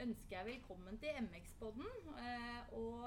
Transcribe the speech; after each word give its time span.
ønsker 0.00 0.36
jeg 0.36 0.46
velkommen 0.46 0.98
til 1.00 1.16
MX-podden. 1.26 1.88
Eh, 2.24 2.72
og 2.72 3.04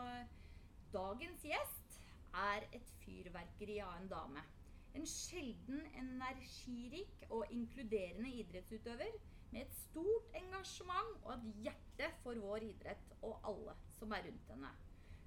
dagens 0.94 1.46
gjest 1.48 2.00
er 2.38 2.66
et 2.76 2.92
fyrverkeri 3.02 3.80
av 3.82 3.96
en 3.98 4.10
dame. 4.12 4.44
En 4.94 5.06
sjelden 5.10 5.82
energirik 5.98 7.26
og 7.32 7.50
inkluderende 7.50 8.30
idrettsutøver 8.44 9.18
med 9.54 9.64
et 9.64 9.76
stort 9.80 10.38
engasjement 10.38 11.18
og 11.24 11.34
et 11.36 11.50
hjerte 11.66 12.10
for 12.22 12.38
vår 12.46 12.68
idrett 12.70 13.18
og 13.22 13.40
alle 13.50 13.76
som 13.98 14.14
er 14.14 14.28
rundt 14.28 14.54
henne. 14.54 14.72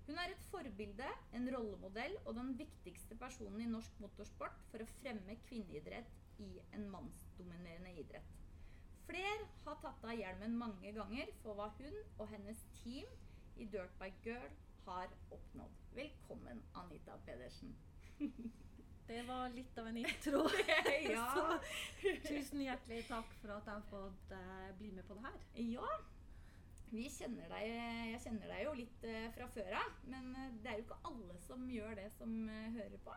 Hun 0.06 0.22
er 0.22 0.30
et 0.30 0.48
forbilde, 0.52 1.10
en 1.34 1.50
rollemodell 1.50 2.14
og 2.24 2.36
den 2.38 2.54
viktigste 2.58 3.18
personen 3.18 3.64
i 3.64 3.70
norsk 3.70 3.98
motorsport 4.02 4.62
for 4.70 4.82
å 4.82 4.90
fremme 5.00 5.34
kvinneidrett 5.48 6.42
i 6.46 6.52
en 6.78 6.86
mannsdominerende 6.92 7.96
idrett. 7.98 8.45
Fler 9.06 9.42
har 9.64 9.76
tatt 9.82 10.04
av 10.04 10.18
hjelmen 10.18 10.56
mange 10.58 10.90
ganger 10.96 11.28
for 11.42 11.58
hva 11.58 11.68
hun 11.78 11.98
og 12.18 12.26
hennes 12.32 12.62
team 12.80 13.06
i 13.56 13.66
Dirt 13.70 13.92
by 14.00 14.08
Girl 14.24 14.48
har 14.86 15.12
oppnådd. 15.30 15.76
Velkommen, 15.94 16.62
Anita 16.74 17.18
Pedersen. 17.26 17.76
Det 19.06 19.20
var 19.28 19.52
litt 19.54 19.78
av 19.78 19.86
en 19.86 19.96
intro. 20.00 20.42
Ja. 21.12 21.26
Så 22.02 22.14
tusen 22.26 22.64
hjertelig 22.64 23.04
takk 23.06 23.30
for 23.38 23.54
at 23.54 23.68
jeg 23.68 23.78
har 23.78 23.86
fått 23.92 24.34
uh, 24.34 24.72
bli 24.80 24.90
med 24.96 25.06
på 25.06 25.14
det 25.14 25.28
her. 25.28 25.38
Ja, 25.62 25.92
vi 26.90 27.06
kjenner 27.10 27.46
deg, 27.50 27.70
jeg 28.10 28.22
kjenner 28.24 28.50
deg 28.50 28.64
jo 28.66 28.74
litt 28.80 29.06
uh, 29.06 29.28
fra 29.36 29.46
før 29.54 29.78
av, 29.84 29.94
men 30.10 30.32
eh, 30.34 30.50
det 30.64 30.72
er 30.72 30.80
jo 30.80 30.86
ikke 30.88 30.98
alle 31.12 31.38
som 31.46 31.64
gjør 31.70 31.94
det 31.98 32.08
som 32.16 32.34
uh, 32.50 32.66
hører 32.74 32.98
på. 33.06 33.14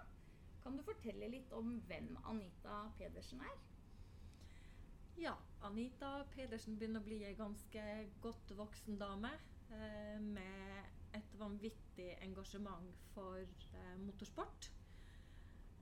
Kan 0.61 0.77
du 0.77 0.85
fortelle 0.85 1.33
litt 1.33 1.57
om 1.57 1.79
hvem 1.89 2.13
Anita 2.29 2.83
Pedersen 3.01 3.41
er? 3.41 3.57
Ja, 5.19 5.33
Anita 5.67 6.09
Pedersen 6.31 6.77
begynner 6.79 7.01
å 7.01 7.03
bli 7.03 7.17
ei 7.27 7.33
ganske 7.35 7.81
godt 8.23 8.53
voksen 8.55 8.95
dame 9.01 9.33
eh, 9.75 10.15
med 10.23 11.17
et 11.17 11.33
vanvittig 11.35 12.13
engasjement 12.23 12.93
for 13.11 13.41
eh, 13.43 13.97
motorsport. 13.99 14.69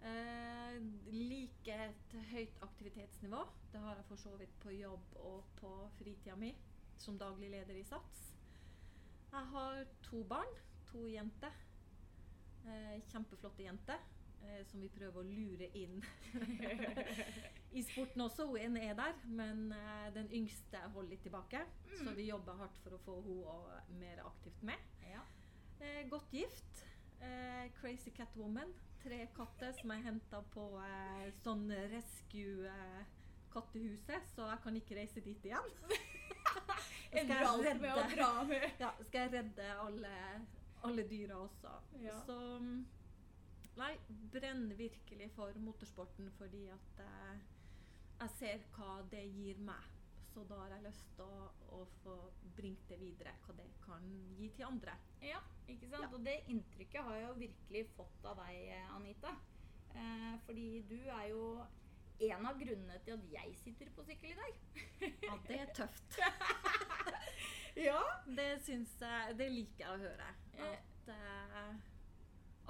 Eh, 0.09 0.79
liker 1.13 1.83
et 1.85 2.17
høyt 2.31 2.57
aktivitetsnivå. 2.65 3.43
Det 3.75 3.83
har 3.85 4.01
jeg 4.01 4.07
for 4.09 4.23
så 4.23 4.33
vidt 4.41 4.57
på 4.63 4.73
jobb 4.73 5.13
og 5.21 5.45
på 5.61 5.75
fritida 5.99 6.33
mi 6.41 6.49
som 6.97 7.21
daglig 7.21 7.51
leder 7.53 7.77
i 7.77 7.85
SATS. 7.85 8.25
Jeg 9.35 9.51
har 9.53 9.83
to 10.09 10.23
barn, 10.25 10.57
to 10.89 11.05
jenter. 11.13 11.53
Eh, 12.65 12.97
kjempeflotte 13.13 13.69
jenter. 13.69 14.01
Eh, 14.45 14.65
som 14.65 14.81
vi 14.81 14.89
prøver 14.93 15.21
å 15.21 15.25
lure 15.27 15.67
inn 15.77 15.97
i 17.77 17.83
sporten 17.85 18.23
også. 18.25 18.47
Hun 18.51 18.77
er 18.79 18.93
der, 18.97 19.17
men 19.25 19.71
eh, 19.75 20.07
den 20.15 20.29
yngste 20.33 20.81
holder 20.93 21.15
litt 21.15 21.25
tilbake. 21.25 21.63
Så 21.97 22.13
vi 22.17 22.29
jobber 22.29 22.59
hardt 22.61 22.77
for 22.83 22.97
å 22.97 23.01
få 23.05 23.17
henne 23.23 23.99
mer 24.01 24.21
aktivt 24.27 24.61
med. 24.67 24.91
Ja. 25.09 25.23
Eh, 25.79 26.03
godt 26.09 26.33
gift. 26.33 26.83
Eh, 27.19 27.67
crazy 27.81 28.13
Catwoman. 28.15 28.73
Tre 29.03 29.23
katter 29.35 29.73
som 29.77 29.93
er 29.93 30.03
henta 30.05 30.41
på 30.53 30.65
sånn 31.43 31.67
rescue 31.91 32.67
eh, 32.67 33.03
kattehuset, 33.53 34.25
så 34.35 34.47
jeg 34.51 34.61
kan 34.63 34.79
ikke 34.79 34.97
reise 34.97 35.23
dit 35.23 35.45
igjen. 35.47 35.69
Ender 37.17 37.47
alt 37.47 37.81
med 37.81 37.93
å 37.93 38.05
dra 38.11 38.31
med. 38.49 38.65
Ja, 38.81 38.91
skal 39.07 39.27
jeg 39.27 39.33
redde 39.37 39.67
alle, 39.79 40.13
alle 40.85 41.05
dyra 41.07 41.39
også. 41.45 41.71
Ja. 42.03 42.17
Så 42.27 42.35
mm, 42.61 42.81
Nei, 43.77 43.93
brenner 44.33 44.75
virkelig 44.75 45.29
for 45.35 45.59
motorsporten 45.61 46.31
fordi 46.37 46.65
at 46.73 47.01
eh, 47.03 47.45
jeg 48.17 48.33
ser 48.39 48.65
hva 48.75 48.97
det 49.11 49.23
gir 49.29 49.59
meg. 49.61 49.93
Så 50.33 50.43
da 50.49 50.57
har 50.61 50.73
jeg 50.75 50.85
lyst 50.85 51.05
til 51.17 51.25
å, 51.25 51.47
å 51.73 51.83
få 52.03 52.15
bringt 52.57 52.89
det 52.91 52.99
videre, 53.01 53.33
hva 53.45 53.55
det 53.57 53.67
kan 53.81 54.03
gi 54.37 54.49
til 54.57 54.67
andre. 54.67 54.93
Ja, 55.25 55.39
ikke 55.65 55.89
sant? 55.89 56.03
Ja. 56.05 56.11
Og 56.13 56.25
det 56.25 56.35
inntrykket 56.53 57.05
har 57.05 57.17
jeg 57.17 57.25
jo 57.27 57.35
virkelig 57.41 57.83
fått 57.95 58.27
av 58.29 58.41
deg, 58.43 58.59
eh, 58.75 58.95
Anita. 58.95 59.33
Eh, 59.97 60.33
fordi 60.45 60.67
du 60.89 60.97
er 60.99 61.27
jo 61.31 61.43
en 62.27 62.49
av 62.49 62.57
grunnene 62.57 62.97
til 63.05 63.13
at 63.13 63.27
jeg 63.33 63.57
sitter 63.61 63.89
på 63.93 64.05
sykkel 64.05 64.33
i 64.33 64.37
dag. 64.37 64.61
Ja, 65.25 65.37
det 65.49 65.61
er 65.65 65.75
tøft. 65.77 66.17
Ja. 67.77 67.99
Det 68.25 68.55
syns 68.65 68.95
jeg 68.97 69.35
Det 69.37 69.47
liker 69.53 69.83
jeg 69.83 69.91
å 69.91 69.99
høre. 70.01 70.29
At, 70.65 71.09
eh, 71.13 71.75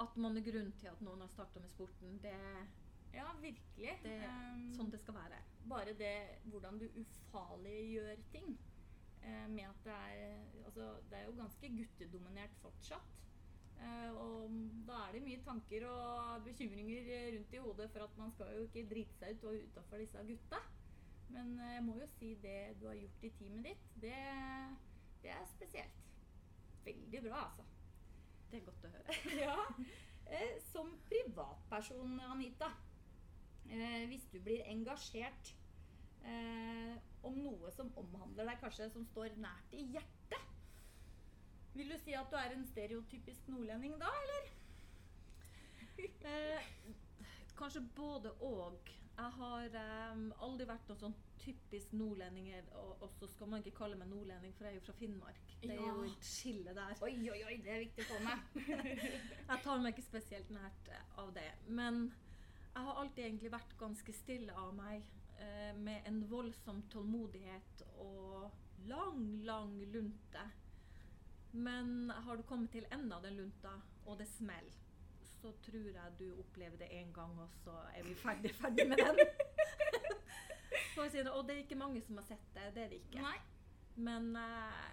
at 0.00 0.16
man 0.16 0.36
er 0.36 0.44
grunnen 0.46 0.72
til 0.78 0.88
at 0.92 1.00
noen 1.02 1.20
har 1.24 1.28
starta 1.32 1.60
med 1.60 1.70
sporten. 1.72 2.18
Det, 2.22 2.34
Ja, 3.14 3.26
virkelig. 3.40 3.94
det 4.02 4.12
er 4.22 4.52
Um, 4.54 4.66
sånn 4.76 4.90
det 4.92 5.00
skal 5.00 5.14
være. 5.14 5.38
bare 5.68 5.94
det 5.96 6.14
hvordan 6.52 6.78
du 6.78 6.86
ufarliggjør 7.00 8.20
ting. 8.32 8.58
Eh, 9.22 9.46
med 9.50 9.64
at 9.68 9.84
det 9.84 9.92
er 9.92 10.44
Altså, 10.66 11.00
det 11.10 11.18
er 11.18 11.24
jo 11.24 11.32
ganske 11.38 11.68
guttedominert 11.78 12.54
fortsatt. 12.62 13.14
Eh, 13.80 14.10
og 14.12 14.50
da 14.86 14.98
er 15.08 15.12
det 15.12 15.22
mye 15.22 15.40
tanker 15.44 15.86
og 15.88 16.44
bekymringer 16.44 17.08
rundt 17.36 17.52
i 17.54 17.56
hodet 17.62 17.90
for 17.90 18.04
at 18.04 18.16
man 18.18 18.30
skal 18.32 18.52
jo 18.56 18.62
ikke 18.68 18.88
drite 18.90 19.18
seg 19.18 19.36
ut 19.38 19.44
og 19.44 19.54
utafor 19.68 19.96
disse 20.02 20.24
gutta. 20.28 20.60
Men 21.30 21.58
eh, 21.60 21.74
jeg 21.74 21.84
må 21.84 21.96
jo 22.00 22.06
si 22.18 22.34
det 22.42 22.76
du 22.80 22.86
har 22.86 22.94
gjort 23.00 23.24
i 23.24 23.30
teamet 23.38 23.64
ditt, 23.64 23.88
det, 24.02 24.14
det 25.22 25.30
er 25.30 25.44
spesielt. 25.56 25.98
Veldig 26.84 27.22
bra, 27.28 27.42
altså. 27.48 27.64
Det 28.50 28.60
er 28.60 28.66
godt 28.68 28.84
å 28.88 28.92
høre. 28.96 29.16
Ja. 29.42 29.56
Eh, 30.28 30.58
som 30.72 30.90
privatperson, 31.08 32.18
Anita, 32.20 32.68
eh, 33.70 34.04
hvis 34.10 34.26
du 34.32 34.36
blir 34.44 34.66
engasjert 34.68 35.54
eh, 36.28 36.98
om 37.24 37.38
noe 37.40 37.72
som 37.72 37.88
omhandler 37.96 38.50
deg, 38.50 38.60
kanskje 38.60 38.90
som 38.92 39.06
står 39.08 39.38
nært 39.40 39.72
i 39.72 39.86
hjertet, 39.94 40.44
vil 41.78 41.92
du 41.92 41.96
si 42.02 42.12
at 42.18 42.28
du 42.28 42.36
er 42.36 42.52
en 42.56 42.66
stereotypisk 42.68 43.48
nordlending 43.48 43.96
da, 44.00 44.12
eller? 44.24 44.52
Eh, 46.28 46.72
kanskje 47.58 47.82
både 47.96 48.32
og. 48.44 48.90
Jeg 49.18 49.30
har 49.34 49.72
um, 50.12 50.28
aldri 50.46 50.66
vært 50.68 50.90
noen 50.90 51.00
sånn 51.00 51.14
typisk 51.42 51.90
nordlendinger, 51.98 52.68
og, 52.78 53.02
og 53.02 53.10
så 53.16 53.26
skal 53.32 53.50
man 53.50 53.64
ikke 53.64 53.80
kalle 53.80 53.98
meg 53.98 54.10
nordlending, 54.12 54.52
for 54.54 54.68
jeg 54.68 54.76
er 54.76 54.78
jo 54.78 54.84
fra 54.84 54.94
Finnmark. 55.00 55.40
Det 55.62 55.74
er 55.74 55.82
jo 55.82 56.04
et 56.06 56.28
skille 56.28 56.74
der. 56.76 56.94
Oi, 57.02 57.16
oi, 57.32 57.40
oi, 57.48 57.56
det 57.64 57.72
er 57.74 57.82
viktig 57.82 58.06
å 58.06 58.12
få 58.12 58.20
med. 58.22 58.62
Jeg 59.50 59.60
tar 59.64 59.82
meg 59.82 59.96
ikke 59.96 60.06
spesielt 60.06 60.54
nært 60.54 60.90
eh, 60.94 61.04
av 61.18 61.32
det. 61.34 61.50
Men 61.66 62.04
jeg 62.78 62.86
har 62.86 62.98
alltid 63.02 63.24
egentlig 63.24 63.50
vært 63.50 63.72
ganske 63.80 64.12
stille 64.14 64.54
av 64.54 64.70
meg, 64.76 65.06
eh, 65.42 65.72
med 65.74 66.06
en 66.06 66.20
voldsom 66.30 66.84
tålmodighet 66.92 67.82
og 68.04 68.86
lang, 68.86 69.24
lang 69.42 69.72
lunte. 69.90 70.44
Men 71.58 72.12
har 72.14 72.38
du 72.38 72.44
kommet 72.46 72.70
til 72.70 72.86
enden 72.92 73.16
av 73.16 73.26
den 73.26 73.40
lunta, 73.40 73.72
og 74.06 74.20
det 74.20 74.28
smeller, 74.30 74.78
så 75.38 75.52
tror 75.64 75.88
jeg 75.94 76.14
du 76.18 76.26
opplever 76.42 76.76
det 76.80 76.88
én 77.00 77.12
gang, 77.14 77.34
og 77.40 77.48
så 77.64 77.74
er 77.94 78.02
vi 78.06 78.14
ferdig, 78.18 78.54
ferdig 78.54 78.88
med 78.88 78.98
den. 79.04 79.18
Og 80.98 81.44
det 81.46 81.54
er 81.54 81.60
ikke 81.62 81.78
mange 81.78 82.00
som 82.02 82.16
har 82.18 82.24
sett 82.26 82.48
det. 82.54 82.72
Det 82.74 82.82
er 82.82 82.88
det 82.90 82.96
ikke. 83.04 83.22
Nei. 83.22 83.36
Men 84.02 84.32
uh, 84.36 84.88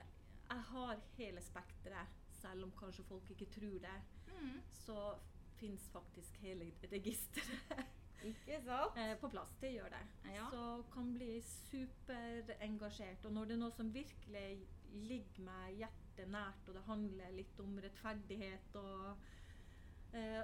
jeg 0.50 0.62
har 0.70 1.00
hele 1.18 1.42
spekteret, 1.42 2.14
selv 2.42 2.68
om 2.68 2.74
kanskje 2.78 3.04
folk 3.08 3.30
ikke 3.34 3.48
tror 3.58 3.80
det. 3.88 3.96
Mm, 4.30 4.62
Så 4.86 5.16
fins 5.56 5.90
faktisk 5.94 6.38
hele 6.44 6.68
registeret 6.92 7.86
ikke 8.26 8.60
sant? 8.66 8.98
eh, 8.98 9.14
på 9.22 9.30
plass. 9.30 9.54
Det 9.62 9.72
gjør 9.76 9.90
det. 9.94 10.02
Ja. 10.36 10.48
Så 10.52 10.84
kan 10.94 11.14
bli 11.14 11.42
superengasjert. 11.42 13.26
Og 13.26 13.34
når 13.34 13.46
det 13.46 13.56
er 13.58 13.62
noe 13.64 13.76
som 13.76 13.94
virkelig 13.94 14.48
ligger 14.94 15.46
meg 15.46 15.80
hjertet 15.82 16.30
nært, 16.32 16.68
og 16.68 16.78
det 16.78 16.86
handler 16.88 17.36
litt 17.36 17.60
om 17.64 17.78
rettferdighet 17.84 18.78
og, 18.82 19.26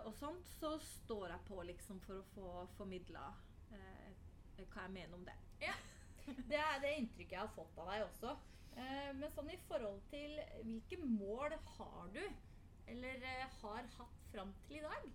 og 0.05 0.13
sånt, 0.17 0.47
så 0.59 0.73
står 0.83 1.29
jeg 1.31 1.45
på 1.47 1.61
liksom 1.63 1.99
for 2.03 2.19
å 2.19 2.27
få 2.33 2.51
formidla 2.77 3.23
eh, 3.71 4.09
hva 4.61 4.85
jeg 4.85 4.93
mener 4.93 5.17
om 5.17 5.25
det. 5.27 5.37
Ja. 5.63 5.75
Det 6.51 6.59
er 6.59 6.81
det 6.83 6.91
inntrykket 6.99 7.37
jeg 7.37 7.41
har 7.41 7.53
fått 7.55 7.77
av 7.81 7.89
deg 7.91 8.03
også. 8.05 8.35
Eh, 8.75 9.09
men 9.17 9.31
sånn 9.33 9.49
i 9.51 9.59
forhold 9.67 10.01
til 10.11 10.37
hvilke 10.63 10.99
mål 11.01 11.55
har 11.75 12.11
du, 12.15 12.21
eller 12.91 13.25
eh, 13.27 13.57
har 13.61 13.89
hatt 13.97 14.21
fram 14.31 14.53
til 14.67 14.79
i 14.79 14.85
dag? 14.85 15.09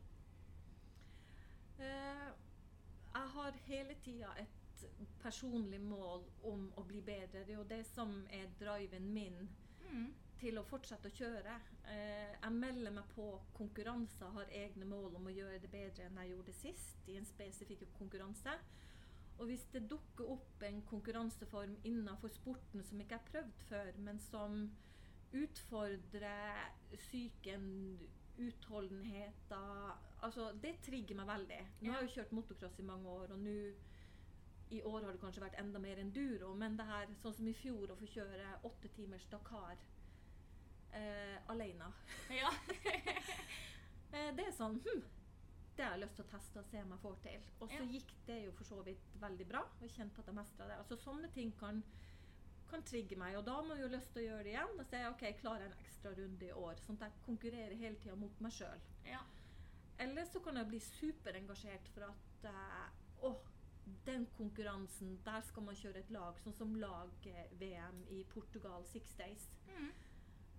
Eh, 1.87 2.27
jeg 3.17 3.33
har 3.37 3.61
hele 3.69 3.97
tida 4.05 4.33
et 4.43 4.85
personlig 5.23 5.81
mål 5.81 6.27
om 6.45 6.67
å 6.77 6.85
bli 6.85 7.01
bedre. 7.05 7.45
Det 7.47 7.55
er 7.55 7.61
jo 7.61 7.71
det 7.71 7.83
som 7.93 8.19
er 8.31 8.51
driven 8.61 9.13
min 9.13 9.47
Mm. 9.87 10.09
Til 10.41 10.59
å 10.61 10.65
fortsette 10.69 11.11
å 11.11 11.17
kjøre. 11.17 11.55
Eh, 11.91 12.33
jeg 12.35 12.53
melder 12.57 12.95
meg 12.95 13.09
på 13.15 13.27
konkurranser, 13.57 14.33
har 14.37 14.53
egne 14.63 14.89
mål 14.89 15.17
om 15.19 15.29
å 15.29 15.35
gjøre 15.35 15.61
det 15.63 15.71
bedre 15.73 16.07
enn 16.07 16.19
jeg 16.23 16.35
gjorde 16.35 16.57
sist 16.57 17.09
i 17.11 17.17
en 17.21 17.29
spesifikk 17.29 17.87
konkurranse. 17.99 18.57
Og 19.37 19.51
hvis 19.51 19.67
det 19.73 19.85
dukker 19.91 20.31
opp 20.33 20.63
en 20.65 20.83
konkurranseform 20.89 21.77
innenfor 21.85 22.33
sporten 22.33 22.85
som 22.85 23.01
ikke 23.01 23.19
er 23.19 23.31
prøvd 23.31 23.65
før, 23.69 23.99
men 24.05 24.21
som 24.31 24.63
utfordrer 25.37 26.71
psyken, 26.95 27.99
utholdenheten 28.37 29.93
Altså, 30.25 30.49
det 30.63 30.79
trigger 30.85 31.17
meg 31.19 31.29
veldig. 31.29 31.59
Nå 31.81 31.93
har 31.93 32.01
jeg 32.01 32.09
jo 32.09 32.15
kjørt 32.15 32.33
motocross 32.37 32.79
i 32.81 32.87
mange 32.89 33.09
år, 33.09 33.35
og 33.35 33.43
nå 33.45 33.57
I 34.75 34.81
år 34.83 35.05
har 35.05 35.13
det 35.13 35.21
kanskje 35.23 35.43
vært 35.45 35.59
enda 35.61 35.79
mer 35.79 36.01
enduro, 36.03 36.55
men 36.59 36.75
det 36.79 36.87
her, 36.89 37.13
sånn 37.21 37.35
som 37.37 37.49
i 37.49 37.53
fjor, 37.55 37.93
å 37.93 37.99
få 38.01 38.09
kjøre 38.11 38.57
åtte 38.67 38.89
timers 38.97 39.29
Dakar 39.31 39.77
eh, 40.97 41.37
alene 41.53 41.91
Ja. 42.33 42.51
eh, 44.13 44.31
Det 44.37 44.47
er 44.49 44.55
sånn 44.57 44.79
hm, 44.85 45.03
Det 45.77 45.85
har 45.85 45.95
jeg 45.97 46.03
lyst 46.07 46.17
til 46.19 46.25
å 46.27 46.31
teste 46.33 46.63
og 46.63 46.69
se 46.71 46.81
om 46.83 46.93
jeg 46.95 47.03
får 47.05 47.17
til. 47.27 47.47
Og 47.61 47.69
så 47.71 47.81
Ja. 47.83 47.89
gikk 47.93 48.13
det 48.27 48.39
jo 48.47 48.53
for 48.57 48.65
så 48.65 48.79
vidt 48.87 49.17
veldig 49.21 49.47
bra. 49.51 49.61
Og 49.77 49.83
jeg 49.85 49.91
kjente 49.99 50.21
at 50.23 50.27
jeg 50.31 50.35
mestra 50.39 50.69
det. 50.71 50.79
Altså 50.81 50.97
Sånne 50.97 51.29
ting 51.35 51.51
kan, 51.61 51.83
kan 52.71 52.83
trigge 52.83 53.17
meg, 53.21 53.37
og 53.37 53.45
da 53.45 53.59
har 53.61 53.75
jeg 53.77 53.85
jo 53.85 53.91
lyst 53.97 54.13
til 54.15 54.23
å 54.23 54.27
gjøre 54.31 54.45
det 54.47 54.55
igjen. 54.55 54.73
Og 54.81 54.87
si 54.89 55.03
OK, 55.11 55.23
jeg 55.29 55.39
klarer 55.43 55.67
en 55.69 55.77
ekstra 55.85 56.15
runde 56.17 56.47
i 56.49 56.53
år. 56.53 56.81
Sånn 56.87 56.97
at 56.97 57.05
jeg 57.11 57.27
konkurrerer 57.27 57.77
hele 57.77 57.97
tida 58.01 58.17
mot 58.17 58.41
meg 58.41 58.53
sjøl. 58.57 58.81
ja. 59.05 59.21
Eller 59.99 60.25
så 60.29 60.41
kan 60.45 60.57
jeg 60.61 60.69
bli 60.69 60.79
superengasjert 60.85 61.87
for 61.95 62.03
at 62.05 62.45
eh, 62.45 62.89
Å, 63.25 63.31
den 64.05 64.27
konkurransen, 64.37 65.15
der 65.25 65.41
skal 65.41 65.63
man 65.65 65.75
kjøre 65.79 65.99
et 66.03 66.11
lag. 66.13 66.37
Sånn 66.45 66.53
som 66.57 66.75
lag-VM 66.77 68.03
i 68.13 68.23
Portugal 68.33 68.85
Six 68.85 69.15
Days. 69.17 69.47
Mm. 69.71 69.93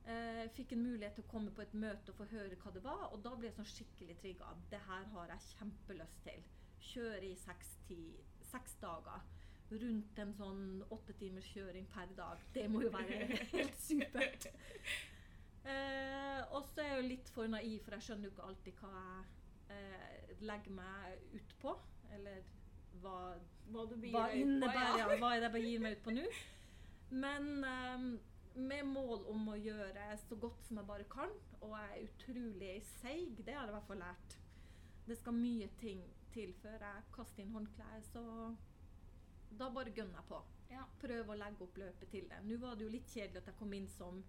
Eh, 0.07 0.45
fikk 0.56 0.71
en 0.71 0.86
mulighet 0.86 1.18
til 1.18 1.25
å 1.25 1.31
komme 1.31 1.51
på 1.51 1.65
et 1.65 1.74
møte 1.75 2.13
og 2.13 2.21
få 2.21 2.25
høre 2.31 2.56
hva 2.62 2.71
det 2.71 2.83
var, 2.86 3.09
og 3.12 3.19
da 3.25 3.33
ble 3.36 3.50
jeg 3.50 3.57
sånn 3.57 3.68
skikkelig 3.68 4.13
trigga. 4.21 4.54
Det 4.71 4.80
her 4.86 5.09
har 5.12 5.33
jeg 5.33 5.50
kjempelyst 5.57 6.21
til. 6.24 6.45
Kjøre 6.88 7.25
i 7.27 7.33
seks, 7.42 7.74
ti, 7.89 8.00
seks 8.48 8.77
dager. 8.80 9.25
Rundt 9.68 10.21
en 10.24 10.31
sånn 10.38 10.62
åtte 10.95 11.12
timers 11.19 11.50
kjøring 11.51 11.89
per 11.92 12.13
dag. 12.15 12.45
Det 12.56 12.63
må 12.71 12.86
jo 12.86 12.92
være 12.94 13.18
helt 13.57 13.81
supert. 13.83 14.48
Eh, 15.68 16.39
og 16.56 16.63
så 16.69 16.86
er 16.86 16.94
jeg 16.94 17.01
jo 17.01 17.09
litt 17.09 17.33
for 17.36 17.51
naiv, 17.51 17.81
for 17.83 17.98
jeg 17.98 18.07
skjønner 18.07 18.30
jo 18.30 18.36
ikke 18.38 18.48
alltid 18.48 18.80
hva 18.80 18.94
jeg 18.95 19.75
eh, 19.75 20.31
legger 20.48 20.77
meg 20.77 21.36
ut 21.36 21.57
på. 21.65 21.75
Eller 22.15 22.48
hva, 23.04 23.18
Hva 23.74 23.83
du 23.92 23.98
hva 24.07 24.24
innebærer 24.31 25.04
ja. 25.04 25.19
hva 25.19 25.36
er 25.36 25.44
det 25.44 25.50
jeg 25.50 25.56
begir 25.59 25.83
meg 25.83 26.00
ut 26.00 26.07
på 26.07 26.15
nå. 26.15 26.25
Men 27.27 27.51
eh, 27.68 28.09
med 28.57 28.86
mål 28.89 29.25
om 29.31 29.51
å 29.54 29.57
gjøre 29.59 30.09
så 30.24 30.38
godt 30.42 30.65
som 30.68 30.80
jeg 30.80 30.89
bare 30.89 31.07
kan, 31.12 31.33
og 31.62 31.74
jeg 31.77 31.89
er 31.94 32.06
utrolig 32.07 32.74
seig, 32.98 33.38
det 33.45 33.56
har 33.56 33.68
jeg 33.68 33.74
i 33.74 33.75
hvert 33.77 33.89
fall 33.89 34.01
lært. 34.01 34.38
Det 35.07 35.18
skal 35.19 35.38
mye 35.38 35.69
ting 35.80 36.01
til 36.33 36.54
før 36.62 36.81
jeg 36.83 37.06
kaster 37.15 37.44
inn 37.44 37.54
håndkleet, 37.56 38.09
så 38.12 38.24
da 39.57 39.69
bare 39.74 39.94
gønner 39.95 40.19
jeg 40.19 40.30
på. 40.30 40.42
Ja. 40.74 40.83
Prøve 41.00 41.33
å 41.33 41.39
legge 41.39 41.63
opp 41.63 41.77
løpet 41.80 42.12
til 42.12 42.27
det. 42.30 42.42
Nå 42.44 42.57
var 42.62 42.75
det 42.75 42.86
jo 42.88 42.92
litt 42.92 43.07
kjedelig 43.13 43.42
at 43.42 43.50
jeg 43.51 43.59
kom 43.62 43.74
inn 43.77 43.88
som 43.94 44.19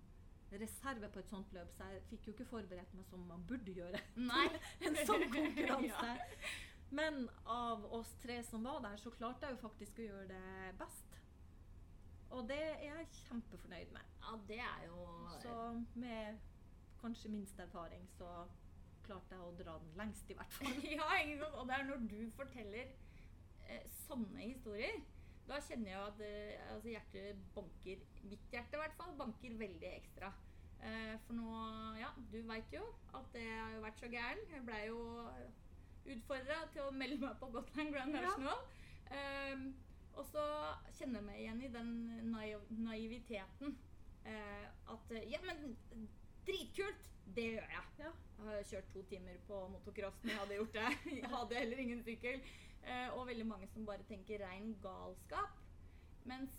reserve 0.49 1.11
på 1.13 1.21
et 1.21 1.29
sånt 1.29 1.53
løp, 1.53 1.75
så 1.77 1.91
jeg 1.93 2.05
fikk 2.09 2.29
jo 2.29 2.35
ikke 2.37 2.49
forberedt 2.53 2.95
meg 2.97 3.05
som 3.11 3.27
man 3.29 3.45
burde 3.49 3.75
gjøre. 3.75 4.01
Nei. 4.17 4.47
en 4.87 4.99
sånn 5.05 5.29
konkurranse. 5.35 6.17
Ja. 6.19 6.65
Men 6.91 7.27
av 7.45 7.83
oss 7.93 8.15
tre 8.23 8.39
som 8.49 8.65
var 8.65 8.79
der, 8.81 8.97
så 8.97 9.11
klarte 9.13 9.45
jeg 9.45 9.59
jo 9.59 9.61
faktisk 9.61 9.99
å 10.01 10.07
gjøre 10.07 10.29
det 10.31 10.71
best. 10.81 11.08
Og 12.31 12.49
det 12.49 12.59
er 12.61 12.83
jeg 12.85 13.07
kjempefornøyd 13.25 13.93
med. 13.95 14.09
Ja, 14.23 14.35
det 14.49 14.59
er 14.61 14.87
jo 14.87 15.05
Så 15.43 15.53
med 15.95 16.39
kanskje 17.01 17.31
minst 17.33 17.59
erfaring, 17.63 18.05
så 18.19 18.47
klarte 19.07 19.35
jeg 19.37 19.41
å 19.45 19.53
dra 19.57 19.77
den 19.81 19.95
lengst, 19.97 20.29
i 20.31 20.37
hvert 20.37 20.53
fall. 20.53 20.75
Ja, 20.99 21.07
ikke 21.23 21.39
sant? 21.45 21.55
Og 21.63 21.69
det 21.71 21.77
er 21.79 21.87
når 21.89 22.03
du 22.11 22.19
forteller 22.37 22.91
eh, 23.69 23.87
sånne 24.05 24.43
historier, 24.51 24.99
da 25.49 25.61
kjenner 25.65 25.89
jeg 25.95 26.01
at 26.11 26.21
eh, 26.27 26.73
altså 26.75 26.91
hjertet 26.93 27.39
banker 27.55 28.03
Mitt 28.29 28.51
hjerte 28.53 28.77
i 28.77 28.81
hvert 28.83 28.99
fall 28.99 29.15
banker 29.17 29.55
veldig 29.63 29.93
ekstra. 29.95 30.29
Eh, 30.85 31.15
for 31.25 31.39
nå 31.39 31.55
Ja, 31.99 32.11
du 32.33 32.37
veit 32.51 32.75
jo 32.77 32.85
at 33.17 33.31
det 33.33 33.47
har 33.49 33.73
jo 33.73 33.81
vært 33.87 34.03
så 34.03 34.11
gæren. 34.13 34.45
Jeg 34.53 34.67
blei 34.69 34.83
jo 34.91 35.01
utfordra 36.13 36.59
til 36.75 36.85
å 36.85 36.93
melde 36.95 37.23
meg 37.25 37.41
på 37.41 37.49
Gotland 37.57 37.95
Grand 37.97 38.15
Ja. 38.15 38.27
National. 38.27 38.61
Ehm, 39.09 39.65
og 40.19 40.25
så 40.27 40.45
kjenner 40.99 41.21
jeg 41.21 41.27
meg 41.29 41.41
igjen 41.43 41.61
i 41.63 41.71
den 41.75 41.91
naiv 42.33 42.65
naiviteten. 42.71 43.77
Eh, 44.29 44.67
at 44.95 45.13
eh, 45.15 45.29
Ja, 45.33 45.41
men 45.47 45.77
dritkult! 46.47 47.07
Det 47.37 47.45
gjør 47.45 47.67
jeg. 47.75 47.85
Ja. 48.01 48.11
Jeg 48.39 48.47
har 48.49 48.63
kjørt 48.71 48.87
to 48.95 49.03
timer 49.11 49.37
på 49.47 49.57
motocross 49.75 50.23
når 50.23 50.31
jeg 50.33 50.39
hadde 50.41 50.57
gjort 50.59 50.77
det. 50.79 50.87
Jeg 51.21 51.31
hadde 51.35 51.59
heller 51.61 51.83
ingen 51.83 52.01
sykkel. 52.07 52.39
Eh, 52.89 53.09
og 53.13 53.27
veldig 53.29 53.45
mange 53.51 53.69
som 53.69 53.85
bare 53.87 54.07
tenker 54.09 54.41
rein 54.47 54.71
galskap. 54.83 55.59
Mens 56.29 56.55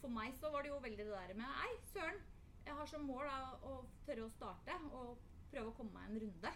for 0.00 0.12
meg 0.14 0.36
så 0.38 0.50
var 0.54 0.62
det 0.62 0.70
jo 0.70 0.78
veldig 0.84 1.04
det 1.08 1.10
der 1.10 1.34
med 1.36 1.58
Ei, 1.66 1.72
søren, 1.90 2.20
jeg 2.64 2.76
har 2.78 2.86
som 2.86 3.02
mål 3.04 3.26
da, 3.26 3.38
å 3.66 3.80
tørre 4.06 4.28
å 4.28 4.30
starte 4.36 4.76
og 4.94 5.18
prøve 5.50 5.72
å 5.72 5.74
komme 5.76 5.92
meg 5.96 6.12
en 6.12 6.22
runde. 6.22 6.52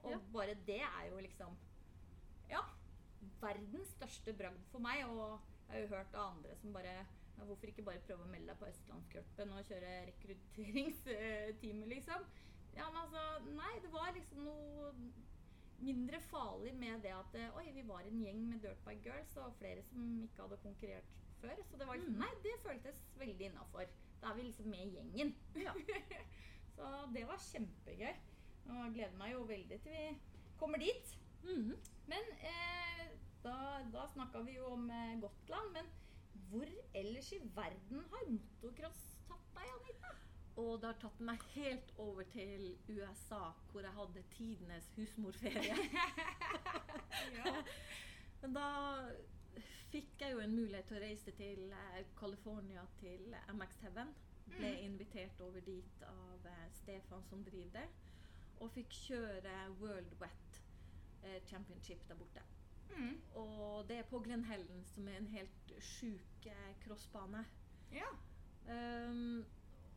Og 0.00 0.14
Ja. 0.14 0.18
bare 0.32 0.54
det 0.66 0.80
er 0.80 1.04
jo 1.10 1.20
liksom 1.20 1.56
Ja. 2.48 2.62
Verdens 3.42 3.92
største 3.98 4.32
bragd 4.32 4.64
for 4.72 4.80
meg. 4.80 5.04
Og 5.04 5.40
jeg 5.70 5.76
har 5.76 5.82
jo 5.86 5.94
hørt 5.94 6.14
av 6.18 6.36
andre 6.36 6.56
som 6.60 6.76
bare 6.76 7.00
Hvorfor 7.40 7.70
ikke 7.70 7.82
bare 7.86 8.02
prøve 8.04 8.20
å 8.20 8.28
melde 8.28 8.50
deg 8.50 8.58
på 8.60 8.66
Østlandscupen 8.68 9.52
og 9.56 9.62
kjøre 9.64 9.92
rekrutteringstime, 10.10 11.86
liksom? 11.94 12.26
Ja, 12.76 12.88
men 12.90 12.98
altså 13.00 13.22
Nei, 13.56 13.70
det 13.80 13.92
var 13.94 14.10
liksom 14.12 14.42
noe 14.44 14.90
mindre 15.80 16.20
farlig 16.20 16.74
med 16.76 17.00
det 17.00 17.14
at 17.16 17.38
Oi, 17.56 17.64
vi 17.72 17.86
var 17.88 18.04
en 18.04 18.20
gjeng 18.20 18.42
med 18.50 18.60
dirtbike 18.60 19.06
girls 19.06 19.32
og 19.40 19.54
flere 19.56 19.80
som 19.88 20.18
ikke 20.26 20.42
hadde 20.42 20.60
konkurrert 20.66 21.16
før. 21.40 21.62
Så 21.70 21.80
det 21.80 21.86
var 21.88 21.96
liksom 21.96 22.14
Mm. 22.14 22.20
Nei, 22.26 22.34
det 22.44 22.52
føltes 22.62 23.00
veldig 23.16 23.46
innafor. 23.48 23.88
Da 24.20 24.28
er 24.30 24.34
vi 24.36 24.42
liksom 24.42 24.68
med 24.68 24.92
gjengen. 24.92 25.34
Ja. 25.56 25.72
så 26.76 26.90
det 27.14 27.24
var 27.26 27.40
kjempegøy. 27.40 28.12
Og 28.68 28.76
jeg 28.84 28.92
gleder 28.98 29.16
meg 29.16 29.32
jo 29.32 29.46
veldig 29.48 29.80
til 29.80 29.96
vi 29.96 30.04
kommer 30.60 30.78
dit. 30.78 31.16
Mhm. 31.42 31.72
Men 32.12 32.32
eh, 32.44 33.06
da, 33.44 33.56
da 33.92 34.06
snakka 34.12 34.42
vi 34.46 34.56
jo 34.58 34.66
om 34.74 34.90
eh, 34.90 35.16
Gotland. 35.22 35.72
Men 35.72 35.90
hvor 36.50 36.66
ellers 36.94 37.32
i 37.32 37.40
verden 37.56 38.04
har 38.12 38.28
motocross 38.30 39.00
tatt 39.28 39.50
deg, 39.56 39.70
Anita? 39.76 40.12
Og 40.60 40.72
det 40.82 40.90
har 40.90 40.98
tatt 41.00 41.20
meg 41.24 41.42
helt 41.54 41.92
over 42.02 42.26
til 42.34 42.64
USA, 42.90 43.42
hvor 43.70 43.86
jeg 43.86 43.94
hadde 43.96 44.24
tidenes 44.34 44.90
husmorferie. 44.96 45.76
ja. 47.38 47.54
Men 48.42 48.56
da 48.56 48.66
fikk 49.90 50.20
jeg 50.22 50.34
jo 50.34 50.42
en 50.42 50.54
mulighet 50.54 50.86
til 50.90 50.98
å 50.98 51.04
reise 51.04 51.32
til 51.38 51.64
eh, 51.76 52.02
California, 52.18 52.84
til 53.00 53.32
MX 53.54 53.80
Heaven. 53.86 54.12
Ble 54.50 54.70
Mm. 54.74 54.80
invitert 54.82 55.40
over 55.46 55.62
dit 55.62 56.00
av 56.02 56.46
eh, 56.50 56.64
Stefan 56.74 57.22
som 57.28 57.44
driver 57.46 57.76
det. 57.76 57.84
Og 58.60 58.72
fikk 58.74 58.96
kjøre 59.06 59.52
World 59.78 60.16
Wet 60.20 60.58
eh, 61.22 61.38
Championship 61.46 62.02
der 62.08 62.18
borte. 62.18 62.42
Mm. 62.96 63.14
Og 63.40 63.88
det 63.88 64.00
er 64.00 64.10
på 64.10 64.20
Glen 64.24 64.44
Helen, 64.44 64.84
som 64.90 65.08
er 65.08 65.20
en 65.20 65.30
helt 65.34 65.72
sjuk 65.80 66.50
eh, 66.50 66.74
crossbane. 66.84 67.44
ja. 67.94 68.10
Um, 68.70 69.44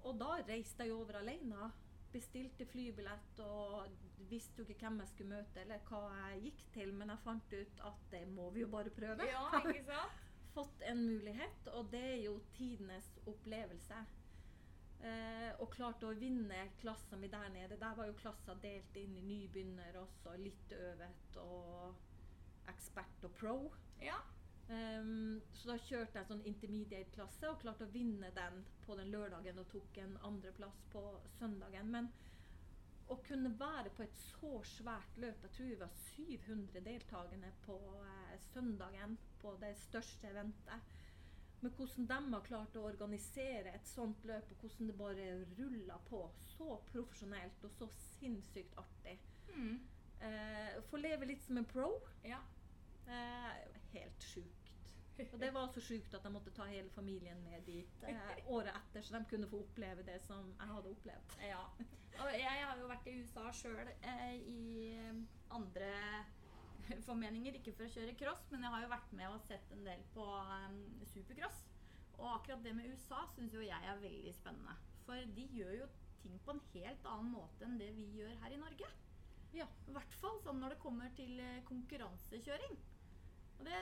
og 0.03 0.19
da 0.19 0.37
reiste 0.47 0.83
jeg 0.83 0.93
over 0.95 1.19
alene. 1.19 1.69
Bestilte 2.13 2.65
flybillett 2.69 3.39
og 3.41 3.87
visste 4.29 4.61
jo 4.61 4.67
ikke 4.67 4.85
hvem 4.85 4.99
jeg 5.01 5.11
skulle 5.11 5.37
møte 5.39 5.61
eller 5.63 5.81
hva 5.87 6.01
jeg 6.17 6.41
gikk 6.47 6.65
til, 6.75 6.91
men 6.93 7.09
jeg 7.09 7.23
fant 7.23 7.55
ut 7.55 7.85
at 7.89 8.03
det 8.11 8.23
må 8.29 8.49
vi 8.53 8.61
jo 8.63 8.69
bare 8.73 8.93
prøve. 8.93 9.29
Ja, 9.29 9.47
ikke 9.63 9.85
sant? 9.87 10.19
Fått 10.53 10.83
en 10.85 10.99
mulighet, 11.01 11.69
og 11.73 11.87
det 11.89 12.03
er 12.11 12.19
jo 12.27 12.35
tidenes 12.53 13.07
opplevelse. 13.25 14.03
Uh, 15.03 15.49
og 15.59 15.71
klarte 15.73 16.07
å 16.07 16.15
vinne 16.15 16.67
klassen 16.79 17.19
min 17.19 17.31
der 17.33 17.49
nede. 17.51 17.79
Der 17.81 17.95
var 17.97 18.07
jo 18.07 18.15
klassa 18.19 18.53
delt 18.63 18.95
inn 18.99 19.17
i 19.19 19.25
nybegynner 19.25 19.97
også, 19.99 20.37
litt 20.39 20.75
øvet 20.77 21.39
og 21.41 21.97
ekspert 22.71 23.27
og 23.27 23.35
pro. 23.39 23.57
Ja. 24.03 24.19
Um, 24.69 25.41
så 25.53 25.73
da 25.73 25.77
kjørte 25.85 26.21
jeg 26.21 26.29
sånn 26.29 26.45
intermediate-klasse 26.47 27.49
og 27.51 27.59
klarte 27.61 27.85
å 27.85 27.93
vinne 27.93 28.29
den 28.35 28.61
på 28.85 28.95
den 28.95 29.11
lørdagen 29.11 29.59
og 29.59 29.67
tok 29.73 29.99
en 30.01 30.15
andreplass 30.29 30.79
på 30.93 31.03
søndagen. 31.37 31.91
Men 31.91 32.09
å 33.11 33.19
kunne 33.27 33.51
være 33.59 33.91
på 33.95 34.05
et 34.05 34.15
så 34.21 34.55
svært 34.65 35.19
løp, 35.19 35.43
jeg 35.43 35.55
tror 35.55 35.69
vi 35.69 35.79
var 35.81 35.95
700 36.15 36.83
deltakende 36.85 37.51
på 37.65 37.77
eh, 38.07 38.35
søndagen 38.53 39.17
på 39.41 39.55
det 39.61 39.73
største 39.83 40.31
eventet. 40.31 40.93
Men 41.63 41.71
hvordan 41.77 42.07
de 42.07 42.33
har 42.33 42.47
klart 42.47 42.75
å 42.75 42.87
organisere 42.89 43.71
et 43.71 43.87
sånt 43.87 44.23
løp, 44.27 44.49
og 44.51 44.63
hvordan 44.63 44.89
det 44.89 44.95
bare 44.99 45.27
ruller 45.59 46.07
på 46.09 46.23
så 46.55 46.77
profesjonelt 46.89 47.63
og 47.63 47.71
så 47.71 47.87
sinnssykt 47.99 48.75
artig. 48.79 49.15
Mm. 49.53 49.77
Eh, 50.23 50.81
Få 50.89 50.99
leve 51.01 51.27
litt 51.29 51.43
som 51.43 51.57
en 51.59 51.65
pro. 51.69 51.89
ja. 52.23 52.41
Eh, 53.07 53.55
helt 53.93 54.23
sjukt. 54.23 54.69
Og 55.33 55.39
det 55.39 55.49
var 55.55 55.67
så 55.73 55.81
sjukt 55.83 56.13
at 56.15 56.23
jeg 56.23 56.33
måtte 56.33 56.53
ta 56.55 56.65
hele 56.69 56.89
familien 56.95 57.41
med 57.43 57.65
dit 57.67 58.05
eh, 58.07 58.37
året 58.47 58.73
etter, 58.79 59.03
så 59.03 59.17
de 59.17 59.25
kunne 59.29 59.49
få 59.51 59.59
oppleve 59.65 60.05
det 60.07 60.15
som 60.23 60.53
jeg 60.53 60.69
hadde 60.71 60.93
opplevd. 60.95 61.35
Ja. 61.43 61.65
Og 62.23 62.31
jeg 62.37 62.63
har 62.63 62.77
jo 62.79 62.87
vært 62.87 63.09
i 63.09 63.17
USA 63.19 63.49
sjøl 63.57 63.91
eh, 63.91 64.33
i 64.37 64.63
eh, 64.93 65.19
andre 65.53 65.91
formeninger. 67.07 67.59
Ikke 67.59 67.75
for 67.75 67.85
å 67.89 67.93
kjøre 67.93 68.15
cross, 68.19 68.47
men 68.53 68.63
jeg 68.65 68.73
har 68.75 68.85
jo 68.85 68.93
vært 68.95 69.13
med 69.19 69.35
og 69.35 69.45
sett 69.49 69.75
en 69.75 69.85
del 69.85 70.01
på 70.15 70.25
um, 70.25 70.81
supercross. 71.11 71.63
Og 72.19 72.27
akkurat 72.37 72.63
det 72.63 72.75
med 72.77 72.93
USA 72.93 73.23
syns 73.35 73.53
jo 73.55 73.63
jeg 73.65 73.89
er 73.89 74.01
veldig 74.01 74.33
spennende. 74.37 74.75
For 75.03 75.33
de 75.35 75.47
gjør 75.57 75.73
jo 75.81 75.87
ting 76.23 76.37
på 76.45 76.53
en 76.55 76.61
helt 76.73 77.07
annen 77.09 77.33
måte 77.33 77.65
enn 77.67 77.79
det 77.81 77.89
vi 77.97 78.05
gjør 78.15 78.37
her 78.45 78.53
i 78.55 78.61
Norge. 78.61 78.89
Ja. 79.53 79.67
I 79.87 79.93
hvert 79.93 80.17
fall 80.21 80.39
sånn 80.41 80.59
når 80.63 80.75
det 80.75 80.81
kommer 80.81 81.13
til 81.17 81.37
eh, 81.41 81.61
konkurransekjøring. 81.69 82.75
Og 83.59 83.67
det 83.67 83.81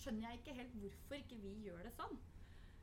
skjønner 0.00 0.26
jeg 0.28 0.40
ikke 0.40 0.56
helt 0.58 0.78
hvorfor 0.82 1.20
ikke 1.20 1.40
vi 1.44 1.54
gjør 1.66 1.84
det 1.86 1.92
sånn. 1.94 2.16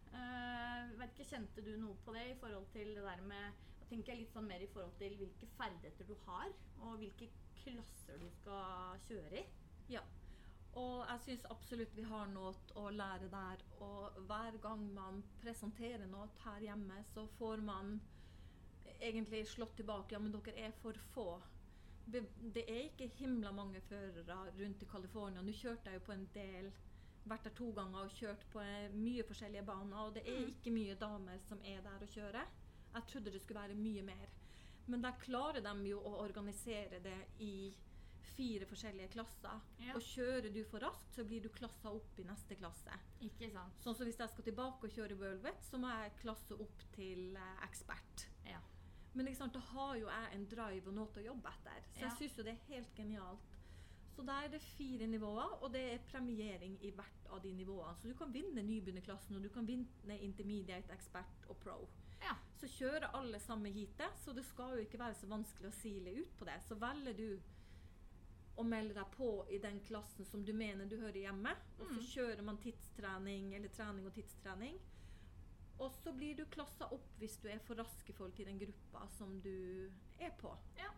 Uh, 0.07 0.93
vet 0.97 1.11
ikke, 1.11 1.27
Kjente 1.27 1.63
du 1.65 1.73
noe 1.81 1.97
på 2.05 2.13
det 2.15 2.23
i 2.31 2.37
forhold 2.39 2.69
til 2.71 2.93
det 2.95 3.01
der 3.03 3.19
med 3.27 3.57
Da 3.81 3.89
tenker 3.89 4.13
jeg 4.13 4.21
litt 4.21 4.31
sånn 4.31 4.47
mer 4.47 4.63
i 4.63 4.69
forhold 4.71 4.93
til 5.01 5.17
hvilke 5.19 5.49
ferdigheter 5.57 6.07
du 6.07 6.13
har, 6.23 6.53
og 6.79 6.95
hvilke 7.01 7.27
klasser 7.59 8.17
du 8.21 8.29
skal 8.39 9.03
kjøre 9.03 9.41
i. 9.41 9.43
Ja. 9.91 10.01
Og 10.79 11.03
jeg 11.03 11.23
syns 11.25 11.45
absolutt 11.51 11.95
vi 11.97 12.05
har 12.07 12.27
noe 12.31 12.53
å 12.79 12.87
lære 12.93 13.29
der. 13.33 13.63
Og 13.83 14.17
hver 14.29 14.57
gang 14.63 14.83
man 14.95 15.21
presenterer 15.41 16.07
noe 16.09 16.27
her 16.45 16.65
hjemme, 16.69 16.99
så 17.13 17.25
får 17.37 17.63
man 17.67 17.97
egentlig 18.99 19.43
slått 19.49 19.77
tilbake. 19.79 20.15
Ja, 20.15 20.21
men 20.23 20.35
dere 20.35 20.55
er 20.67 20.75
for 20.81 20.99
få. 21.13 21.29
Det 22.07 22.63
er 22.63 22.85
ikke 22.85 23.09
himla 23.17 23.51
mange 23.51 23.81
førere 23.89 24.37
rundt 24.59 24.83
i 24.83 24.89
California. 24.91 25.41
Nå 25.43 25.55
kjørte 25.55 25.91
jeg 25.91 25.99
jo 25.99 26.05
på 26.07 26.15
en 26.15 26.27
del 26.33 26.71
vært 27.27 27.49
der 27.49 27.55
to 27.57 27.71
ganger 27.75 28.05
og 28.05 28.13
kjørt 28.15 28.45
på 28.53 28.63
mye 28.95 29.25
forskjellige 29.27 29.65
baner. 29.67 29.97
Og 30.05 30.15
det 30.15 30.23
er 30.23 30.39
mm. 30.39 30.53
ikke 30.53 30.75
mye 30.75 30.95
damer 30.99 31.41
som 31.47 31.59
er 31.63 31.81
der 31.83 32.05
og 32.05 32.13
kjører. 32.13 32.53
Jeg 32.93 33.09
trodde 33.11 33.33
det 33.33 33.41
skulle 33.43 33.65
være 33.65 33.75
mye 33.79 34.05
mer. 34.07 34.29
Men 34.87 35.03
der 35.03 35.19
klarer 35.19 35.59
de 35.63 35.89
jo 35.89 35.99
å 35.99 36.15
organisere 36.23 37.01
det 37.03 37.19
i 37.43 37.73
fire 38.37 38.67
forskjellige 38.69 39.11
klasser. 39.15 39.59
Ja. 39.81 39.95
Og 39.97 40.03
kjører 40.05 40.49
du 40.53 40.61
for 40.69 40.83
raskt, 40.83 41.11
så 41.15 41.25
blir 41.27 41.43
du 41.43 41.49
klassa 41.53 41.91
opp 41.91 42.19
i 42.21 42.25
neste 42.27 42.57
klasse. 42.59 42.95
Ikke 43.25 43.49
sant. 43.53 43.77
Sånn 43.83 43.97
så 43.97 44.07
hvis 44.07 44.19
jeg 44.21 44.33
skal 44.33 44.47
tilbake 44.47 44.87
og 44.87 44.95
kjøre 44.95 45.19
Worldwet, 45.19 45.63
så 45.67 45.79
må 45.81 45.91
jeg 45.91 46.15
klasse 46.21 46.57
opp 46.67 46.87
til 46.95 47.35
eh, 47.35 47.53
ekspert. 47.67 48.27
Men 49.17 49.29
sant, 49.35 49.53
da 49.55 49.61
har 49.73 49.95
jo 49.97 50.09
jeg 50.09 50.33
en 50.37 50.49
drive 50.51 50.91
og 50.91 50.97
noe 50.97 51.21
å 51.21 51.27
jobbe 51.31 51.53
etter. 51.53 51.85
Så 51.93 52.03
ja. 52.03 52.09
jeg 52.09 52.17
syns 52.19 52.37
jo 52.37 52.45
det 52.45 52.53
er 52.53 52.67
helt 52.71 52.97
genialt. 52.97 53.55
Så 54.17 54.23
da 54.25 54.39
er 54.41 54.49
det 54.49 54.63
fire 54.65 55.05
nivåer, 55.09 55.59
og 55.61 55.69
det 55.73 55.83
er 55.91 56.05
premiering 56.09 56.77
i 56.81 56.89
hvert 56.89 57.27
av 57.29 57.41
de 57.43 57.51
nivåene. 57.53 57.93
Så 58.01 58.09
du 58.09 58.15
kan 58.17 58.31
vinne 58.33 58.63
nybegynnerklassen, 58.65 59.37
og 59.37 59.43
du 59.45 59.49
kan 59.53 59.67
vinne 59.67 60.17
intermediate, 60.25 60.93
ekspert 60.93 61.45
og 61.51 61.59
pro. 61.61 61.75
Ja. 62.23 62.33
Så 62.57 62.69
kjører 62.71 63.13
alle 63.17 63.37
samme 63.39 63.69
heatet, 63.69 64.17
så 64.23 64.33
det 64.33 64.45
skal 64.47 64.73
jo 64.73 64.87
ikke 64.87 64.97
være 65.03 65.19
så 65.19 65.29
vanskelig 65.29 65.69
å 65.69 65.77
sile 65.77 66.15
ut 66.17 66.33
på 66.39 66.47
det. 66.49 66.57
Så 66.65 66.79
velger 66.81 67.13
du 67.17 67.29
å 68.57 68.65
melde 68.65 68.97
deg 68.97 69.13
på 69.13 69.31
i 69.53 69.59
den 69.61 69.77
klassen 69.85 70.25
som 70.25 70.41
du 70.45 70.49
mener 70.57 70.89
du 70.89 70.97
hører 70.97 71.19
hjemme, 71.27 71.53
og 71.77 71.85
så 71.85 71.99
mm. 71.99 72.07
kjører 72.09 72.45
man 72.47 72.57
tidstrening 72.63 73.51
eller 73.53 73.73
trening 73.73 74.09
og 74.09 74.15
tidstrening. 74.17 74.79
Og 75.83 75.91
så 75.93 76.13
blir 76.13 76.37
du 76.37 76.45
klassa 76.53 76.87
opp 76.93 77.11
hvis 77.21 77.37
du 77.43 77.49
er 77.51 77.61
for 77.65 77.77
rask 77.79 78.09
i 78.09 78.15
forhold 78.15 78.33
til 78.37 78.49
den 78.49 78.59
gruppa 78.61 79.05
som 79.17 79.37
du 79.43 79.89
er 80.17 80.33
på. 80.39 80.53
Ja. 80.79 80.89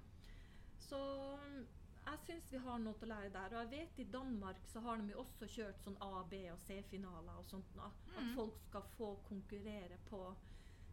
Så 0.79 0.99
mm, 1.43 1.65
jeg 2.05 2.21
syns 2.25 2.53
vi 2.53 2.61
har 2.63 2.79
noe 2.81 2.95
å 2.95 3.09
lære 3.11 3.33
der. 3.33 3.55
Og 3.55 3.59
jeg 3.59 3.71
vet 3.73 3.99
i 4.03 4.07
Danmark 4.13 4.61
så 4.71 4.83
har 4.85 5.01
de 5.01 5.11
jo 5.13 5.23
også 5.25 5.49
kjørt 5.51 5.83
sånn 5.83 5.99
A-, 6.05 6.23
B- 6.31 6.47
og 6.53 6.61
C-finaler 6.67 7.41
og 7.41 7.49
sånt 7.49 7.75
nå. 7.77 7.89
Mm. 8.07 8.15
At 8.21 8.31
folk 8.37 8.63
skal 8.69 8.87
få 8.95 9.11
konkurrere 9.27 9.99
på 10.09 10.23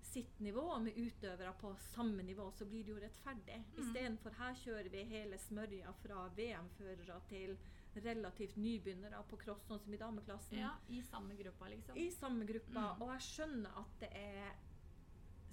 sitt 0.06 0.38
nivå, 0.40 0.62
og 0.72 0.82
med 0.84 0.96
utøvere 0.96 1.52
på 1.60 1.72
samme 1.90 2.22
nivå, 2.22 2.50
så 2.54 2.66
blir 2.68 2.84
det 2.84 2.92
jo 2.94 3.00
rettferdig. 3.02 3.56
Mm. 3.64 3.80
Istedenfor 3.82 4.36
her 4.38 4.60
kjører 4.62 4.90
vi 4.92 5.02
hele 5.10 5.38
smørja 5.42 5.92
fra 6.02 6.26
VM-førere 6.36 7.18
til 7.30 7.56
relativt 8.04 8.56
nybegynnere 8.60 9.22
på 9.30 9.38
cross, 9.40 9.64
sånn 9.68 9.80
som 9.82 9.94
i 9.94 10.00
dameklassen. 10.00 10.58
Ja, 10.58 10.74
I 10.88 11.02
samme 11.06 11.36
gruppa, 11.38 11.68
liksom. 11.72 11.98
I 11.98 12.10
samme 12.14 12.46
gruppa. 12.48 12.92
Mm. 12.92 13.02
Og 13.02 13.12
jeg 13.14 13.26
skjønner 13.30 13.82
at 13.82 13.98
det 14.02 14.10
er 14.20 14.54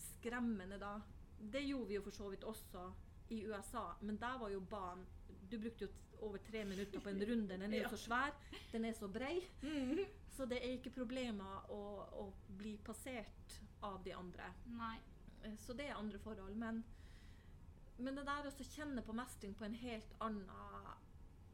skremmende 0.09 0.79
da. 0.81 0.97
Det 1.37 1.63
gjorde 1.63 1.89
vi 1.91 1.97
jo 1.97 2.05
for 2.05 2.15
så 2.15 2.29
vidt 2.31 2.45
også 2.47 2.87
i 3.33 3.43
USA, 3.47 3.85
men 4.01 4.19
der 4.21 4.39
var 4.39 4.51
jo 4.51 4.59
banen 4.59 5.05
Du 5.49 5.59
brukte 5.59 5.85
jo 5.85 5.89
over 6.23 6.37
tre 6.37 6.65
minutter 6.65 6.99
på 6.99 7.09
en 7.09 7.23
runde. 7.29 7.57
Den 7.57 7.73
er 7.73 7.83
jo 7.83 7.89
så 7.89 7.97
svær, 7.97 8.35
den 8.71 8.85
er 8.85 8.93
så 8.93 9.07
brei. 9.07 9.41
Mm. 9.61 9.99
Så 10.33 10.45
det 10.49 10.61
er 10.63 10.77
ikke 10.77 10.93
problemer 10.95 11.67
å, 11.69 11.81
å, 12.23 12.27
bli 12.57 12.77
passert 12.85 13.59
av 13.85 13.99
de 14.05 14.13
andre. 14.15 14.47
Nei. 14.77 14.95
Eh, 15.43 15.57
så 15.59 15.75
det 15.77 15.89
er 15.89 15.99
andre 15.99 16.19
forhold. 16.23 16.55
Men, 16.57 16.81
men 17.99 18.17
det 18.17 18.25
der 18.25 18.49
å 18.49 18.69
kjenne 18.71 19.03
på 19.05 19.15
mestring 19.17 19.53
på 19.57 19.67
en 19.67 19.77
helt 19.83 20.15
annen 20.23 20.49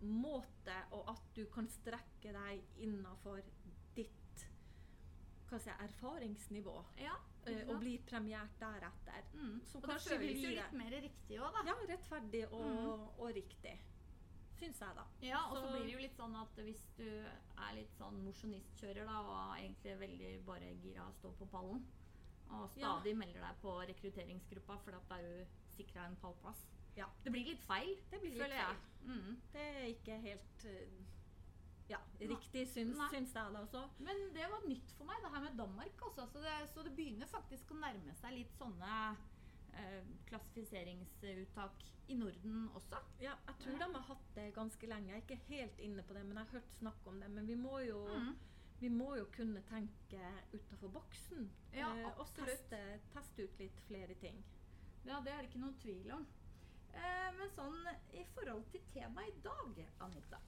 måte, 0.01 0.75
og 0.96 1.10
at 1.12 1.29
du 1.36 1.44
kan 1.53 1.68
strekke 1.72 2.34
deg 2.36 2.82
innafor 2.86 3.41
ditt 3.96 4.46
si, 5.50 5.70
erfaringsnivå. 5.74 6.75
Ja, 7.01 7.15
uh, 7.48 7.62
og 7.72 7.79
bli 7.84 7.98
premiert 8.08 8.58
deretter. 8.62 9.29
Mm. 9.34 9.62
og 9.75 9.88
da 9.88 10.00
føles 10.03 10.44
jo 10.44 10.56
litt 10.56 10.75
mer 10.77 10.98
riktig 11.08 11.39
òg, 11.39 11.56
da. 11.56 11.63
Ja, 11.72 11.77
rettferdig 11.94 12.44
og, 12.50 12.68
mm. 12.68 13.06
og 13.18 13.32
riktig. 13.38 13.77
Syns 14.60 14.82
jeg, 14.84 14.96
da. 14.98 15.06
Ja, 15.24 15.46
og 15.48 15.56
så, 15.56 15.63
så 15.63 15.72
blir 15.72 15.86
det 15.88 15.94
jo 15.94 16.01
litt 16.03 16.18
sånn 16.20 16.36
at 16.36 16.58
hvis 16.65 16.82
du 16.98 17.08
er 17.08 17.77
litt 17.77 17.94
sånn 17.96 18.20
mosjonistkjører, 18.25 19.08
da, 19.08 19.22
og 19.24 19.56
egentlig 19.56 19.96
veldig 20.01 20.34
bare 20.48 20.74
gira 20.84 21.08
å 21.08 21.15
stå 21.15 21.32
på 21.39 21.48
pallen, 21.53 21.86
og 22.50 22.65
stadig 22.74 23.13
ja. 23.13 23.20
melder 23.22 23.46
deg 23.46 23.62
på 23.62 23.75
rekrutteringsgruppa 23.91 24.79
fordi 24.84 24.98
at 24.98 25.12
da 25.12 25.18
er 25.20 25.27
du 25.29 25.58
sikra 25.75 26.08
en 26.10 26.18
pallplass 26.18 26.63
ja. 26.98 27.08
Det 27.24 27.31
blir 27.34 27.51
litt 27.51 27.63
feil, 27.67 27.96
det 28.12 28.19
blir 28.22 28.36
litt 28.36 28.43
føler 28.43 28.62
jeg. 28.62 28.84
Mm. 29.10 29.39
Det 29.53 29.65
er 29.69 29.86
ikke 29.93 30.17
helt 30.24 30.65
uh, 30.65 30.98
ja, 31.89 32.00
riktig, 32.19 32.65
syns, 32.69 33.00
syns 33.13 33.36
jeg 33.36 33.53
det 33.55 33.62
også. 33.63 33.84
Men 34.05 34.25
det 34.36 34.46
var 34.51 34.65
nytt 34.67 34.91
for 34.98 35.10
meg, 35.10 35.22
det 35.24 35.31
her 35.34 35.46
med 35.46 35.58
Danmark. 35.58 36.03
Også, 36.10 36.27
så, 36.34 36.43
det, 36.43 36.55
så 36.74 36.86
det 36.86 36.93
begynner 36.98 37.29
faktisk 37.31 37.72
å 37.74 37.79
nærme 37.81 38.13
seg 38.19 38.36
litt 38.36 38.51
sånne 38.60 38.98
eh, 39.74 40.12
klassifiseringsuttak 40.29 41.88
i 42.10 42.17
Norden 42.19 42.67
også. 42.77 43.01
Ja, 43.22 43.34
jeg 43.48 43.58
tror 43.63 43.75
ja. 43.75 43.79
de 43.81 43.98
har 43.98 44.05
hatt 44.12 44.29
det 44.36 44.46
ganske 44.53 44.91
lenge. 44.91 45.13
Jeg 45.13 45.17
er 45.17 45.25
ikke 45.25 45.41
helt 45.50 45.81
inne 45.88 46.05
på 46.05 46.17
det, 46.17 46.24
men 46.27 46.38
jeg 46.38 46.46
har 46.46 46.60
hørt 46.60 46.77
snakk 46.77 47.10
om 47.10 47.19
det. 47.24 47.31
Men 47.34 47.50
vi 47.50 47.58
må 47.58 47.81
jo 47.88 48.05
mm. 48.13 48.38
Vi 48.79 48.88
må 48.88 49.10
jo 49.17 49.25
kunne 49.36 49.60
tenke 49.67 50.27
utafor 50.53 50.88
boksen. 50.93 51.50
Ja, 51.75 51.89
eh, 52.00 52.13
og 52.15 52.29
teste, 52.38 52.77
teste, 53.12 53.43
ut 53.43 53.58
litt 53.60 53.81
flere 53.89 54.15
ting. 54.22 54.38
Ja, 55.03 55.17
det 55.25 55.34
er 55.34 55.41
det 55.41 55.50
ikke 55.50 55.60
noen 55.65 55.75
tvil 55.81 56.13
om. 56.15 56.24
Eh, 56.93 57.29
men 57.38 57.51
sånn 57.53 57.77
i 58.17 58.24
forhold 58.36 58.65
til 58.74 58.84
temaet 58.93 59.36
i 59.36 59.43
dag, 59.46 59.81
Anita, 60.05 60.39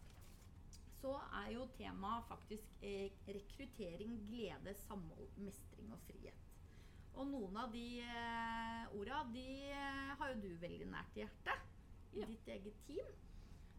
så 1.01 1.15
er 1.41 1.51
jo 1.55 1.67
temaet 1.77 2.27
faktisk 2.29 2.85
eh, 2.85 3.09
rekruttering, 3.27 4.17
glede, 4.29 4.73
samhold, 4.85 5.29
mestring 5.45 5.91
og 5.93 6.01
frihet. 6.07 6.47
Og 7.19 7.27
noen 7.27 7.57
av 7.59 7.73
de 7.73 7.85
eh, 8.05 8.93
orda 8.97 9.23
de 9.33 9.47
har 10.19 10.33
jo 10.33 10.43
du 10.45 10.51
veldig 10.61 10.87
nært 10.93 11.17
i 11.17 11.25
hjertet 11.25 12.15
i 12.15 12.21
ja. 12.23 12.29
ditt 12.29 12.55
eget 12.57 12.87
team. 12.87 13.17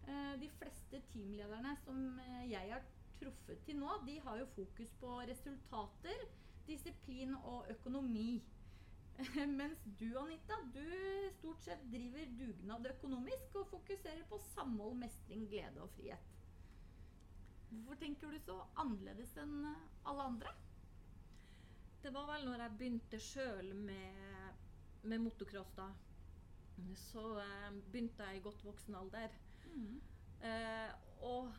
De 0.02 0.48
fleste 0.58 0.98
teamlederne 1.12 1.76
som 1.84 2.16
jeg 2.50 2.72
har 2.72 2.82
truffet 3.20 3.60
til 3.62 3.76
nå, 3.78 3.92
de 4.06 4.16
har 4.24 4.40
jo 4.40 4.48
fokus 4.56 4.90
på 4.98 5.12
resultater, 5.28 6.24
disiplin 6.66 7.36
og 7.38 7.70
økonomi. 7.70 8.40
Mens 9.46 9.78
du, 9.84 10.18
Anita, 10.18 10.56
du 10.74 11.30
stort 11.38 11.62
sett 11.62 11.82
driver 11.92 12.26
dugnad 12.38 12.86
økonomisk 12.90 13.56
og 13.60 13.68
fokuserer 13.70 14.24
på 14.28 14.38
samhold, 14.52 14.96
mestring, 14.98 15.46
glede 15.50 15.82
og 15.82 15.90
frihet. 15.96 16.30
Hvorfor 17.72 18.00
tenker 18.00 18.32
du 18.32 18.38
så 18.42 18.58
annerledes 18.82 19.32
enn 19.40 19.66
alle 20.08 20.26
andre? 20.28 20.52
Det 22.02 22.10
var 22.12 22.26
vel 22.32 22.48
når 22.48 22.64
jeg 22.64 22.76
begynte 22.78 23.20
sjøl 23.22 23.70
med, 23.78 24.58
med 25.06 25.22
motocross, 25.22 25.70
da. 25.78 25.88
Så 26.98 27.22
eh, 27.40 27.68
begynte 27.92 28.26
jeg 28.26 28.40
i 28.40 28.44
godt 28.44 28.64
voksen 28.66 28.98
alder. 28.98 29.36
Mm. 29.70 30.00
Eh, 30.42 30.90
og 31.22 31.52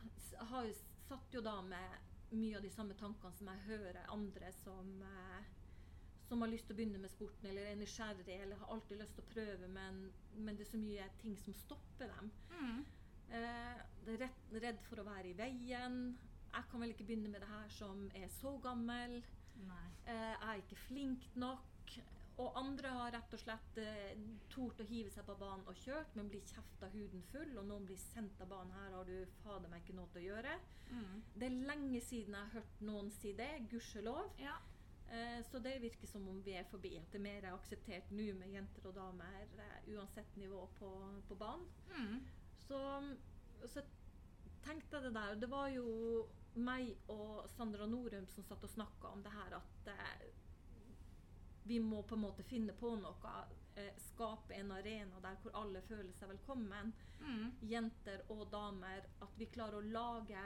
har 0.52 0.68
satt 1.08 1.34
jo 1.34 1.40
da 1.42 1.56
med 1.64 2.34
mye 2.34 2.58
av 2.58 2.64
de 2.66 2.72
samme 2.74 2.96
tankene 2.98 3.32
som 3.38 3.48
jeg 3.50 3.66
hører 3.70 4.02
andre 4.12 4.50
som 4.60 4.90
eh, 5.06 5.52
som 6.34 6.42
har 6.42 6.50
lyst 6.50 6.66
til 6.66 6.74
å 6.74 6.78
begynne 6.80 6.98
med 6.98 7.12
sporten 7.12 7.46
eller 7.46 7.68
er 7.70 7.76
nysgjerrig 7.78 8.36
eller 8.42 8.58
har 8.58 8.74
alltid 8.74 8.98
lyst 8.98 9.14
til 9.14 9.22
å 9.22 9.32
prøve, 9.34 9.68
men, 9.70 10.00
men 10.34 10.56
det 10.58 10.64
er 10.66 10.70
så 10.72 10.80
mye 10.82 11.04
ting 11.20 11.36
som 11.38 11.54
stopper 11.60 12.10
dem. 12.10 12.30
Mm. 12.50 12.80
Eh, 13.38 13.84
redd, 14.08 14.40
redd, 14.64 14.80
for 14.88 14.98
å 14.98 15.06
være 15.06 15.30
i 15.30 15.36
veien. 15.38 16.00
Jeg 16.54 16.66
kan 16.70 16.82
vel 16.82 16.94
ikke 16.94 17.06
begynne 17.06 17.30
med 17.30 17.44
det 17.44 17.52
her 17.52 17.70
som 17.76 18.08
er 18.18 18.26
så 18.34 18.56
gammel. 18.64 19.20
Eh, 19.60 20.10
jeg 20.10 20.50
er 20.50 20.64
ikke 20.64 20.80
flink 20.88 21.30
nok. 21.38 21.70
Og 22.42 22.58
andre 22.58 22.90
har 22.90 23.12
rett 23.14 23.34
og 23.36 23.38
slett 23.44 23.76
eh, 23.78 24.18
tort 24.50 24.80
å 24.82 24.88
hive 24.88 25.14
seg 25.14 25.22
på 25.28 25.36
banen 25.38 25.62
og 25.70 25.78
kjørt, 25.84 26.16
men 26.18 26.32
blir 26.32 26.42
kjefta 26.50 26.90
huden 26.96 27.22
full, 27.30 27.52
og 27.60 27.68
noen 27.68 27.86
blir 27.86 28.00
sendt 28.08 28.42
av 28.42 28.50
banen. 28.50 28.74
Her 28.74 28.98
har 28.98 29.06
du 29.06 29.36
fader 29.44 29.70
meg 29.70 29.84
ikke 29.84 30.00
noe 30.00 30.10
til 30.10 30.24
å 30.24 30.28
gjøre. 30.32 30.58
Mm. 30.90 31.18
Det 31.38 31.46
er 31.46 31.60
lenge 31.70 32.02
siden 32.02 32.34
jeg 32.34 32.42
har 32.42 32.56
hørt 32.58 32.86
noen 32.90 33.14
si 33.14 33.36
det, 33.38 33.52
gudskjelov. 33.70 34.34
Ja. 34.42 34.58
Eh, 35.14 35.42
så 35.50 35.58
det 35.58 35.78
virker 35.78 36.06
som 36.10 36.28
om 36.28 36.42
vi 36.42 36.56
er 36.58 36.64
forbi. 36.70 36.96
At 36.98 37.12
det 37.12 37.20
er 37.20 37.26
mer 37.28 37.50
akseptert 37.52 38.10
nå 38.10 38.30
med 38.38 38.54
jenter 38.54 38.88
og 38.90 38.96
damer 38.96 39.42
eh, 39.62 39.92
uansett 39.94 40.36
nivå 40.40 40.64
på, 40.78 40.90
på 41.28 41.36
banen. 41.38 41.68
Mm. 41.94 42.16
Så, 42.66 42.80
så 43.70 43.84
tenkte 44.64 44.96
jeg 44.96 45.06
det 45.06 45.14
der. 45.14 45.36
Det 45.38 45.50
var 45.52 45.68
jo 45.70 45.86
meg 46.54 46.94
og 47.10 47.44
Sandra 47.50 47.86
Norum 47.90 48.26
som 48.30 48.46
satt 48.46 48.62
og 48.62 48.70
snakka 48.70 49.10
om 49.10 49.22
det 49.22 49.32
her 49.34 49.56
at 49.58 49.92
eh, 49.92 50.26
vi 51.64 51.78
må 51.80 52.02
på 52.02 52.16
en 52.18 52.24
måte 52.26 52.44
finne 52.46 52.74
på 52.76 52.94
noe. 53.00 53.34
Eh, 53.74 53.94
skape 53.98 54.54
en 54.54 54.72
arena 54.74 55.20
der 55.22 55.38
hvor 55.42 55.56
alle 55.62 55.82
føler 55.86 56.12
seg 56.16 56.30
velkommen. 56.34 56.92
Mm. 57.20 57.52
Jenter 57.70 58.26
og 58.34 58.48
damer. 58.52 59.06
At 59.22 59.38
vi 59.38 59.50
klarer 59.54 59.78
å 59.78 59.92
lage 59.94 60.42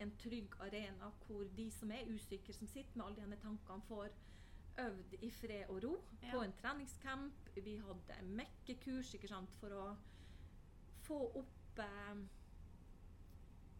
en 0.00 0.10
trygg 0.18 0.54
arena 0.60 1.10
hvor 1.26 1.44
de 1.56 1.70
som 1.70 1.90
er 1.92 2.08
usikre, 2.08 2.52
som 2.52 2.66
sitter 2.66 2.96
med 2.96 3.04
alle 3.06 3.30
de 3.30 3.36
tankene, 3.42 3.82
får 3.88 4.08
øvd 4.78 5.14
i 5.22 5.30
fred 5.30 5.64
og 5.68 5.82
ro 5.84 5.94
Ja. 6.22 6.30
på 6.32 6.42
en 6.42 6.52
treningscamp. 6.52 7.50
Vi 7.56 7.76
hadde 7.76 8.22
mekkekurs 8.22 9.14
sant, 9.28 9.50
for 9.60 9.68
å 9.68 9.96
få 11.02 11.18
opp 11.42 11.78
eh, 11.78 12.22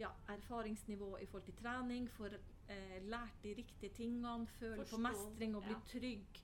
ja, 0.00 0.10
erfaringsnivå 0.28 1.16
i 1.20 1.26
forhold 1.26 1.44
til 1.44 1.54
trening, 1.62 2.08
få 2.10 2.26
eh, 2.68 3.00
lært 3.02 3.42
de 3.42 3.54
riktige 3.54 3.90
tingene, 3.94 4.46
føle 4.58 4.76
Forstå, 4.84 4.96
på 4.96 5.02
mestring 5.08 5.56
og 5.56 5.62
bli 5.66 5.72
ja. 5.76 5.80
trygg. 5.92 6.42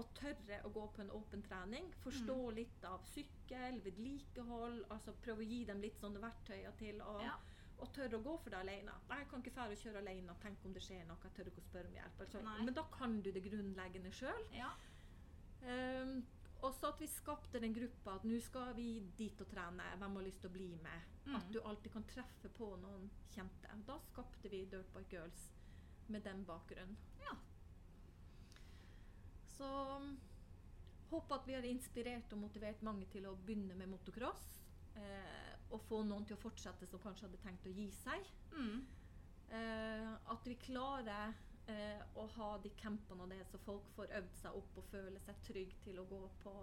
Og 0.00 0.06
tørre 0.16 0.58
å 0.64 0.70
gå 0.72 0.86
på 0.96 1.02
en 1.02 1.10
åpen 1.12 1.42
trening. 1.44 1.90
Forstå 2.00 2.36
Mm. 2.48 2.54
litt 2.56 2.84
av 2.84 3.02
sykkel, 3.04 3.80
vedlikehold. 3.84 4.84
altså 4.90 5.12
Prøve 5.22 5.44
å 5.44 5.48
gi 5.48 5.64
dem 5.64 5.80
litt 5.80 5.98
sånne 6.00 6.20
verktøyer 6.22 6.72
til 6.78 7.00
å 7.02 7.20
Ja. 7.22 7.34
Og 7.82 7.90
tørre 7.94 8.18
å 8.18 8.24
gå 8.24 8.36
for 8.44 8.54
det 8.54 8.60
alene. 8.62 8.94
Nei, 9.08 9.18
jeg 9.22 9.28
kan 9.30 9.42
ikke 9.42 9.54
fære 9.56 9.74
å 9.74 9.80
kjøre 9.80 10.02
alene. 10.04 10.36
Tenk 10.42 10.66
om 10.68 10.76
det 10.76 10.84
skjer 10.84 11.02
noe. 11.08 11.18
Jeg 11.26 11.34
tør 11.36 11.50
ikke 11.50 11.64
å 11.64 11.66
spørre 11.66 11.90
om 11.90 11.96
hjelp. 11.98 12.22
Altså, 12.24 12.42
men 12.62 12.76
da 12.78 12.84
kan 12.94 13.18
du 13.24 13.30
det 13.34 13.44
grunnleggende 13.48 14.14
sjøl. 14.14 14.46
ja. 14.56 14.70
Um, 15.62 16.22
og 16.62 16.74
så 16.74 16.92
at 16.92 17.00
vi 17.02 17.08
skapte 17.10 17.58
den 17.62 17.74
gruppa 17.74 18.16
at 18.18 18.24
nå 18.26 18.36
skal 18.42 18.70
vi 18.76 19.00
dit 19.18 19.40
og 19.42 19.48
trene. 19.50 19.86
Hvem 19.98 20.18
har 20.18 20.26
lyst 20.26 20.44
til 20.44 20.50
å 20.50 20.54
bli 20.54 20.68
med? 20.82 21.08
Mm. 21.24 21.34
At 21.38 21.48
du 21.50 21.58
alltid 21.58 21.90
kan 21.94 22.04
treffe 22.06 22.50
på 22.54 22.68
noen 22.82 23.08
kjente. 23.34 23.70
Da 23.88 23.96
skapte 24.06 24.50
vi 24.50 24.62
Dirtbike 24.70 25.10
Girls 25.10 25.48
med 26.06 26.22
den 26.22 26.44
bakgrunnen. 26.46 26.94
Ja. 27.22 27.34
Så 29.56 29.70
um, 29.98 30.14
håper 31.10 31.40
at 31.40 31.50
vi 31.50 31.58
har 31.58 31.66
inspirert 31.66 32.30
og 32.32 32.44
motivert 32.44 32.82
mange 32.86 33.10
til 33.10 33.26
å 33.26 33.34
begynne 33.34 33.74
med 33.78 33.90
motocross. 33.90 34.46
Eh, 34.94 35.51
og 35.72 35.80
få 35.88 36.02
noen 36.06 36.26
til 36.28 36.36
å 36.36 36.42
fortsette 36.42 36.86
som 36.88 37.00
kanskje 37.02 37.28
hadde 37.28 37.40
tenkt 37.42 37.66
å 37.68 37.72
gi 37.72 37.88
seg. 38.02 38.28
Mm. 38.52 38.84
Eh, 39.52 40.12
at 40.34 40.46
vi 40.48 40.54
klarer 40.60 41.34
eh, 41.72 42.02
å 42.18 42.26
ha 42.36 42.50
de 42.64 42.70
campene 42.80 43.24
og 43.26 43.32
det, 43.32 43.40
så 43.50 43.60
folk 43.64 43.88
får 43.96 44.14
øvd 44.20 44.38
seg 44.40 44.58
opp 44.60 44.78
og 44.80 44.86
føle 44.92 45.20
seg 45.26 45.42
trygge 45.48 45.80
til 45.84 46.00
å 46.00 46.06
gå 46.10 46.20
på 46.44 46.54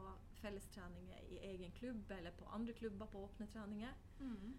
fellestreninger 0.42 1.28
i 1.36 1.42
egen 1.51 1.74
klubb 1.78 2.12
eller 2.18 2.36
på 2.39 2.50
andre 2.56 2.74
klubber 2.78 3.12
på 3.12 3.25
åpne 3.28 3.50
treninger. 3.54 3.94
Mm. 4.20 4.58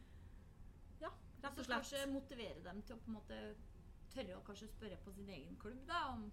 Ja, 1.01 1.11
rett 1.43 1.59
og 1.59 1.65
slett. 1.65 1.67
Så 1.67 1.97
kanskje 1.97 2.07
motivere 2.13 2.63
dem 2.67 2.83
til 2.83 2.97
å 2.97 3.03
på 3.03 3.11
en 3.11 3.19
måte 3.19 3.41
tørre 4.11 4.39
å 4.39 4.45
kanskje 4.47 4.71
spørre 4.71 4.99
på 5.05 5.13
sin 5.15 5.31
egen 5.31 5.59
klubb 5.63 5.83
da, 5.89 6.05
om 6.15 6.27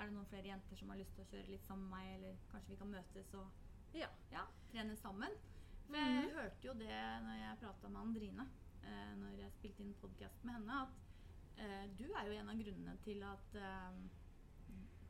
er 0.00 0.08
det 0.08 0.14
noen 0.16 0.28
flere 0.30 0.48
jenter 0.48 0.78
som 0.78 0.88
har 0.92 1.00
lyst 1.00 1.12
til 1.16 1.24
å 1.24 1.30
kjøre 1.30 1.52
litt 1.52 1.66
sammen 1.66 1.88
med 1.90 1.98
meg, 1.98 2.12
eller 2.16 2.44
kanskje 2.52 2.72
vi 2.72 2.80
kan 2.80 2.92
møtes 2.94 3.34
og 3.36 3.60
Ja. 3.92 4.08
ja, 4.32 4.46
trene 4.70 4.96
sammen. 4.96 5.34
For 5.86 5.96
jeg 5.96 6.24
Mhm. 6.24 6.30
hørte 6.36 6.66
jo 6.66 6.72
det 6.74 7.00
når 7.26 7.36
jeg 7.38 7.58
prata 7.60 7.88
med 7.88 8.00
Andrine, 8.00 8.46
eh, 8.84 9.14
når 9.16 9.36
jeg 9.38 9.52
spilte 9.52 9.82
inn 9.82 9.94
podkast 10.00 10.44
med 10.44 10.54
henne, 10.54 10.82
at 10.82 10.88
eh, 11.58 11.86
du 11.98 12.04
er 12.12 12.26
jo 12.26 12.32
en 12.40 12.48
av 12.48 12.56
grunnene 12.56 12.96
til 13.04 13.22
at 13.22 13.54
eh, 13.54 13.92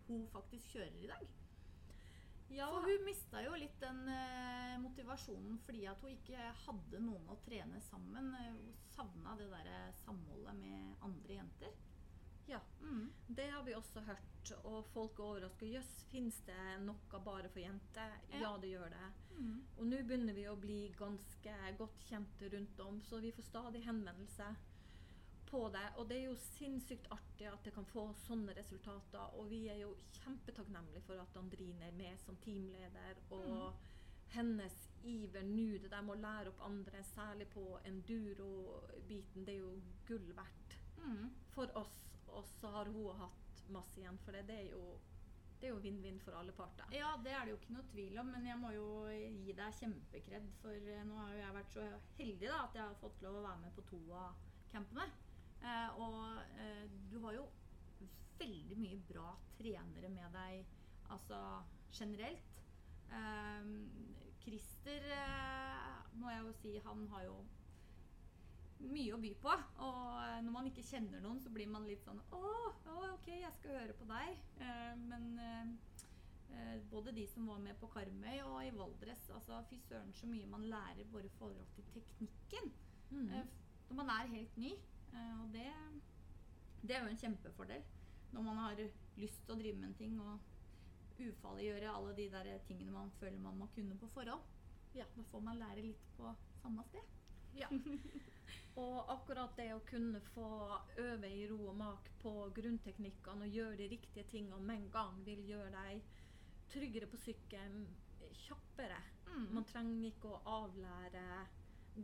hun 0.09 0.27
faktisk 0.33 0.75
kjører 0.75 0.99
i 1.05 1.07
dag. 1.07 1.29
Ja, 2.53 2.67
For 2.69 2.81
hun 2.85 3.05
mista 3.07 3.41
jo 3.41 3.55
litt 3.57 3.79
den 3.81 4.03
eh, 4.13 4.75
motivasjonen 4.83 5.59
fordi 5.65 5.87
at 5.89 6.01
hun 6.05 6.11
ikke 6.11 6.37
hadde 6.67 7.01
noen 7.01 7.29
å 7.33 7.39
trene 7.47 7.81
sammen. 7.81 8.35
Eh, 8.35 8.53
Hun 8.53 8.75
savna 8.93 9.37
det 9.39 9.49
derre 9.51 9.93
samholdet 10.05 10.55
med 10.59 10.97
andre 11.01 11.35
jenter. 11.39 11.73
Ja. 12.49 12.61
Mm. 12.81 13.13
det 13.29 13.51
har 13.51 13.63
vi 13.63 13.75
også 13.75 14.01
hørt, 14.01 14.51
og 14.65 14.85
folk 14.93 15.19
er 15.19 15.25
overraska. 15.25 15.67
Jøss, 15.67 15.93
fins 16.11 16.41
det 16.47 16.57
noe 16.85 17.21
bare 17.25 17.49
for 17.49 17.61
jenter? 17.63 18.17
Ja. 18.33 18.41
Ja, 18.43 18.51
det 18.61 18.73
gjør 18.75 18.91
det. 18.91 19.13
Mm. 19.39 19.63
Og 19.79 19.87
nå 19.87 20.03
begynner 20.03 20.35
vi 20.37 20.49
å 20.51 20.57
bli 20.61 20.81
ganske 20.99 21.55
godt 21.79 22.03
kjente 22.09 22.51
rundt 22.53 22.81
om, 22.81 23.01
så 23.03 23.21
vi 23.23 23.31
får 23.33 23.43
stadig 23.47 23.85
henvendelser 23.87 24.59
på 25.51 25.69
det. 25.73 25.87
Og 25.97 26.09
det 26.09 26.19
er 26.19 26.27
jo 26.31 26.37
sinnssykt 26.59 27.09
artig 27.13 27.47
at 27.53 27.65
det 27.65 27.73
kan 27.77 27.85
få 27.93 28.09
sånne 28.27 28.55
resultater. 28.57 29.35
Og 29.39 29.49
vi 29.51 29.69
er 29.69 29.81
jo 29.85 29.95
kjempetakknemlige 30.23 31.03
for 31.07 31.21
at 31.23 31.37
Andrine 31.37 31.89
er 31.89 31.97
med 31.97 32.19
som 32.25 32.37
teamleder. 32.45 33.21
Og 33.31 33.73
hennes 34.33 34.77
iver 35.05 35.43
nå, 35.45 35.79
det 35.83 35.91
der 35.93 36.03
med 36.03 36.17
å 36.17 36.23
lære 36.23 36.49
opp 36.53 36.63
andre, 36.65 37.03
særlig 37.15 37.49
på 37.53 37.67
enduro-biten, 37.85 39.45
det 39.47 39.55
er 39.55 39.61
jo 39.61 39.75
gull 40.09 40.33
verdt 40.37 40.79
Mm. 41.03 41.31
for 41.51 41.67
oss. 41.77 41.99
Og 42.39 42.45
så 42.49 42.71
har 42.75 42.91
hun 42.93 43.19
hatt 43.21 43.65
masse 43.73 44.01
igjen 44.01 44.19
for 44.25 44.37
det. 44.37 44.47
Det 44.49 44.59
er 44.65 44.71
jo 44.73 44.85
det 45.63 45.69
er 45.69 45.77
jo 45.77 45.83
vinn-vinn 45.85 46.17
for 46.19 46.35
alle 46.35 46.51
parter. 46.57 46.89
Ja, 46.91 47.13
det 47.23 47.31
er 47.39 47.45
det 47.47 47.53
jo 47.53 47.59
ikke 47.61 47.75
noe 47.77 47.85
tvil 47.93 48.17
om, 48.19 48.33
men 48.35 48.47
jeg 48.49 48.59
må 48.59 48.73
jo 48.75 48.87
gi 49.15 49.53
deg 49.55 49.77
kjempekred. 49.79 50.49
For 50.59 50.75
eh, 50.75 51.05
nå 51.07 51.21
har 51.21 51.29
jo 51.31 51.39
jeg 51.39 51.55
vært 51.55 51.77
så 51.77 51.85
heldig 52.17 52.49
da, 52.49 52.57
at 52.65 52.79
jeg 52.79 52.83
har 52.83 52.99
fått 52.99 53.23
lov 53.23 53.39
å 53.39 53.45
være 53.45 53.63
med 53.63 53.77
på 53.77 53.85
to 53.93 54.01
av 54.19 54.41
campene. 54.73 55.07
Eh, 55.63 56.01
og 56.03 56.59
eh, 56.65 56.83
du 57.13 57.15
har 57.23 57.37
jo 57.37 57.45
veldig 58.41 58.81
mye 58.81 58.99
bra 59.07 59.29
trenere 59.61 60.11
med 60.11 60.35
deg, 60.35 60.75
altså 61.15 61.39
generelt. 61.95 62.59
Eh, 63.15 63.71
Christer 64.43 65.07
eh, 65.15 65.89
må 66.19 66.35
jeg 66.35 66.43
jo 66.43 66.57
si, 66.59 66.75
han 66.89 67.07
har 67.15 67.29
jo 67.29 67.39
mye 68.91 69.15
å 69.15 69.21
by 69.23 69.33
på. 69.43 69.55
Og 69.87 70.03
eh, 70.25 70.39
når 70.45 70.55
man 70.55 70.69
ikke 70.71 70.85
kjenner 70.87 71.23
noen, 71.23 71.41
så 71.41 71.53
blir 71.55 71.71
man 71.71 71.87
litt 71.87 72.03
sånn 72.05 72.21
Å, 72.35 72.43
ok, 73.15 73.29
jeg 73.31 73.53
skal 73.59 73.77
høre 73.79 73.97
på 73.99 74.09
deg. 74.11 74.39
Eh, 74.65 74.93
men 74.99 75.27
eh, 75.43 76.79
både 76.91 77.15
de 77.17 77.27
som 77.31 77.47
var 77.49 77.61
med 77.63 77.79
på 77.81 77.89
Karmøy 77.93 78.41
og 78.45 78.59
i 78.67 78.73
Valdres, 78.77 79.23
altså 79.33 79.63
fy 79.71 79.79
søren 79.87 80.13
så 80.17 80.29
mye 80.29 80.49
man 80.51 80.67
lærer 80.69 81.09
bare 81.13 81.29
i 81.31 81.37
forhold 81.39 81.69
til 81.77 81.91
teknikken 81.97 82.73
Mm. 83.13 83.29
når 83.91 83.97
man 83.99 84.09
er 84.09 84.31
helt 84.33 84.55
ny. 84.57 84.71
Og 85.13 85.51
det, 85.53 85.67
det 86.81 86.95
er 86.97 87.03
jo 87.03 87.11
en 87.11 87.19
kjempefordel 87.21 87.83
når 88.33 88.47
man 88.47 88.57
har 88.63 88.79
lyst 89.21 89.43
til 89.45 89.53
å 89.53 89.59
drive 89.61 89.77
med 89.77 89.91
en 89.91 89.99
ting 89.99 90.15
og 90.17 91.21
ufarliggjøre 91.21 91.91
alle 91.93 92.15
de 92.17 92.25
der 92.33 92.49
tingene 92.65 92.95
man 92.95 93.13
føler 93.21 93.37
man 93.45 93.59
må 93.61 93.69
kunne 93.75 93.99
på 94.01 94.09
forhånd. 94.15 94.41
Ja. 94.97 95.05
Da 95.13 95.27
får 95.29 95.45
man 95.45 95.61
lære 95.61 95.85
litt 95.85 96.09
på 96.17 96.33
samme 96.63 96.87
sted. 96.89 97.05
Ja. 97.61 97.69
Og 98.81 99.11
akkurat 99.13 99.57
det 99.59 99.69
å 99.75 99.83
kunne 99.85 100.21
få 100.33 100.49
øve 101.03 101.29
i 101.29 101.43
ro 101.51 101.59
og 101.69 101.77
mak 101.77 102.09
på 102.23 102.33
grunnteknikkene 102.57 103.49
og 103.49 103.57
gjøre 103.59 103.77
de 103.83 103.89
riktige 103.93 104.25
tingene 104.31 104.61
med 104.65 104.81
en 104.81 104.93
gang, 104.95 105.19
vil 105.27 105.43
gjøre 105.49 105.73
deg 105.75 106.07
tryggere 106.73 107.09
på 107.11 107.21
sykkelen, 107.21 107.83
kjappere. 108.47 109.01
Mm. 109.27 109.49
Man 109.59 109.69
trenger 109.69 110.09
ikke 110.09 110.31
å 110.31 110.41
avlære 110.63 111.27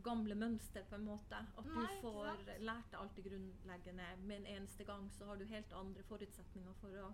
gamle 0.05 0.35
mønster 0.37 0.85
på 0.85 0.99
en 0.99 1.07
måte. 1.07 1.39
At 1.57 1.65
Nei, 1.73 1.87
du 1.89 2.05
får 2.05 2.43
lært 2.61 2.91
deg 2.91 2.99
alt 2.99 3.17
det 3.17 3.25
grunnleggende 3.25 4.11
med 4.21 4.43
en 4.43 4.49
eneste 4.57 4.85
gang, 4.85 5.09
så 5.17 5.25
har 5.31 5.41
du 5.41 5.49
helt 5.49 5.73
andre 5.73 6.05
forutsetninger 6.11 6.77
for 6.83 7.01
å, 7.01 7.09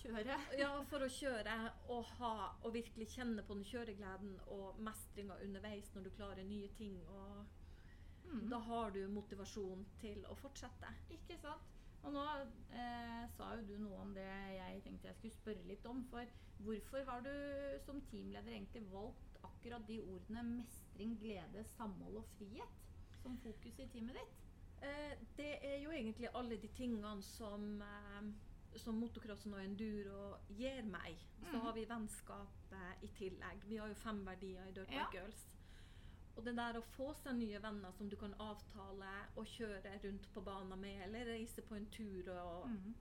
Kjøre. 0.00 0.36
ja, 0.62 0.70
for 0.88 1.04
å 1.04 1.08
kjøre 1.12 1.54
og, 1.92 2.06
ha, 2.20 2.34
og 2.64 2.72
virkelig 2.72 3.10
kjenne 3.12 3.42
på 3.44 3.56
den 3.58 3.66
kjøregleden 3.68 4.36
og 4.54 4.78
mestringa 4.80 5.36
underveis 5.44 5.90
når 5.94 6.06
du 6.06 6.12
klarer 6.14 6.46
nye 6.46 6.70
ting. 6.78 6.94
Og 7.12 7.59
Mm. 8.30 8.50
da 8.50 8.58
har 8.58 8.90
du 8.94 9.00
motivasjon 9.10 9.84
til 10.00 10.24
å 10.30 10.36
fortsette. 10.38 10.90
Ikke 11.16 11.38
sant? 11.42 11.70
Og 12.00 12.14
nå 12.14 12.22
eh, 12.72 13.24
sa 13.36 13.50
jo 13.58 13.64
du 13.68 13.74
noe 13.82 13.98
om 14.00 14.12
det 14.16 14.28
jeg 14.54 14.84
tenkte 14.86 15.10
jeg 15.10 15.18
skulle 15.18 15.36
spørre 15.36 15.66
litt 15.68 15.88
om. 15.90 16.04
For 16.12 16.30
hvorfor 16.64 17.04
har 17.08 17.24
du 17.26 17.32
som 17.84 18.00
teamleder 18.08 18.54
egentlig 18.54 18.86
valgt 18.92 19.40
akkurat 19.44 19.84
de 19.88 19.98
ordene 20.00 20.44
mestring, 20.54 21.16
glede, 21.20 21.64
samhold 21.74 22.22
og 22.22 22.30
frihet 22.38 22.78
som 23.20 23.36
fokus 23.44 23.82
i 23.82 23.88
teamet 23.92 24.16
ditt? 24.16 24.38
Eh, 24.80 25.12
det 25.36 25.50
er 25.60 25.76
jo 25.82 25.92
egentlig 25.92 26.30
alle 26.32 26.56
de 26.62 26.70
tingene 26.78 27.18
som, 27.34 27.68
eh, 27.84 28.30
som 28.80 28.96
motocrossen 28.96 29.58
og 29.58 29.64
enduro 29.64 30.38
gir 30.56 30.80
meg. 30.88 31.20
Så 31.50 31.58
mm. 31.58 31.62
har 31.66 31.76
vi 31.76 31.88
vennskap 31.90 32.74
i 33.02 33.12
tillegg. 33.18 33.64
Vi 33.68 33.76
har 33.76 33.90
jo 33.90 33.98
fem 33.98 34.24
verdier 34.24 34.70
i 34.70 34.72
Dirtbike 34.72 35.02
Ja. 35.02 35.10
Girls. 35.12 35.59
Og 36.40 36.44
det 36.46 36.54
der 36.56 36.78
å 36.78 36.84
få 36.96 37.10
seg 37.20 37.34
nye 37.36 37.58
venner 37.60 37.92
som 37.92 38.08
du 38.08 38.14
kan 38.16 38.32
avtale 38.40 39.08
å 39.36 39.42
kjøre 39.44 39.90
rundt 40.06 40.28
på 40.32 40.40
banen 40.46 40.80
med, 40.80 41.02
eller 41.04 41.28
reise 41.34 41.60
på 41.68 41.76
en 41.76 41.84
tur 41.92 42.30
og, 42.32 42.70
Mm. 42.70 42.94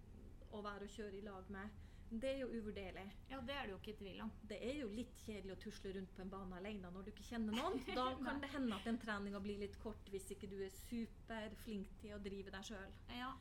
og 0.51 0.63
være 0.65 0.83
og 0.89 0.89
kjøre 0.91 1.15
i 1.17 1.21
lag 1.23 1.47
med, 1.55 1.69
det 2.11 2.29
er 2.33 2.39
jo 2.41 2.47
uvurderlig. 2.57 3.05
Ja, 3.29 3.39
det 3.45 3.53
er 3.55 3.67
det 3.67 3.71
jo 3.71 3.77
ikke 3.77 3.91
i 3.93 3.97
tvil 4.01 4.21
om. 4.25 4.31
Det 4.49 4.57
er 4.65 4.75
jo 4.81 4.87
litt 4.89 5.15
kjedelig 5.23 5.53
å 5.55 5.59
tusle 5.61 5.93
rundt 5.95 6.15
på 6.17 6.21
en 6.25 6.29
bane 6.33 6.57
alene 6.57 6.91
når 6.91 7.05
du 7.05 7.11
ikke 7.13 7.27
kjenner 7.29 7.53
noen. 7.55 7.79
Da 8.01 8.07
kan 8.25 8.41
det 8.41 8.49
hende 8.49 8.75
at 8.75 8.83
den 8.89 8.97
treninga 8.99 9.39
blir 9.39 9.59
litt 9.63 9.79
kort 9.79 10.09
hvis 10.11 10.27
ikke 10.35 10.49
du 10.49 10.57
er 10.65 10.73
superflink 10.89 11.87
til 12.01 12.15
å 12.17 12.19
drive 12.19 12.51
deg 12.51 12.63
sjøl. 12.73 12.91
Ja, 13.15 13.31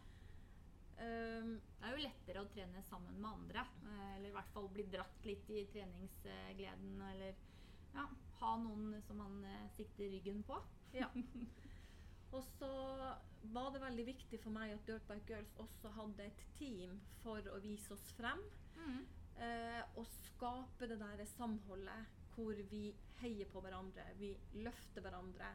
Um, 0.98 1.60
det 1.78 1.86
er 1.86 1.92
jo 1.94 2.00
lettere 2.08 2.40
å 2.42 2.48
trene 2.50 2.80
sammen 2.82 3.20
med 3.22 3.30
andre. 3.30 3.62
eh, 3.86 4.16
Eller 4.16 4.30
i 4.30 4.34
hvert 4.34 4.48
fall 4.50 4.64
bli 4.74 4.82
dratt 4.90 5.24
litt 5.28 5.46
i 5.54 5.60
treningsgleden. 5.70 6.96
Eller 7.12 7.36
ja, 7.94 8.08
ha 8.40 8.56
noen 8.62 8.94
som 9.06 9.20
man 9.22 9.40
eh, 9.44 9.66
sikter 9.76 10.10
ryggen 10.14 10.42
på. 10.46 10.60
ja. 10.96 11.10
Og 12.36 12.44
så 12.58 12.68
var 13.54 13.70
det 13.72 13.80
veldig 13.80 14.04
viktig 14.04 14.40
for 14.42 14.52
meg 14.52 14.74
at 14.74 14.82
Dirtbike 14.84 15.30
Girls 15.30 15.54
også 15.62 15.88
hadde 15.96 16.26
et 16.28 16.42
team 16.58 16.98
for 17.22 17.40
å 17.54 17.60
vise 17.64 17.94
oss 17.94 18.10
frem. 18.18 18.42
Mm. 18.76 18.98
Eh, 19.38 19.82
og 19.96 20.04
skape 20.26 20.88
det 20.90 20.98
der 21.00 21.24
samholdet 21.36 22.16
hvor 22.34 22.58
vi 22.70 22.92
heier 23.22 23.48
på 23.50 23.62
hverandre, 23.64 24.04
vi 24.18 24.34
løfter 24.62 25.02
hverandre. 25.02 25.54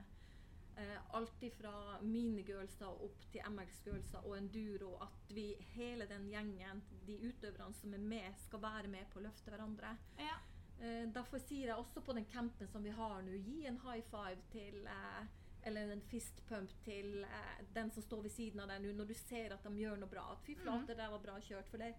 eh, 0.76 0.98
alt 1.13 1.43
fra 1.54 2.00
minigirlser 2.02 3.04
opp 3.06 3.26
til 3.32 3.43
MX-girlser 3.46 4.26
og 4.26 4.38
enduro, 4.38 4.96
at 5.06 5.30
vi 5.30 5.54
hele 5.76 6.08
den 6.10 6.26
gjengen, 6.32 6.82
de 7.06 7.19
utøverne 7.22 7.78
som 7.78 7.93
er 7.93 8.02
med, 8.02 8.34
skal 8.48 8.62
være 8.63 8.88
med 8.88 9.06
på 9.13 9.19
å 9.19 9.28
løfte 9.28 9.54
hverandre. 9.54 9.93
Ja. 10.17 10.39
Eh, 10.81 11.05
derfor 11.13 11.39
sier 11.39 11.67
jeg 11.69 11.77
også 11.77 12.01
på 12.01 12.13
den 12.17 12.25
campen 12.25 12.67
som 12.67 12.83
vi 12.83 12.89
har 12.91 13.21
nå, 13.23 13.31
gi 13.45 13.65
en 13.69 13.77
high 13.86 14.03
five 14.09 14.41
til 14.51 14.86
eh, 14.88 15.25
eller 15.63 15.91
en 15.93 16.01
fist 16.01 16.41
pump 16.49 16.69
til 16.83 17.23
eh, 17.23 17.62
den 17.73 17.91
som 17.91 18.03
står 18.03 18.21
ved 18.25 18.31
siden 18.36 18.59
av 18.59 18.67
deg 18.73 18.81
nå, 18.83 18.91
når 18.97 19.05
du 19.05 19.13
ser 19.15 19.53
at 19.55 19.63
de 19.63 19.77
gjør 19.79 19.97
noe 20.01 20.09
bra. 20.12 20.25
At 20.33 20.41
fy 20.43 20.55
flate, 20.59 20.88
det 20.91 20.97
der 20.99 21.09
var 21.13 21.19
bra 21.23 21.38
kjørt. 21.39 21.69
For 21.71 21.77
det, 21.79 21.93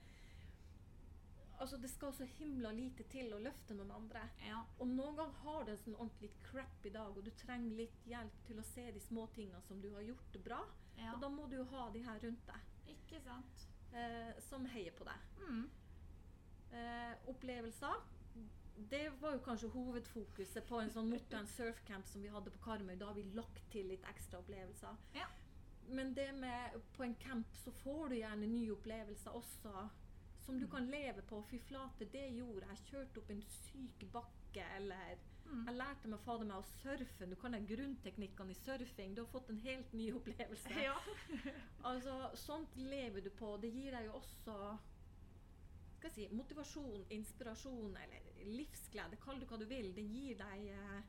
altså, 1.59 1.77
det 1.81 1.91
skal 1.91 2.13
så 2.13 2.27
himla 2.39 2.73
lite 2.77 3.07
til 3.09 3.33
å 3.33 3.39
løfte 3.41 3.75
noen 3.79 3.91
andre. 3.95 4.27
Ja. 4.45 4.61
Og 4.79 4.89
noen 4.91 5.17
ganger 5.17 5.41
har 5.47 5.65
du 5.65 5.73
en 5.73 5.81
sånn 5.81 5.97
ordentlig 5.97 6.31
crappy 6.51 6.93
dag, 6.93 7.17
og 7.17 7.25
du 7.25 7.31
trenger 7.41 7.79
litt 7.79 8.05
hjelp 8.11 8.43
til 8.51 8.61
å 8.61 8.67
se 8.75 8.85
de 8.93 9.01
små 9.01 9.27
tingene 9.35 9.63
som 9.69 9.81
du 9.81 9.89
har 9.95 10.05
gjort 10.11 10.37
bra. 10.45 10.61
ja. 10.99 11.15
Og 11.15 11.21
da 11.25 11.29
må 11.33 11.47
du 11.49 11.57
jo 11.63 11.65
ha 11.73 11.89
de 11.95 12.03
her 12.05 12.21
rundt 12.27 12.45
deg, 12.51 12.69
Ikke 12.99 13.23
sant. 13.25 13.65
eh, 13.95 14.35
som 14.51 14.67
heier 14.67 14.93
på 14.93 15.05
deg. 15.09 15.25
Mm. 15.49 15.65
Eh, 16.75 17.15
opplevelser. 17.33 18.03
Det 18.77 19.09
var 19.21 19.33
jo 19.33 19.39
kanskje 19.45 19.69
hovedfokuset 19.71 20.67
på 20.67 20.81
en 20.83 20.91
sånn 20.91 21.09
motor 21.11 21.45
surfcamp 21.47 22.07
som 22.11 22.23
vi 22.23 22.29
hadde 22.33 22.51
på 22.51 22.59
Karmøy. 22.65 22.97
Da 22.99 23.07
har 23.07 23.15
vi 23.15 23.23
lagt 23.35 23.61
til 23.71 23.87
litt 23.89 24.05
ekstra 24.11 24.39
opplevelser. 24.43 24.97
Ja. 25.15 25.27
Men 25.89 26.15
det 26.15 26.31
med 26.35 26.79
på 26.97 27.05
en 27.05 27.15
camp 27.21 27.47
så 27.65 27.71
får 27.83 28.09
du 28.09 28.17
gjerne 28.17 28.47
nye 28.49 28.73
opplevelser 28.73 29.31
også. 29.37 29.89
Som 30.45 30.59
du 30.61 30.67
Mm. 30.67 30.71
kan 30.71 30.87
leve 30.91 31.23
på. 31.23 31.43
Fy 31.51 31.59
flate, 31.59 32.05
det 32.13 32.27
gjorde 32.37 32.67
jeg. 32.69 32.77
Kjørte 32.91 33.19
opp 33.19 33.31
en 33.31 33.43
syk 33.43 34.05
bakke, 34.13 34.65
eller 34.77 35.17
Mm. 35.45 35.67
Jeg 35.67 35.75
lærte 35.77 36.09
meg 36.09 36.21
fader 36.21 36.45
meg 36.45 36.57
å 36.57 36.65
surfe. 36.83 37.27
Du 37.29 37.35
kan 37.37 37.53
jeg 37.53 37.67
grunnteknikkene 37.69 38.51
i 38.51 38.55
surfing. 38.55 39.15
Du 39.15 39.21
har 39.23 39.27
fått 39.31 39.51
en 39.51 39.59
helt 39.59 39.93
ny 39.93 40.11
opplevelse. 40.13 40.71
Ja. 40.83 40.95
Altså, 41.85 42.31
sånt 42.35 42.75
lever 42.77 43.21
du 43.21 43.31
på. 43.31 43.57
Det 43.61 43.71
gir 43.73 43.91
deg 43.93 44.07
jo 44.07 44.13
også 44.13 44.79
si, 46.15 46.29
motivasjon, 46.33 47.05
inspirasjon 47.11 47.97
eller 47.97 48.24
livsglede. 48.47 49.17
Kall 49.25 49.41
det 49.41 49.49
hva 49.51 49.59
du 49.59 49.65
vil. 49.71 49.93
Det 49.97 50.05
gir 50.05 50.37
deg 50.41 50.67
eh, 50.75 51.01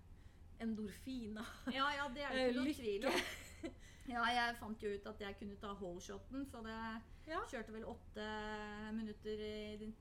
endorfiner. 0.65 1.45
ja, 1.73 1.89
ja, 1.97 2.07
det 2.15 2.23
er 2.23 2.31
det 2.35 2.41
Eh, 2.41 2.47
ikke 2.49 2.57
noe 2.59 2.67
lykke. 2.69 2.81
tvil 2.81 3.05
om. 3.11 3.19
Ja, 4.05 4.21
jeg 4.29 4.55
fant 4.59 4.83
jo 4.85 4.89
ut 4.93 5.05
at 5.09 5.21
jeg 5.23 5.35
kunne 5.39 5.55
ta 5.57 5.71
holeshoten, 5.73 6.43
så 6.45 6.59
det 6.61 6.75
Ja. 7.27 7.39
kjørte 7.49 7.73
vel 7.73 7.85
åtte 7.89 8.25
minutter 8.93 9.39
i 9.41 9.77
din- 9.81 9.95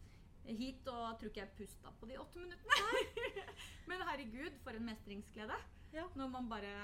hit, 0.45 0.87
og 0.93 0.99
jeg 1.09 1.19
tror 1.21 1.31
ikke 1.31 1.41
jeg 1.41 1.55
pusta 1.57 1.89
på 2.01 2.07
de 2.11 2.19
åtte 2.21 2.37
minuttene. 2.37 2.75
Men 3.89 4.03
herregud, 4.05 4.59
for 4.63 4.77
en 4.77 4.85
mestringsglede. 4.85 5.57
Ja. 5.95 6.05
Når 6.15 6.29
man 6.29 6.49
bare 6.51 6.75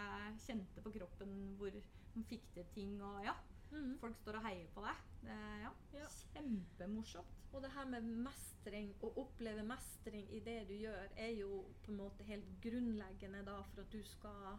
kjente 0.47 0.81
på 0.81 0.93
kroppen 0.97 1.57
hvor 1.59 1.71
man 2.15 2.25
fikk 2.25 2.47
til 2.55 2.65
ting, 2.75 3.03
og 3.03 3.23
ja, 3.25 3.35
Mm. 3.73 3.99
folk 4.01 4.17
står 4.19 4.37
og 4.37 4.43
heier 4.45 4.67
på 4.75 4.83
deg. 4.83 4.97
Det, 5.23 5.37
ja, 5.63 5.71
Ja. 5.95 6.07
Kjempemorsomt. 6.35 7.37
Og 7.53 7.63
det 7.63 7.71
her 7.73 7.85
med 7.87 8.03
mestring, 8.03 8.95
å 9.03 9.13
oppleve 9.17 9.63
mestring 9.67 10.29
i 10.31 10.41
det 10.41 10.69
du 10.69 10.75
gjør, 10.75 11.09
er 11.17 11.31
jo 11.39 11.65
på 11.85 11.91
en 11.93 11.97
måte 11.99 12.25
helt 12.25 12.45
grunnleggende 12.63 13.45
da 13.45 13.63
for 13.63 13.81
at 13.83 13.91
du 13.91 14.03
skal 14.03 14.59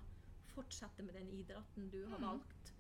fortsette 0.56 1.04
med 1.04 1.14
den 1.16 1.30
idretten 1.30 1.90
du 1.92 2.06
har 2.08 2.18
Mm. 2.20 2.28
valgt. 2.28 2.74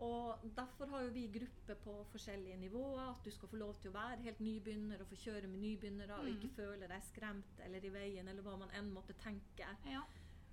Og 0.00 0.38
derfor 0.56 0.86
har 0.88 1.02
jo 1.02 1.10
vi 1.10 1.26
grupper 1.28 1.74
på 1.74 2.04
forskjellige 2.12 2.56
nivåer. 2.58 3.10
At 3.10 3.24
du 3.24 3.30
skal 3.30 3.48
få 3.48 3.56
lov 3.56 3.74
til 3.80 3.90
å 3.90 3.94
være 3.94 4.22
helt 4.22 4.38
nybegynner 4.40 5.00
og 5.00 5.06
få 5.08 5.16
kjøre 5.16 5.46
med 5.48 5.60
nybegynnere 5.60 6.18
og 6.18 6.24
Mm. 6.24 6.36
ikke 6.40 6.54
føle 6.56 6.88
deg 6.88 7.02
skremt 7.02 7.60
eller 7.64 7.84
i 7.84 7.88
veien 7.90 8.28
eller 8.28 8.42
hva 8.42 8.56
man 8.58 8.70
enn 8.70 8.92
måtte 8.92 9.12
tenke. 9.18 9.66
Ja. 9.86 10.02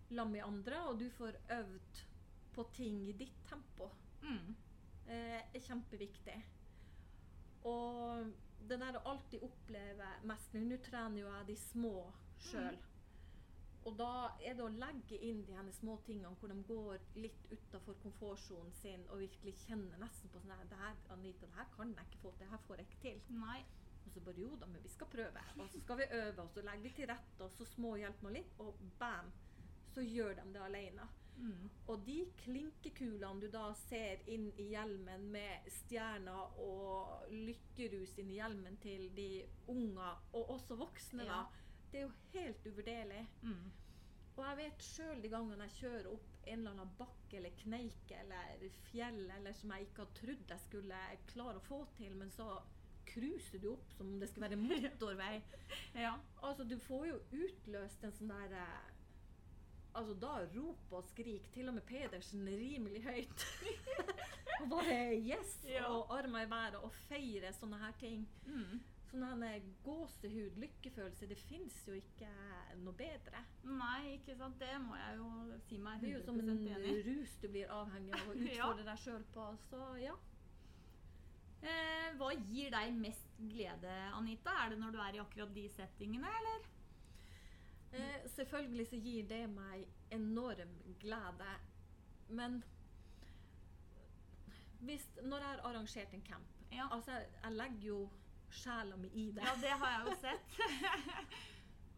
Lam 0.10 0.36
i 0.36 0.40
andre, 0.40 0.78
og 0.90 1.00
du 1.00 1.10
får 1.10 1.34
øvd 1.50 2.04
på 2.54 2.64
ting 2.74 3.08
i 3.08 3.12
ditt 3.14 3.46
tempo 3.50 3.90
Mm. 4.22 4.56
Eh, 5.08 5.40
er 5.42 5.64
kjempeviktig. 5.64 6.38
Og 7.68 8.28
det 8.68 8.80
der 8.82 9.00
å 9.00 9.06
alltid 9.14 9.44
oppleve 9.48 10.12
mestring 10.28 10.68
Nå 10.68 10.78
trener 10.84 11.22
jo 11.22 11.32
jeg 11.32 11.50
de 11.50 11.58
små 11.62 11.96
sjøl. 12.50 12.78
Og 13.88 13.96
da 13.96 14.12
er 14.44 14.58
det 14.58 14.66
å 14.66 14.74
legge 14.74 15.18
inn 15.24 15.46
de 15.48 15.56
her 15.56 15.68
små 15.78 15.96
tingene 16.04 16.34
hvor 16.42 16.52
de 16.52 16.58
går 16.68 17.04
litt 17.24 17.46
utafor 17.54 17.96
komfortsonen 18.02 18.74
sin 18.82 19.06
og 19.08 19.22
virkelig 19.22 19.54
kjenner 19.62 20.02
nesten 20.02 20.32
på 20.34 20.42
sånn 20.44 20.52
her 20.58 20.66
Det 20.68 20.80
her, 20.82 20.98
Anita, 21.16 21.48
det 21.48 21.56
her 21.56 21.70
kan 21.76 21.94
jeg 21.96 22.10
ikke 22.10 22.24
få 22.26 22.34
til. 22.34 22.42
Det 22.44 22.52
her 22.52 22.66
får 22.66 22.82
jeg 22.82 22.90
ikke 22.90 23.04
til. 23.06 23.22
Nei. 23.40 23.62
Og 24.08 24.12
så 24.12 24.24
bare 24.24 24.44
jo 24.44 24.50
da, 24.60 24.68
men 24.72 24.84
vi 24.84 24.92
skal 24.92 25.10
prøve. 25.12 25.46
Og 25.56 25.70
så 25.72 25.80
skal 25.84 26.02
vi 26.02 26.10
øve, 26.16 26.44
og 26.44 26.52
så 26.52 26.64
legger 26.64 26.84
vi 26.84 26.92
til 26.96 27.10
rette, 27.12 27.44
og 27.44 27.52
så 27.52 27.96
hjelper 28.00 28.28
man 28.28 28.36
litt, 28.38 28.54
og 28.64 28.84
bam, 29.00 29.32
så 29.94 30.04
gjør 30.04 30.38
de 30.40 30.46
det 30.54 30.62
alene. 30.64 31.08
Mm. 31.38 31.70
Og 31.88 32.02
de 32.06 32.18
klinkekulene 32.44 33.42
du 33.42 33.48
da 33.54 33.68
ser 33.88 34.24
inn 34.34 34.48
i 34.60 34.70
hjelmen 34.74 35.28
med 35.32 35.68
stjerner 35.72 36.58
og 36.64 37.28
lykkerus 37.32 38.18
inn 38.20 38.32
i 38.34 38.40
hjelmen 38.40 38.78
til 38.84 39.08
de 39.16 39.28
unger, 39.72 40.18
og 40.34 40.50
også 40.58 40.76
voksne, 40.80 41.24
Ja. 41.28 41.44
da, 41.44 41.68
det 41.92 42.00
er 42.02 42.08
jo 42.08 42.14
helt 42.34 42.66
uvurderlig. 42.68 43.28
Mm. 43.42 43.68
Og 44.38 44.44
jeg 44.46 44.58
vet 44.58 44.84
sjøl 44.86 45.22
de 45.24 45.30
gangene 45.34 45.66
jeg 45.70 45.78
kjører 45.80 46.10
opp 46.14 46.34
en 46.48 46.60
eller 46.60 46.72
annen 46.76 46.92
bakke 47.00 47.38
eller 47.40 47.56
kneik 47.64 48.12
eller 48.20 48.66
fjell 48.92 49.24
eller 49.38 49.54
som 49.58 49.72
jeg 49.74 49.88
ikke 49.88 50.04
hadde 50.04 50.20
trodd 50.20 50.52
jeg 50.54 50.60
skulle 50.66 51.00
klare 51.32 51.58
å 51.62 51.66
få 51.66 51.80
til, 51.98 52.14
men 52.20 52.30
så 52.32 52.50
cruiser 53.08 53.60
du 53.64 53.72
opp 53.72 53.94
som 53.98 54.12
om 54.14 54.20
det 54.20 54.30
skulle 54.30 54.50
være 54.50 54.60
motorvei. 54.68 55.42
Ja. 55.96 56.14
Altså, 56.44 56.64
du 56.70 56.78
får 56.86 57.08
jo 57.08 57.18
utløst 57.32 58.04
en 58.04 58.14
sånn 58.20 58.30
der 58.36 58.54
eh, 58.62 58.94
Altså, 59.98 60.14
da 60.22 60.34
rop 60.54 60.92
og 60.94 61.08
skrik, 61.10 61.48
til 61.54 61.72
og 61.72 61.74
med 61.80 61.86
Pedersen 61.90 62.46
rimelig 62.46 63.02
høyt. 63.04 63.48
og 64.62 64.70
bare 64.76 65.00
yes! 65.18 65.58
Ja. 65.66 65.88
Og 65.90 66.14
armer 66.18 66.46
i 66.46 66.52
været 66.52 66.78
og 66.84 66.94
feire 67.08 67.50
sånne 67.58 67.80
her 67.82 67.98
ting. 68.02 68.28
Mm. 68.46 68.78
Sånn 69.08 69.44
gåsehud, 69.86 70.58
lykkefølelse, 70.62 71.30
det 71.32 71.38
fins 71.48 71.78
jo 71.88 71.96
ikke 71.96 72.30
noe 72.84 72.94
bedre. 73.00 73.42
Nei, 73.66 74.18
ikke 74.18 74.36
sant. 74.38 74.60
Det 74.62 74.74
må 74.84 74.98
jeg 75.00 75.18
jo 75.18 75.60
si 75.66 75.80
meg 75.82 76.04
100 76.04 76.12
enig 76.12 76.12
i. 76.12 76.14
Det 76.14 76.14
er 76.14 76.18
jo 76.18 76.26
som 76.28 76.42
en 76.44 77.06
rus 77.08 77.38
du 77.42 77.48
blir 77.54 77.76
avhengig 77.80 78.18
av 78.18 78.34
å 78.34 78.40
Ja. 78.60 78.72
deg 78.84 79.02
sjøl 79.02 79.26
på. 79.34 79.48
Så 79.72 79.84
ja. 80.04 80.18
Eh, 81.58 82.10
hva 82.20 82.34
gir 82.52 82.70
deg 82.76 82.94
mest 83.00 83.40
glede, 83.40 83.94
Anita? 84.14 84.54
Er 84.62 84.76
det 84.76 84.82
når 84.84 84.94
du 84.94 85.00
er 85.02 85.18
i 85.18 85.24
akkurat 85.24 85.56
de 85.56 85.66
settingene, 85.74 86.34
eller? 86.42 86.68
Eh, 87.94 88.26
selvfølgelig 88.36 88.88
så 88.90 88.96
gir 89.00 89.28
det 89.30 89.44
meg 89.50 89.86
enorm 90.12 90.74
glede. 91.00 91.54
Men 92.30 92.64
hvis, 94.80 95.06
når 95.24 95.38
jeg 95.38 95.48
har 95.48 95.62
arrangert 95.66 96.14
en 96.14 96.22
camp 96.22 96.54
Ja. 96.72 96.88
Altså, 96.92 97.12
jeg, 97.12 97.28
jeg 97.44 97.52
legger 97.52 97.88
jo 97.88 98.10
sjela 98.50 98.96
mi 99.00 99.08
i 99.14 99.32
det. 99.32 99.42
ja, 99.44 99.54
det 99.62 99.70
har 99.82 99.94
jeg 99.94 100.02
jo 100.08 100.16
sett. 100.26 100.60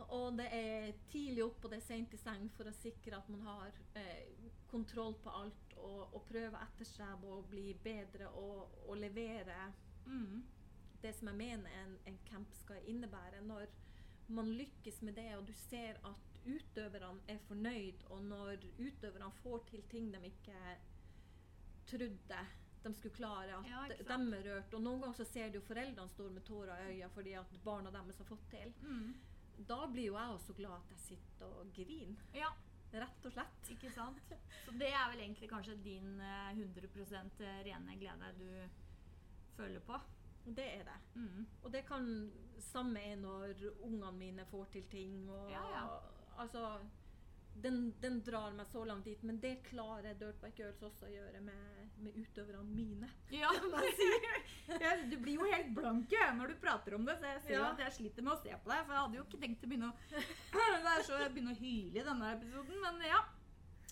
Og 0.10 0.38
det 0.38 0.46
er 0.56 0.92
tidlig 1.12 1.44
opp 1.44 1.66
og 1.66 1.72
det 1.74 1.78
er 1.82 1.86
seint 1.88 2.14
i 2.16 2.18
seng 2.22 2.46
for 2.56 2.70
å 2.70 2.74
sikre 2.78 3.18
at 3.18 3.28
man 3.30 3.42
har 3.50 3.74
eh, 4.00 4.30
kontroll 4.72 5.18
på 5.24 5.34
alt 5.42 5.74
og, 5.76 6.14
og 6.16 6.24
prøve 6.30 6.56
å 6.56 6.62
etterstrebe 6.64 7.34
å 7.36 7.42
bli 7.50 7.74
bedre 7.84 8.30
og, 8.40 8.80
og 8.88 8.98
levere 9.02 9.60
Mm. 10.10 10.40
det 11.04 11.12
som 11.14 11.28
jeg 11.30 11.38
mener 11.38 11.70
en, 11.84 11.92
en 12.10 12.16
camp 12.26 12.54
skal 12.58 12.80
innebære. 12.90 13.42
Når 13.46 13.68
man 14.30 14.52
lykkes 14.58 15.02
med 15.02 15.18
det, 15.18 15.30
og 15.38 15.48
du 15.48 15.54
ser 15.54 16.00
at 16.06 16.40
utøverne 16.46 17.26
er 17.28 17.42
fornøyd, 17.48 18.06
og 18.14 18.24
når 18.24 18.64
utøverne 18.80 19.32
får 19.44 19.66
til 19.72 19.84
ting 19.92 20.12
de 20.14 20.22
ikke 20.30 20.78
trodde 21.90 22.46
de 22.84 22.94
skulle 22.96 23.16
klare, 23.16 23.58
at 23.58 23.66
Ja, 23.68 23.82
de 23.90 24.38
er 24.38 24.46
rørt. 24.46 24.74
Og 24.74 24.82
noen 24.82 25.02
ganger 25.02 25.18
så 25.20 25.26
ser 25.28 25.50
du 25.52 25.60
foreldrene 25.62 26.10
står 26.14 26.30
med 26.32 26.46
tårer 26.48 26.78
i 26.86 26.94
øynene 26.94 27.10
fordi 27.12 27.34
at 27.36 27.58
barna 27.66 27.92
deres 27.92 28.22
har 28.22 28.30
fått 28.30 28.46
til. 28.54 28.72
Mm. 28.82 29.14
Da 29.68 29.80
blir 29.92 30.06
jo 30.08 30.16
jeg 30.16 30.36
også 30.38 30.56
glad 30.56 30.78
at 30.78 30.94
jeg 30.96 31.00
sitter 31.10 31.58
og 31.60 31.74
griner. 31.76 32.22
Ja, 32.34 32.54
Rett 32.90 33.26
og 33.26 33.34
slett. 33.36 33.68
ikke 33.70 33.92
sant. 33.94 34.32
Så 34.66 34.72
det 34.80 34.88
er 34.90 35.12
vel 35.12 35.20
egentlig 35.22 35.50
kanskje 35.52 35.76
din 35.84 36.16
eh, 36.26 36.56
100% 36.56 37.44
rene 37.68 37.98
glede 38.00 38.32
du 38.40 38.48
føler 39.58 39.84
på. 39.86 40.00
Det 40.46 40.66
er 40.80 40.86
det. 40.88 41.00
Mm. 41.16 41.46
Og 41.64 41.74
det 41.74 41.84
kan 41.88 42.08
samme 42.64 43.02
er 43.12 43.20
når 43.20 43.54
ungene 43.86 44.12
mine 44.18 44.46
får 44.50 44.72
til 44.74 44.88
ting. 44.92 45.30
Og, 45.30 45.52
Ja, 45.52 45.66
ja. 45.76 45.84
Altså, 46.40 46.80
den, 47.64 47.94
den 48.02 48.22
drar 48.24 48.54
meg 48.56 48.68
så 48.70 48.86
langt 48.88 49.06
dit, 49.06 49.24
men 49.28 49.40
det 49.44 49.58
klarer 49.66 50.16
Dirtbike 50.20 50.62
Girls 50.62 50.84
også 50.86 51.10
å 51.10 51.12
gjøre 51.12 51.42
med, 51.44 51.90
med 52.00 52.16
utøverne 52.22 52.64
mine. 52.64 53.10
Ja, 54.80 54.94
du 55.10 55.16
blir 55.18 55.40
jo 55.40 55.48
helt 55.50 55.74
blank 55.76 56.14
når 56.38 56.54
du 56.54 56.60
prater 56.62 56.96
om 56.96 57.06
det, 57.08 57.18
så 57.20 57.34
jeg 57.34 57.42
ser 57.48 57.56
Ja. 57.58 57.72
at 57.74 57.84
jeg 57.84 57.96
sliter 57.98 58.26
med 58.26 58.36
å 58.36 58.42
se 58.44 58.54
på 58.54 58.72
deg. 58.72 58.86
For 58.86 58.94
jeg 58.96 59.04
hadde 59.04 59.18
jo 59.20 59.26
ikke 59.26 59.42
tenkt 59.44 59.66
å 59.66 59.72
begynne 59.72 59.90
å 59.90 59.98
Det 60.86 60.96
så 61.08 61.20
jeg 61.20 61.34
begynner 61.34 61.58
å 61.58 61.60
hyle 61.64 62.00
i 62.00 62.08
denne 62.12 62.34
episoden, 62.38 62.82
men 62.86 63.06
ja. 63.10 63.22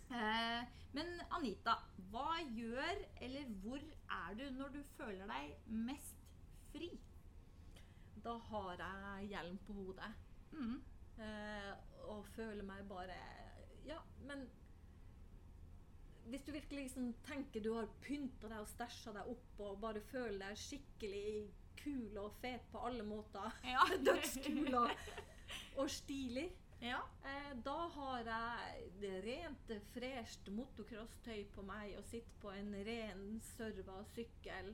Eh, 0.08 0.76
men 0.96 1.10
Anita, 1.36 1.76
hva 2.12 2.38
gjør, 2.56 3.02
eller 3.22 3.50
hvor 3.64 3.82
er 3.82 4.38
du 4.40 4.46
når 4.56 4.78
du 4.78 4.80
føler 4.96 5.28
deg 5.30 5.74
mest 5.90 6.17
fri? 6.74 6.90
Da 8.24 8.38
har 8.50 8.76
jeg 8.82 9.30
hjelm 9.34 9.58
på 9.68 9.74
hodet 9.82 10.14
Mm. 10.52 10.78
eh, 11.20 11.74
og 12.08 12.26
føler 12.36 12.64
meg 12.64 12.86
bare 12.90 13.16
Ja, 13.86 13.98
men 14.26 14.48
hvis 16.28 16.44
du 16.44 16.52
virkelig 16.52 16.84
liksom 16.88 17.14
tenker 17.28 17.62
du 17.64 17.70
har 17.78 17.88
pynta 18.04 18.50
deg 18.52 18.60
og 18.60 18.68
stæsja 18.68 19.14
deg 19.16 19.30
opp 19.32 19.60
og 19.64 19.78
bare 19.84 20.02
føler 20.12 20.40
deg 20.42 20.58
skikkelig 20.60 21.52
kul 21.80 22.18
og 22.20 22.34
fet 22.42 22.66
på 22.72 22.82
alle 22.88 23.04
måter, 23.08 23.54
Ja. 23.64 23.86
dødskul 24.08 24.74
og, 24.76 24.92
og 25.78 25.90
stilig, 25.94 26.50
ja. 26.82 27.00
eh, 27.24 27.54
da 27.64 27.78
har 27.96 28.28
jeg 28.28 28.90
det 29.00 29.14
rent 29.28 29.72
fresht 29.94 30.50
motocross-tøy 30.52 31.46
på 31.56 31.64
meg 31.70 31.96
og 32.00 32.04
sitter 32.10 32.42
på 32.42 32.52
en 32.58 32.74
ren, 32.88 33.24
sørva 33.56 34.02
sykkel 34.16 34.74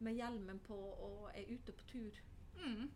med 0.00 0.16
hjelmen 0.16 0.60
på 0.64 0.76
og 0.76 1.30
er 1.34 1.48
ute 1.50 1.72
på 1.76 1.86
tur. 1.92 2.20
Mm. 2.56 2.90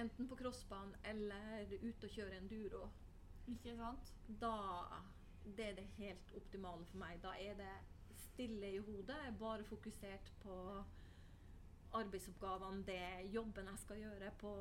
Enten 0.00 0.28
på 0.28 0.36
crossbanen 0.40 0.96
eller 1.04 1.72
ute 1.82 2.08
og 2.08 2.14
kjøre 2.14 2.38
enduro. 2.40 2.88
Ikke 3.50 3.76
sant? 3.76 4.12
Da 4.40 4.54
Det 5.44 5.64
er 5.66 5.74
det 5.74 5.86
helt 5.96 6.32
optimale 6.36 6.84
for 6.86 7.00
meg. 7.00 7.22
Da 7.22 7.32
er 7.40 7.54
det 7.56 7.72
stille 8.20 8.72
i 8.74 8.78
hodet. 8.78 9.16
Jeg 9.16 9.32
er 9.32 9.38
bare 9.38 9.64
fokusert 9.64 10.32
på 10.42 10.56
arbeidsoppgavene, 11.92 12.84
det 12.86 13.32
jobben 13.34 13.66
jeg 13.66 13.78
skal 13.78 13.98
gjøre 13.98 14.30
på, 14.38 14.52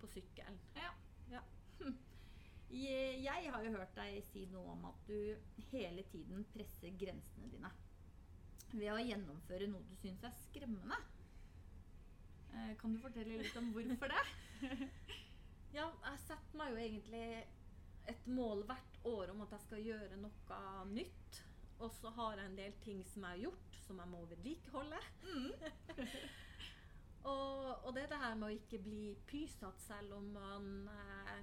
på 0.00 0.06
sykkel. 0.06 0.60
Ja. 0.76 0.92
Ja. 1.30 1.42
Jeg, 2.68 3.22
jeg 3.24 3.52
har 3.52 3.62
jo 3.64 3.70
hørt 3.72 3.94
deg 3.96 4.18
si 4.28 4.42
noe 4.52 4.74
om 4.74 4.82
at 4.90 5.06
du 5.08 5.14
hele 5.70 6.02
tiden 6.12 6.42
presser 6.52 6.92
grensene 7.00 7.48
dine 7.48 7.70
ved 8.74 8.90
å 8.92 8.98
gjennomføre 9.00 9.70
noe 9.72 9.86
du 9.88 9.94
syns 9.96 10.26
er 10.28 10.34
skremmende. 10.42 10.98
Eh, 12.54 12.74
Kan 12.80 12.94
du 12.94 13.00
fortelle 13.02 13.40
litt 13.42 13.56
om 13.60 13.72
hvorfor 13.74 14.14
det? 14.14 14.26
Ja, 15.76 15.84
jeg 15.84 16.20
setter 16.24 16.56
meg 16.56 16.72
jo 16.72 16.78
egentlig 16.80 17.24
et 18.08 18.28
mål 18.32 18.62
hvert 18.66 18.94
år 19.06 19.32
om 19.34 19.42
at 19.44 19.50
jeg 19.52 19.64
skal 19.66 19.82
gjøre 19.84 20.16
noe 20.16 20.60
nytt. 20.88 21.42
Og 21.78 21.92
så 21.94 22.10
har 22.16 22.40
jeg 22.40 22.50
en 22.50 22.56
del 22.58 22.78
ting 22.82 23.02
som 23.06 23.22
jeg 23.26 23.36
har 23.36 23.42
gjort, 23.44 23.76
som 23.84 24.00
jeg 24.00 24.10
må 24.10 24.22
vedlikeholde. 24.30 25.00
og, 27.32 27.84
og 27.84 27.92
det 27.94 28.06
er 28.06 28.10
det 28.14 28.22
her 28.24 28.40
med 28.40 28.48
å 28.48 28.56
ikke 28.56 28.80
bli 28.82 29.02
pysatt 29.28 29.84
selv 29.84 30.16
om 30.16 30.32
man 30.34 30.88
eh, 30.96 31.36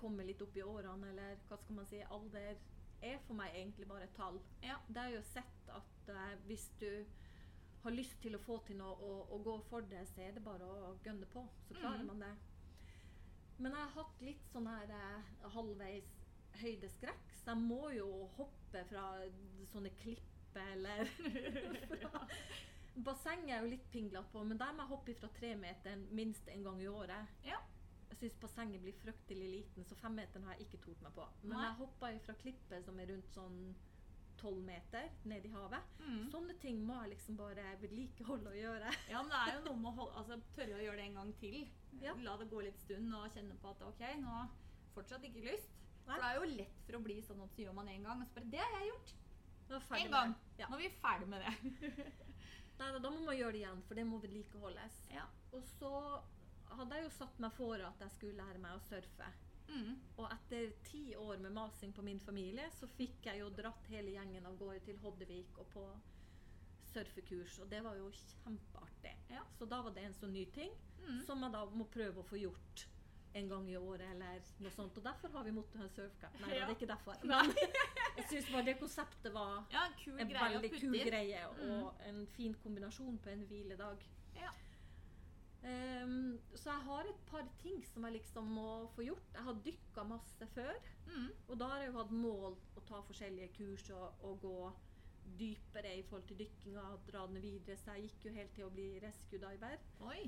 kommer 0.00 0.26
litt 0.26 0.42
opp 0.42 0.56
i 0.58 0.64
årene, 0.64 1.12
eller 1.12 1.44
hva 1.48 1.60
skal 1.60 1.78
man 1.78 1.90
si, 1.92 2.00
alder 2.16 2.56
er 3.04 3.20
for 3.26 3.36
meg 3.38 3.54
egentlig 3.54 3.86
bare 3.90 4.08
et 4.08 4.16
tall. 4.16 4.40
Ja. 4.64 4.80
Det 4.88 5.04
er 5.04 5.14
jo 5.18 5.22
sett 5.28 5.70
at 5.76 6.10
eh, 6.16 6.34
hvis 6.48 6.66
du 6.80 6.88
har 7.84 7.94
lyst 7.94 8.16
til 8.22 8.36
å 8.36 8.42
få 8.42 8.58
til 8.66 8.78
noe 8.80 8.96
og, 9.04 9.32
og 9.34 9.44
gå 9.44 9.54
for 9.68 9.86
det, 9.90 10.02
så 10.08 10.24
er 10.24 10.36
det 10.36 10.44
bare 10.44 10.66
å 10.66 10.94
gønne 11.04 11.28
på. 11.32 11.44
Så 11.68 11.76
klarer 11.76 12.04
mm. 12.04 12.10
man 12.12 12.24
det. 12.24 12.34
Men 13.58 13.74
jeg 13.76 13.80
har 13.80 13.96
hatt 13.98 14.22
litt 14.24 14.46
sånn 14.50 14.68
her 14.68 14.92
eh, 14.96 15.34
halvveis 15.54 16.12
høydeskrekk, 16.60 17.34
så 17.40 17.52
jeg 17.52 17.66
må 17.66 17.90
jo 17.94 18.08
hoppe 18.38 18.84
fra 18.90 19.04
sånne 19.72 19.90
klipper 20.00 20.70
eller 20.76 21.08
fra 22.04 22.24
Bassenget 22.94 23.56
er 23.56 23.64
jo 23.64 23.70
litt 23.72 23.86
pinglete 23.90 24.30
på, 24.30 24.42
men 24.46 24.58
der 24.58 24.74
må 24.74 24.84
jeg 24.84 24.92
hoppe 24.92 25.14
fra 25.18 25.30
tremeteren 25.34 26.04
minst 26.14 26.46
en 26.52 26.62
gang 26.62 26.82
i 26.82 26.86
året. 26.86 27.32
Ja. 27.42 27.58
Jeg 28.12 28.20
syns 28.20 28.36
bassenget 28.38 28.84
blir 28.84 28.94
fryktelig 29.00 29.48
liten, 29.50 29.86
så 29.88 29.98
femmeteren 29.98 30.46
har 30.46 30.54
jeg 30.54 30.68
ikke 30.68 30.84
tort 30.84 31.02
meg 31.02 31.16
på. 31.16 31.24
Men 31.42 31.56
Nei. 31.56 31.64
jeg 31.64 31.78
hoppa 31.80 32.12
fra 32.28 32.36
klippet 32.38 32.86
som 32.86 33.00
er 33.02 33.10
rundt 33.10 33.34
sånn 33.34 33.58
tolv 34.40 34.60
meter 34.64 35.08
ned 35.30 35.46
i 35.46 35.52
havet. 35.52 35.94
Mm. 36.00 36.24
Sånne 36.32 36.56
ting 36.62 36.80
må 36.86 36.96
jeg 37.02 37.14
liksom 37.14 37.38
bare 37.38 37.64
vedlikeholde 37.82 38.52
og 38.52 38.58
gjøre. 38.58 38.92
Ja, 39.12 39.22
men 39.22 39.32
det 39.32 39.40
er 39.40 39.58
jo 39.58 39.64
noe 39.68 39.80
med 39.80 39.90
å 39.90 39.94
holde, 40.00 40.18
altså, 40.22 40.38
tørre 40.56 40.78
å 40.78 40.84
gjøre 40.84 41.00
det 41.00 41.06
en 41.08 41.18
gang 41.20 41.32
til. 41.40 41.58
Ja. 42.02 42.14
La 42.26 42.36
det 42.40 42.50
gå 42.52 42.62
litt 42.66 42.80
stund 42.82 43.14
og 43.16 43.30
kjenne 43.34 43.56
på 43.62 43.72
at 43.72 43.84
ok, 43.88 44.04
nå 44.22 44.36
har 44.36 44.52
fortsatt 44.96 45.26
ikke 45.28 45.46
lyst. 45.46 45.72
Nei. 46.04 46.16
For 46.16 46.20
det 46.20 46.30
er 46.30 46.40
jo 46.40 46.50
lett 46.58 46.82
for 46.84 46.98
å 46.98 47.04
bli 47.06 47.20
sånn 47.24 47.40
at 47.44 47.54
så 47.54 47.64
gjør 47.64 47.78
man 47.78 47.88
en 47.92 48.08
gang, 48.10 48.20
og 48.20 48.28
så 48.28 48.38
bare 48.38 48.52
Det 48.52 48.62
har 48.64 48.76
jeg 48.78 48.90
gjort. 48.92 49.14
En 49.96 50.12
gang. 50.12 50.34
Ja. 50.60 50.68
Nå 50.68 50.76
er 50.76 50.82
vi 50.82 50.92
ferdig 51.00 51.30
med 51.30 51.44
det. 51.44 52.04
Nei, 52.78 52.90
da 52.98 53.10
må 53.10 53.22
man 53.22 53.36
gjøre 53.38 53.54
det 53.54 53.62
igjen, 53.62 53.82
for 53.88 53.98
det 53.98 54.04
må 54.08 54.18
vedlikeholdes. 54.22 54.98
Ja. 55.14 55.24
Og 55.54 55.62
så 55.78 55.92
hadde 56.74 56.98
jeg 56.98 57.06
jo 57.06 57.12
satt 57.16 57.40
meg 57.42 57.54
for 57.56 57.86
at 57.86 58.02
jeg 58.02 58.14
skulle 58.16 58.42
lære 58.42 58.60
meg 58.62 58.76
å 58.76 58.82
surfe. 58.88 59.30
Mm. 59.68 59.94
Og 60.18 60.30
etter 60.32 60.72
ti 60.84 61.14
år 61.16 61.38
med 61.40 61.52
masing 61.52 61.92
på 61.96 62.02
min 62.02 62.20
familie, 62.20 62.70
så 62.70 62.86
fikk 62.88 63.24
jeg 63.26 63.40
jo 63.40 63.48
dratt 63.50 63.86
hele 63.88 64.10
gjengen 64.14 64.46
av 64.46 64.58
gårde 64.58 64.80
til 64.84 64.96
Hoddevik 65.02 65.58
og 65.58 65.66
på 65.72 65.86
surfekurs, 66.92 67.58
og 67.58 67.70
det 67.72 67.80
var 67.84 67.96
jo 67.98 68.10
kjempeartig. 68.14 69.14
Ja. 69.32 69.42
Så 69.58 69.66
da 69.66 69.80
var 69.82 69.94
det 69.96 70.04
en 70.06 70.14
sånn 70.14 70.32
ny 70.36 70.44
ting 70.54 70.70
Mm. 71.04 71.20
som 71.26 71.42
jeg 71.42 71.52
da 71.52 71.64
må 71.66 71.84
prøve 71.90 72.22
å 72.22 72.24
få 72.24 72.38
gjort 72.40 72.86
en 73.34 73.48
gang 73.48 73.68
i 73.68 73.74
året 73.76 74.06
eller 74.14 74.40
noe 74.60 74.70
sånt. 74.70 74.96
Og 74.96 75.02
derfor 75.04 75.28
har 75.32 75.44
vi 75.44 75.50
måttet 75.50 75.80
ha 75.80 75.88
surfcamp. 75.88 76.40
Nei, 76.40 76.54
Ja. 76.54 76.66
det 76.66 76.70
er 76.70 76.86
ikke 76.86 76.86
derfor. 76.94 77.16
Men 77.24 77.50
jeg 78.16 78.24
syns 78.30 78.50
bare 78.52 78.64
det 78.64 78.78
konseptet 78.78 79.32
var 79.32 79.64
Ja, 79.72 79.88
en 80.06 80.28
veldig 80.28 80.70
kul 80.80 80.92
greie, 81.04 81.42
Mm. 81.58 81.82
og 81.82 81.94
en 82.06 82.26
fin 82.26 82.54
kombinasjon 82.54 83.18
på 83.18 83.28
en 83.30 83.44
hviledag. 83.46 83.98
Ja. 84.36 84.50
Ehm, 85.64 86.38
så 86.54 86.70
jeg 86.70 86.84
har 86.86 87.08
et 87.08 87.20
par 87.30 87.46
ting 87.62 87.84
som 87.88 88.04
jeg 88.04 88.18
liksom 88.18 88.50
må 88.56 88.70
få 88.94 89.06
gjort. 89.06 89.30
Jeg 89.34 89.46
har 89.46 89.60
dykka 89.66 90.02
masse 90.08 90.48
før. 90.54 90.80
Mm. 91.06 91.30
Og 91.48 91.60
da 91.60 91.68
har 91.70 91.82
jeg 91.82 91.92
jo 91.92 92.00
hatt 92.00 92.16
mål 92.24 92.58
å 92.76 92.82
ta 92.88 93.00
forskjellige 93.08 93.52
kurs 93.56 93.86
og, 93.96 94.26
og 94.28 94.42
gå 94.44 94.58
dypere 95.38 95.94
i 95.96 96.02
forhold 96.04 96.26
til 96.28 96.42
dykkinga, 96.42 96.84
dra 97.08 97.24
den 97.30 97.40
videre. 97.42 97.78
Så 97.80 97.94
jeg 97.94 98.10
gikk 98.10 98.28
jo 98.28 98.34
helt 98.34 98.52
til 98.56 98.66
å 98.66 98.74
bli 98.74 98.90
rescue 99.04 99.40
diver. 99.40 99.80
Oi. 100.10 100.20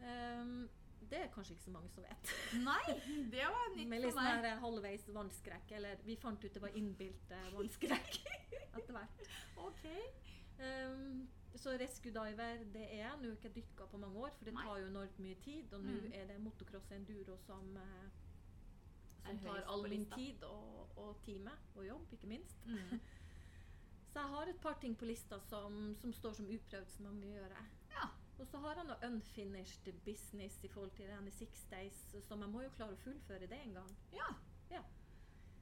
Um, 0.00 0.68
det 1.10 1.22
er 1.24 1.30
kanskje 1.32 1.56
ikke 1.56 1.64
så 1.64 1.72
mange 1.72 1.88
som 1.94 2.04
vet. 2.04 2.34
Nei, 2.68 2.96
det 3.32 3.46
var 3.48 3.72
nytt 3.76 3.88
Med 3.88 4.04
litt 4.04 4.16
sånn 4.16 4.50
halvveis 4.66 5.08
vannskrekk. 5.14 5.72
Eller 5.78 6.04
vi 6.04 6.18
fant 6.20 6.44
ut 6.44 6.52
det 6.52 6.62
var 6.62 6.76
innbilt 6.76 7.32
vannskrekk 7.56 8.20
etter 8.76 8.92
hvert. 8.92 9.24
Ok. 9.64 9.88
Ehm, 10.60 11.28
så 11.56 11.70
rescue 11.80 12.12
diver, 12.14 12.64
det 12.72 12.82
er 12.92 12.96
jeg. 13.02 13.12
Nå 13.20 13.28
har 13.28 13.30
jeg 13.34 13.38
ikke 13.38 13.54
dykka 13.60 13.86
på 13.90 13.96
mange 14.00 14.18
år, 14.18 14.30
for 14.38 14.44
det 14.44 14.54
tar 14.54 14.78
jo 14.80 14.86
enormt 14.86 15.18
mye 15.18 15.34
tid. 15.44 15.72
Og 15.72 15.80
nå 15.84 15.92
Mm. 16.00 16.12
er 16.14 16.26
det 16.26 16.40
motocross 16.40 16.90
enduro 16.92 17.36
som, 17.46 17.76
eh, 17.76 18.10
som 19.26 19.38
tar 19.38 19.64
all 19.68 19.82
min 19.88 20.06
tid 20.16 20.42
og, 20.44 20.88
og 20.98 21.16
time 21.22 21.50
og 21.76 21.86
jobb, 21.86 22.12
ikke 22.12 22.26
minst. 22.26 22.66
Mm. 22.66 23.00
Så 24.12 24.18
jeg 24.20 24.28
har 24.28 24.48
et 24.48 24.60
par 24.60 24.78
ting 24.80 24.96
på 24.98 25.04
lista 25.06 25.38
som, 25.40 25.94
som 26.00 26.12
står 26.12 26.32
som 26.32 26.46
uprøvd, 26.46 26.88
som 26.90 27.04
jeg 27.04 27.14
må 27.14 27.26
gjøre. 27.26 27.60
Ja. 27.90 28.08
Og 28.40 28.46
så 28.46 28.58
har 28.58 28.74
jeg 28.74 28.86
noe 28.88 29.06
unfinished 29.06 29.92
business 30.04 30.56
i 30.64 30.68
forhold 30.68 30.90
til 30.96 31.06
denne 31.06 31.30
Six 31.30 31.64
Days, 31.70 32.00
som 32.26 32.40
jeg 32.40 32.48
må 32.50 32.62
jo 32.62 32.70
klare 32.74 32.92
å 32.96 33.02
fullføre 33.04 33.46
det 33.46 33.58
en 33.66 33.74
gang. 33.74 33.92
Ja. 34.12 34.26
Ja. 34.70 34.80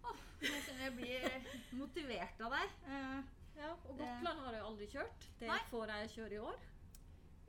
Oh, 0.05 0.17
jeg 0.41 0.63
kjenner 0.65 0.85
jeg 0.85 0.95
blir 0.97 1.77
motivert 1.77 2.41
av 2.41 2.55
deg. 2.57 2.71
Eh, 2.87 3.23
Ja, 3.59 3.73
og 3.75 3.97
Gotland 3.99 4.39
har 4.45 4.53
jeg 4.55 4.63
aldri 4.69 4.87
kjørt. 4.93 5.27
Det 5.41 5.49
Nei. 5.51 5.59
får 5.71 5.87
jeg 5.95 6.11
kjøre 6.17 6.33
i 6.39 6.39
år. 6.53 6.61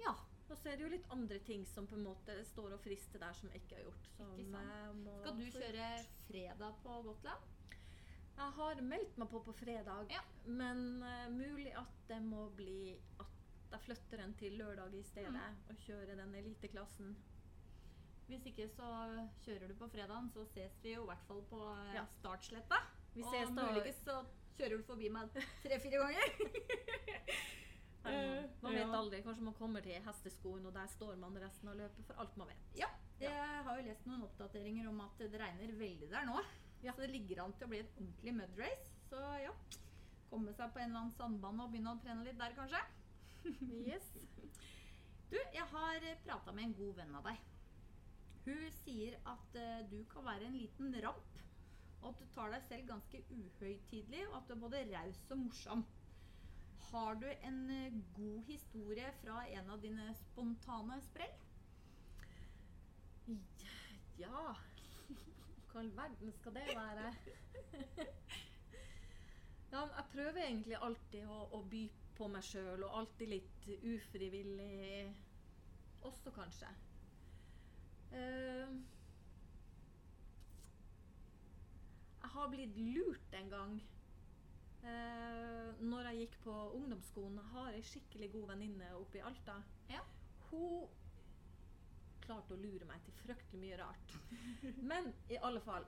ja. 0.05 0.15
Og 0.49 0.57
så 0.57 0.71
er 0.71 0.77
det 0.79 0.81
jo 0.81 0.89
litt 0.89 1.05
andre 1.13 1.37
ting 1.45 1.61
som 1.69 1.85
på 1.85 1.93
en 1.93 2.01
måte 2.07 2.33
står 2.49 2.73
og 2.73 2.79
frister 2.81 3.19
der 3.21 3.33
som 3.37 3.51
jeg 3.53 3.59
ikke 3.61 3.75
har 3.75 3.83
gjort. 3.83 4.07
Ikke 4.41 4.61
Skal 5.21 5.35
du 5.37 5.43
kjøre 5.53 5.89
fredag 6.25 6.79
på 6.81 6.95
Gotland? 7.05 7.43
Jeg 8.39 8.55
har 8.57 8.81
meldt 8.81 9.17
meg 9.21 9.29
på 9.29 9.43
på 9.45 9.53
fredag, 9.53 10.09
Ja. 10.09 10.21
men 10.47 11.03
uh, 11.03 11.27
mulig 11.29 11.69
at 11.77 11.93
det 12.07 12.17
må 12.25 12.47
bli 12.55 12.97
at 13.19 13.27
jeg 13.75 13.79
flytter 13.85 14.17
den 14.23 14.33
til 14.33 14.57
lørdag 14.57 14.93
i 14.97 15.03
stedet 15.03 15.29
Mm. 15.37 15.57
og 15.69 15.75
kjører 15.85 16.15
den 16.17 16.33
eliteklassen. 16.35 17.15
Hvis 18.27 18.45
ikke 18.49 18.67
så 18.73 18.89
kjører 19.45 19.67
du 19.67 19.73
på 19.75 19.87
fredagen, 19.91 20.31
så 20.33 20.45
ses 20.47 20.79
vi 20.81 20.93
jo 20.95 21.03
i 21.03 21.05
hvert 21.11 21.27
fall 21.27 21.41
på 21.49 21.61
eh, 21.75 21.93
Ja. 21.93 22.05
startsletta. 22.05 22.75
Vi 23.13 23.21
og 23.23 23.31
ses 23.33 23.49
da. 23.55 23.69
muligens 23.69 24.01
så 24.03 24.25
kjører 24.59 24.77
du 24.77 24.85
forbi 24.87 25.09
meg 25.15 25.31
tre-fire 25.63 26.03
ganger. 26.03 26.29
Eh, 28.09 28.45
Man 28.63 28.73
vet 28.73 28.93
aldri. 28.95 29.17
Kanskje 29.21 29.43
man 29.43 29.55
kommer 29.57 29.83
til 29.83 29.99
hesteskoen, 30.01 30.63
og 30.65 30.71
der 30.73 30.87
står 30.89 31.17
man 31.19 31.35
resten 31.37 31.67
av 31.69 31.75
løpet, 31.77 32.05
for 32.07 32.21
alt 32.23 32.37
man 32.39 32.47
vet. 32.49 32.61
Ja, 32.79 32.87
jeg 33.21 33.33
har 33.67 33.75
jo 33.77 33.83
lest 33.85 34.07
noen 34.07 34.23
oppdateringer 34.25 34.87
om 34.89 35.01
at 35.03 35.19
det 35.19 35.41
regner 35.41 35.73
veldig 35.77 36.07
der 36.09 36.25
nå. 36.29 36.39
Ja. 36.81 36.93
Så 36.95 37.03
det 37.03 37.11
ligger 37.11 37.43
an 37.43 37.53
til 37.59 37.67
å 37.67 37.71
bli 37.73 37.81
et 37.83 37.91
ordentlig 37.99 38.33
mudrace. 38.37 38.95
Så 39.11 39.19
ja, 39.43 39.51
komme 40.31 40.55
seg 40.55 40.71
på 40.73 40.79
en 40.79 40.87
eller 40.87 41.01
annen 41.03 41.15
sandbane 41.17 41.65
og 41.65 41.73
begynne 41.75 41.91
å 41.91 42.01
trene 42.05 42.25
litt 42.25 42.39
der, 42.39 42.55
kanskje. 42.57 42.81
Yes. 43.91 44.09
Du, 45.29 45.37
jeg 45.37 45.67
har 45.75 46.05
prata 46.23 46.55
med 46.55 46.69
en 46.69 46.77
god 46.79 46.95
venn 47.03 47.15
av 47.19 47.27
deg. 47.27 47.43
Hun 48.47 48.63
sier 48.79 49.19
at 49.29 49.59
eh, 49.59 49.83
du 49.91 49.99
kan 50.09 50.25
være 50.25 50.47
en 50.47 50.55
liten 50.57 50.95
ramp, 51.03 51.35
og 52.01 52.09
at 52.11 52.19
du 52.19 52.25
tar 52.33 52.53
deg 52.53 52.65
selv 52.67 52.87
ganske 52.87 53.23
uhøytidelig, 53.29 54.27
og 54.29 54.37
at 54.39 54.47
du 54.47 54.53
er 54.55 54.61
både 54.63 54.83
raus 54.93 55.23
og 55.29 55.41
morsom. 55.43 55.85
Har 56.89 57.13
du 57.21 57.27
en 57.29 57.59
eh, 57.69 57.97
god 58.15 58.43
historie 58.47 59.11
fra 59.21 59.43
en 59.47 59.69
av 59.69 59.81
dine 59.83 60.07
spontane 60.23 60.97
sprell? 61.05 61.35
Ja 64.17 64.55
Hva 65.69 65.83
i 65.85 65.91
verden 65.95 66.31
skal 66.39 66.55
det 66.55 66.63
være? 66.73 67.11
ja, 69.73 69.83
jeg 69.83 70.05
prøver 70.13 70.41
egentlig 70.47 70.79
alltid 70.81 71.27
å, 71.29 71.43
å 71.53 71.61
by 71.69 71.83
på 72.17 72.27
meg 72.31 72.43
sjøl, 72.43 72.83
og 72.83 72.95
alltid 73.03 73.31
litt 73.31 73.67
ufrivillig 73.93 75.11
også, 76.09 76.33
kanskje. 76.35 76.71
Eh, 78.17 78.73
jeg 82.29 82.35
har 82.37 82.51
blitt 82.53 82.77
lurt 82.77 83.33
en 83.33 83.49
gang 83.49 83.79
Eh, 84.79 85.71
når 85.83 86.05
jeg 86.07 86.19
gikk 86.21 86.35
på 86.45 86.53
ungdomsskolen, 86.77 87.39
har 87.51 87.73
ei 87.75 87.81
skikkelig 87.83 88.29
god 88.31 88.45
venninne 88.53 88.87
oppe 88.95 89.19
i 89.19 89.23
Alta. 89.27 89.57
Ja. 89.91 89.99
Hun 90.49 90.85
klarte 92.23 92.55
å 92.55 92.61
lure 92.61 92.87
meg 92.87 93.01
til 93.03 93.17
fryktelig 93.19 93.59
mye 93.59 93.79
rart. 93.81 94.13
Men 94.91 95.11
i 95.29 95.39
alle 95.43 95.59
fall 95.65 95.83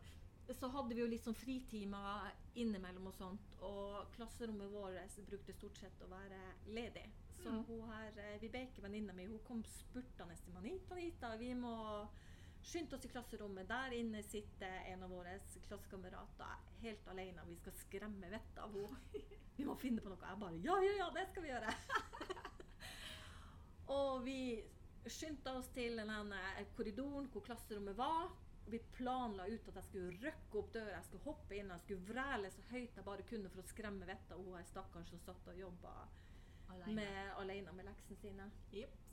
så 0.59 0.67
hadde 0.73 0.91
vi 0.97 0.99
jo 0.99 1.07
litt 1.07 1.23
sånn 1.23 1.37
fritimer 1.39 2.33
innimellom 2.59 3.07
og 3.07 3.15
sånt, 3.15 3.53
og 3.63 4.11
klasserommet 4.17 4.73
vårt 4.73 5.21
brukte 5.29 5.55
stort 5.55 5.79
sett 5.79 6.03
å 6.03 6.09
være 6.11 6.41
ledig. 6.75 7.05
Så 7.39 7.47
Mm. 7.49 7.63
hun 7.69 7.87
her, 7.93 8.11
eh, 8.19 8.37
Vibeke, 8.41 8.81
venninna 8.83 9.13
mi, 9.13 9.25
hun 9.25 9.39
kom 9.47 9.63
spurtende 9.63 10.35
til 10.35 10.51
meg. 10.53 10.65
Anita, 10.65 10.95
Anita, 10.95 11.37
vi 11.37 11.53
må 11.53 12.09
skynde 12.63 12.95
oss 12.95 13.05
i 13.05 13.11
klasserommet. 13.11 13.69
Der 13.69 13.95
inne 13.97 14.23
sitter 14.23 14.83
en 14.91 15.03
av 15.05 15.13
våre 15.13 15.37
klassekamerater 15.67 16.67
helt 16.81 17.07
alene. 17.13 17.45
Vi 17.47 17.57
skal 17.61 17.77
skremme 17.85 18.29
vettet 18.31 18.61
av 18.63 18.75
henne. 18.75 18.99
Vi 19.57 19.65
må 19.67 19.75
finne 19.77 20.01
på 20.01 20.09
noe. 20.09 20.21
Jeg 20.25 20.41
bare 20.41 20.61
Ja, 20.63 20.77
ja, 20.81 20.93
ja, 21.03 21.09
det 21.13 21.25
skal 21.29 21.43
vi 21.43 21.49
gjøre. 21.51 21.73
og 23.97 24.23
vi 24.25 24.37
skyndte 25.11 25.53
oss 25.59 25.67
til 25.75 25.99
denne 25.99 26.39
korridoren 26.77 27.27
hvor 27.33 27.43
klasserommet 27.45 27.97
var. 27.99 28.31
Vi 28.71 28.79
planla 28.95 29.45
ut 29.51 29.67
at 29.67 29.77
jeg 29.81 29.87
skulle 29.89 30.17
røkke 30.23 30.59
opp 30.61 30.73
døra, 30.73 30.95
jeg 30.95 31.07
skulle 31.09 31.25
hoppe 31.25 31.57
inn, 31.57 31.71
jeg 31.73 31.83
skulle 31.83 32.07
vræle 32.07 32.51
så 32.53 32.63
høyt 32.69 32.97
jeg 32.97 33.05
bare 33.05 33.25
kunne 33.27 33.51
for 33.51 33.61
å 33.61 33.67
skremme 33.67 34.07
vettet 34.07 34.35
av 34.37 34.43
hun 34.45 34.69
stakkaren 34.69 35.07
som 35.09 35.21
satt 35.25 35.49
og 35.51 35.59
jobba 35.59 35.95
Alene. 36.71 36.93
med, 37.01 37.31
alene 37.41 37.73
med 37.75 37.89
leksene 37.89 38.21
sine. 38.21 38.47
Jips. 38.71 39.10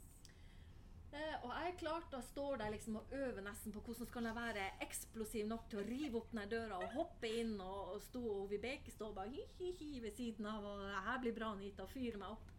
Eh, 1.08 1.36
og 1.40 1.48
jeg 1.54 1.70
er 1.70 1.78
klart 1.80 2.10
da 2.12 2.20
står 2.20 2.58
der 2.60 2.74
liksom 2.74 2.98
og 3.00 3.12
øver 3.16 3.40
nesten 3.40 3.72
på 3.72 3.80
hvordan 3.80 4.10
skal 4.10 4.28
jeg 4.28 4.36
være 4.36 4.66
eksplosiv 4.84 5.46
nok 5.48 5.64
til 5.70 5.80
å 5.80 5.86
rive 5.86 6.20
opp 6.20 6.34
den 6.36 6.50
døra 6.52 6.82
og 6.82 6.92
hoppe 6.98 7.30
inn 7.40 7.54
og, 7.64 7.94
og 7.94 8.02
stå 8.04 8.22
og 8.34 8.50
Vibeke 8.50 8.92
står 8.92 9.14
bare 9.16 9.32
hi-hi-hi 9.32 10.02
ved 10.04 10.12
siden 10.18 10.50
av 10.50 10.66
og 10.68 10.84
det 10.84 11.06
her 11.08 11.22
blir 11.24 11.36
bra, 11.38 11.54
Anita, 11.56 11.86
og 11.86 11.94
fyrer 11.94 12.20
meg 12.20 12.36
opp. 12.36 12.52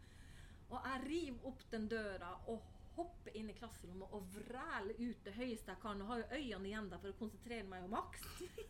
Og 0.70 0.86
jeg 0.86 1.06
river 1.06 1.48
opp 1.50 1.62
den 1.70 1.86
døra 1.90 2.32
og 2.50 2.66
hopper 2.96 3.36
inn 3.38 3.50
i 3.50 3.54
klasserommet 3.56 4.12
og 4.16 4.26
vræler 4.34 4.98
ut 4.98 5.24
det 5.24 5.34
høyeste 5.34 5.72
jeg 5.72 5.82
kan. 5.82 6.02
Og 6.02 6.10
har 6.10 6.22
jo 6.22 6.28
øynene 6.36 6.68
igjen 6.70 6.90
der 6.90 7.02
for 7.02 7.12
å 7.12 7.18
konsentrere 7.20 7.66
meg 7.70 7.86
om 7.86 7.94
maks. 7.94 8.26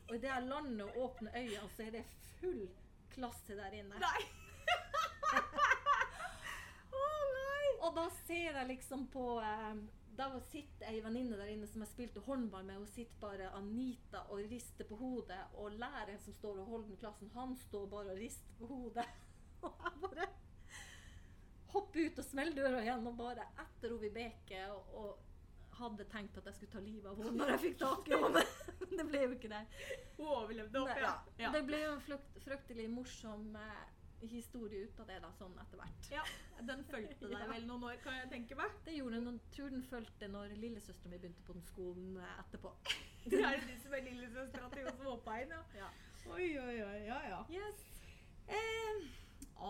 Og 0.09 0.15
idet 0.17 0.31
jeg 0.31 0.49
lander 0.49 0.87
og 0.91 1.01
åpner 1.07 1.37
øynene, 1.41 1.73
så 1.77 1.87
er 1.87 1.97
det 1.99 2.05
full 2.39 2.63
klasse 3.15 3.57
der 3.59 3.77
inne. 3.81 4.01
Nei! 4.01 4.23
Å 7.01 7.05
nei! 7.35 7.67
Og 7.91 7.97
da 7.97 8.05
ser 8.23 8.55
jeg 8.55 8.67
liksom 8.69 9.09
på 9.11 9.25
eh, 9.43 9.79
Da 10.15 10.29
sitter 10.47 10.93
ei 10.93 11.01
venninne 11.03 11.39
der 11.39 11.49
inne 11.51 11.67
som 11.67 11.83
jeg 11.83 11.91
spilte 11.91 12.23
håndball 12.23 12.63
med. 12.69 12.79
Hun 12.79 12.91
sitter 12.91 13.19
bare 13.19 13.49
Anita 13.59 14.23
og 14.31 14.45
rister 14.53 14.87
på 14.87 14.99
hodet. 15.01 15.41
Og 15.59 15.75
læreren 15.75 16.21
som 16.23 16.37
står 16.37 16.61
og 16.63 16.71
holder 16.71 16.93
den 16.93 17.01
klassen, 17.01 17.33
han 17.35 17.57
står 17.67 17.89
bare 17.91 18.15
og 18.15 18.21
rister 18.21 18.55
på 18.61 18.71
hodet. 18.71 19.09
Og 19.67 19.83
jeg 19.85 19.99
bare 20.01 20.27
hopper 21.71 22.07
ut 22.07 22.19
og 22.19 22.25
smeller 22.25 22.57
døra 22.57 22.79
igjen 22.81 23.05
og 23.07 23.19
bare 23.19 23.45
etter 23.61 23.93
hun 23.93 24.01
Vibeke. 24.01 24.63
Og, 24.73 24.95
og 24.97 25.77
hadde 25.81 26.07
tenkt 26.13 26.39
at 26.41 26.49
jeg 26.49 26.57
skulle 26.57 26.73
ta 26.73 26.83
livet 26.85 27.11
av 27.11 27.21
henne 27.21 27.37
når 27.37 27.53
jeg 27.55 27.63
fikk 27.65 27.79
tak 27.83 28.09
i 28.09 28.17
henne. 28.23 28.45
Men 28.81 28.95
det 29.03 29.07
ble 29.11 29.23
jo 29.25 29.35
ikke 29.37 29.51
det. 29.53 29.61
Hun 30.17 30.31
overlevde 30.39 30.85
opp, 30.85 30.95
ja. 31.03 31.13
ja. 31.43 31.53
Det 31.55 31.63
ble 31.69 31.83
jo 31.83 31.93
en 31.97 32.23
fryktelig 32.45 32.87
morsom 32.93 33.51
eh, 33.61 33.85
historie 34.29 34.85
ut 34.85 35.01
av 35.01 35.07
det 35.09 35.17
da, 35.23 35.31
sånn 35.39 35.55
etter 35.63 35.79
hvert. 35.81 36.09
Ja, 36.13 36.25
Den 36.69 36.85
fulgte 36.85 37.29
deg 37.31 37.39
Ja. 37.45 37.47
vel 37.53 37.65
noen 37.69 37.85
år, 37.89 37.97
kan 38.05 38.15
jeg 38.19 38.29
tenke 38.33 38.57
meg. 38.59 38.75
Det 38.85 38.95
gjorde 38.99 39.21
den, 39.21 39.29
og 39.35 39.51
tror 39.55 39.71
den 39.73 39.83
fulgte 39.89 40.29
når 40.29 40.53
lillesøsteren 40.61 41.11
min 41.15 41.21
begynte 41.23 41.47
på 41.47 41.57
den 41.57 41.65
skolen 41.71 42.17
eh, 42.21 42.35
etterpå. 42.45 42.75
Det 43.31 43.41
er 43.45 43.61
de 43.67 43.79
som 43.83 43.93
er 43.97 44.05
lillesøstera 44.07 44.69
til 44.73 44.85
Johs 44.87 45.01
Våpein, 45.05 45.51
ja. 45.57 45.63
Ja. 45.77 45.89
Oi, 46.35 46.47
oi, 46.61 46.77
oi. 46.85 46.99
Ja, 47.07 47.19
ja. 47.29 47.41
Yes. 47.53 47.85
Eh, 48.49 49.09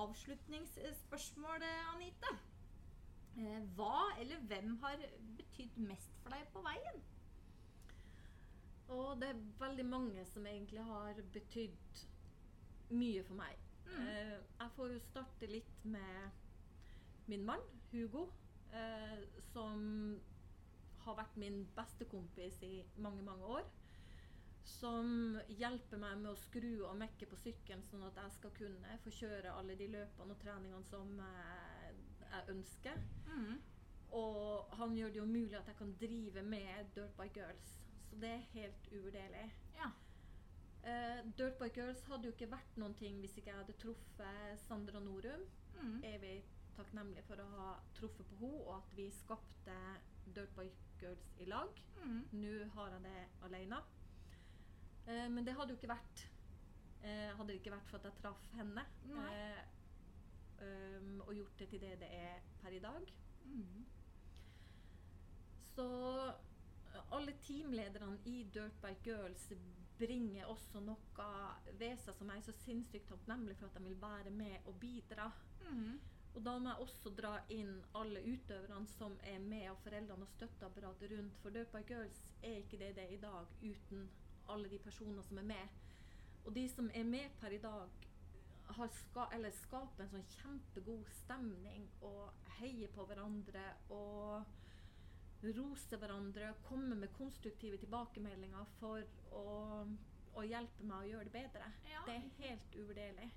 avslutningsspørsmål, 0.00 1.62
Anita. 1.94 2.34
Eh, 3.38 3.62
hva 3.78 4.10
eller 4.20 4.42
hvem 4.50 4.76
har 4.82 5.02
betydd 5.38 5.78
mest 5.86 6.14
for 6.22 6.34
deg 6.34 6.46
på 6.54 6.62
veien? 6.66 7.02
Og 8.90 9.20
det 9.22 9.28
er 9.30 9.42
veldig 9.60 9.84
mange 9.86 10.24
som 10.26 10.46
egentlig 10.50 10.82
har 10.82 11.18
betydd 11.34 12.00
mye 12.90 13.22
for 13.22 13.38
meg. 13.38 13.58
Mm. 13.90 14.06
Eh, 14.06 14.36
jeg 14.60 14.72
får 14.76 14.94
jo 14.94 15.02
starte 15.08 15.50
litt 15.50 15.84
med 15.84 17.28
min 17.30 17.44
mann, 17.46 17.62
Hugo, 17.92 18.28
eh, 18.72 19.18
som 19.52 20.20
har 21.04 21.16
vært 21.16 21.36
min 21.40 21.62
beste 21.76 22.06
kompis 22.10 22.62
i 22.66 22.80
mange, 22.96 23.22
mange 23.22 23.46
år. 23.58 23.68
Som 24.64 25.38
hjelper 25.48 25.98
meg 25.98 26.18
med 26.20 26.30
å 26.32 26.38
skru 26.38 26.84
og 26.84 26.98
mekke 27.00 27.26
på 27.30 27.38
sykkelen, 27.40 27.82
sånn 27.88 28.04
at 28.06 28.18
jeg 28.20 28.36
skal 28.36 28.54
kunne 28.58 28.98
få 29.04 29.12
kjøre 29.16 29.54
alle 29.56 29.76
de 29.78 29.88
løpene 29.90 30.36
og 30.36 30.42
treningene 30.42 30.86
som 30.90 31.16
eh, 31.24 31.90
jeg 32.26 32.54
ønsker. 32.54 33.00
Mm. 33.26 33.56
Og 34.20 34.74
han 34.78 34.94
gjør 34.94 35.14
det 35.14 35.20
jo 35.22 35.26
mulig 35.26 35.56
at 35.58 35.70
jeg 35.70 35.78
kan 35.78 35.96
drive 36.00 36.42
med 36.42 36.94
Dirt 36.94 37.16
by 37.18 37.30
Girls. 37.34 37.74
Så 38.10 38.18
det 38.20 38.30
er 38.34 38.46
helt 38.54 38.88
uvurderlig. 38.92 39.46
Ja. 39.78 39.90
Eh, 40.82 41.20
Dirt 41.36 41.58
Bike 41.58 41.76
Girls 41.76 42.02
hadde 42.08 42.28
jo 42.28 42.32
ikke 42.32 42.50
vært 42.50 42.78
noen 42.80 42.94
ting 42.96 43.18
hvis 43.20 43.36
ikke 43.36 43.52
jeg 43.52 43.60
hadde 43.60 43.76
truffet 43.82 44.64
Sandra 44.66 45.02
Norum. 45.04 45.44
Mm. 45.80 45.98
Evig 46.08 46.38
takknemlig 46.76 47.24
for 47.26 47.42
å 47.42 47.48
ha 47.56 47.70
truffet 47.96 48.28
på 48.30 48.38
henne, 48.40 48.60
og 48.64 48.76
at 48.78 48.94
vi 48.96 49.08
skapte 49.12 49.76
Dirt 50.34 50.52
Bike 50.56 51.00
Girls 51.02 51.26
i 51.40 51.48
lag. 51.50 51.82
Mm. 52.00 52.20
Nå 52.40 52.52
har 52.76 52.94
jeg 52.94 53.04
det 53.08 53.24
alene. 53.48 53.82
Uh, 55.08 55.26
men 55.32 55.44
det 55.44 55.56
hadde 55.56 55.72
jo 55.72 55.80
ikke 55.80 55.88
vært 55.90 56.20
uh, 57.02 57.30
Hadde 57.38 57.46
det 57.48 57.60
ikke 57.62 57.72
vært 57.72 57.88
for 57.88 57.98
at 57.98 58.04
jeg 58.04 58.18
traff 58.20 58.42
henne 58.52 58.82
eh, 59.16 59.62
um, 60.60 61.22
og 61.24 61.32
gjort 61.34 61.62
det 61.62 61.68
til 61.72 61.80
det 61.80 61.94
det 62.02 62.10
er 62.14 62.44
per 62.60 62.76
i 62.76 62.82
dag. 62.84 63.14
Mm. 63.44 63.86
Så 65.70 65.86
eh, 66.28 67.14
alle 67.16 67.32
teamlederne 67.42 68.18
i 68.24 68.42
Dirtbike 68.54 69.00
Girls 69.04 69.52
bringer 70.00 70.48
også 70.48 70.80
noe 70.84 71.26
ved 71.78 71.98
seg 72.00 72.16
som 72.16 72.30
jeg 72.32 72.40
er 72.40 72.46
så 72.46 72.54
sinnssykt 72.64 73.10
takknemlig 73.10 73.58
for 73.58 73.68
at 73.68 73.76
de 73.76 73.84
vil 73.84 74.00
være 74.00 74.32
med 74.34 74.70
og 74.70 74.78
bidra. 74.80 75.28
Mm. 75.68 76.00
Og 76.34 76.44
da 76.46 76.54
må 76.62 76.70
jeg 76.70 76.84
også 76.84 77.10
dra 77.18 77.32
inn 77.50 77.72
alle 77.98 78.22
utøverne 78.22 78.86
som 78.92 79.16
er 79.26 79.40
med, 79.42 79.66
og 79.72 79.80
foreldrene 79.84 80.26
og 80.26 80.30
støtteapparatet 80.36 81.10
rundt. 81.12 81.38
For 81.42 81.54
Dirtbike 81.54 81.88
Girls 81.90 82.20
er 82.42 82.60
ikke 82.60 82.78
det 82.78 82.92
det 82.96 83.06
er 83.06 83.16
i 83.16 83.22
dag 83.22 83.56
uten 83.64 84.06
alle 84.50 84.70
de 84.70 84.78
personene 84.82 85.24
som 85.26 85.40
er 85.42 85.48
med. 85.50 85.80
Og 86.44 86.54
de 86.54 86.68
som 86.70 86.90
er 86.94 87.04
med 87.04 87.34
per 87.40 87.56
i 87.56 87.58
dag, 87.62 87.90
har 88.70 88.88
ska 88.94 89.26
eller 89.34 89.50
skaper 89.50 90.04
en 90.04 90.12
sånn 90.12 90.28
kjempegod 90.36 91.08
stemning 91.24 91.88
og 92.06 92.30
heier 92.60 92.92
på 92.94 93.02
hverandre 93.08 93.64
og 93.90 94.44
roser 95.42 96.00
hverandre 96.00 96.50
og 96.52 96.64
komme 96.68 96.96
med 96.98 97.12
konstruktive 97.16 97.78
tilbakemeldinger 97.80 98.72
for 98.78 99.04
å, 99.36 99.44
å 100.36 100.46
hjelpe 100.46 100.88
meg 100.88 101.04
å 101.04 101.12
gjøre 101.12 101.28
det 101.28 101.36
bedre. 101.36 101.70
Ja. 101.88 102.02
Det 102.06 102.16
er 102.16 102.26
helt 102.40 102.76
uvurderlig. 102.76 103.30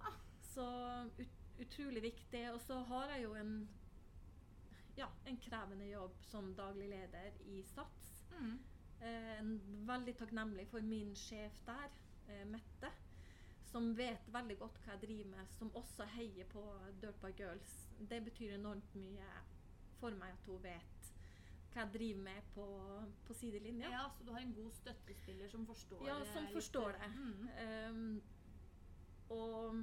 Ah. 0.00 0.20
Så 0.52 0.66
ut, 1.18 1.40
utrolig 1.64 2.04
viktig. 2.04 2.44
Og 2.52 2.60
så 2.62 2.78
har 2.90 3.16
jeg 3.16 3.26
jo 3.26 3.34
en 3.38 3.56
ja, 4.94 5.08
en 5.24 5.36
krevende 5.42 5.88
jobb 5.88 6.22
som 6.22 6.52
daglig 6.54 6.88
leder 6.88 7.32
i 7.50 7.62
SATS. 7.66 8.12
Mm. 8.38 8.58
Eh, 9.00 9.40
veldig 9.88 10.14
takknemlig 10.18 10.68
for 10.70 10.86
min 10.86 11.14
sjef 11.18 11.58
der, 11.66 11.90
eh, 12.28 12.44
Mette, 12.46 12.92
som 13.66 13.90
vet 13.98 14.28
veldig 14.32 14.58
godt 14.58 14.78
hva 14.84 14.94
jeg 14.94 15.02
driver 15.06 15.30
med, 15.32 15.50
som 15.58 15.74
også 15.74 16.06
heier 16.14 16.46
på 16.52 16.62
Dirtbike 17.02 17.42
Girls. 17.42 17.74
Det 17.98 18.22
betyr 18.24 18.54
enormt 18.54 18.94
mye 18.94 19.26
for 20.04 20.20
meg 20.20 20.36
at 20.36 20.46
hun 20.50 20.60
vet 20.64 21.10
hva 21.74 21.82
jeg 21.82 21.90
driver 21.96 22.22
med 22.22 22.52
på, 22.54 22.64
på 23.26 23.34
sidelinja. 23.34 23.88
Ja, 23.90 24.04
så 24.14 24.22
du 24.22 24.30
har 24.30 24.44
en 24.44 24.52
god 24.54 24.70
støttespiller 24.78 25.48
som 25.50 25.64
forstår 25.66 26.04
det? 26.04 26.10
Ja, 26.12 26.18
som 26.30 26.44
eh, 26.46 26.52
forstår 26.54 26.92
det. 27.00 27.08
Mm. 27.18 27.48
Um, 27.90 28.22
og 29.34 29.80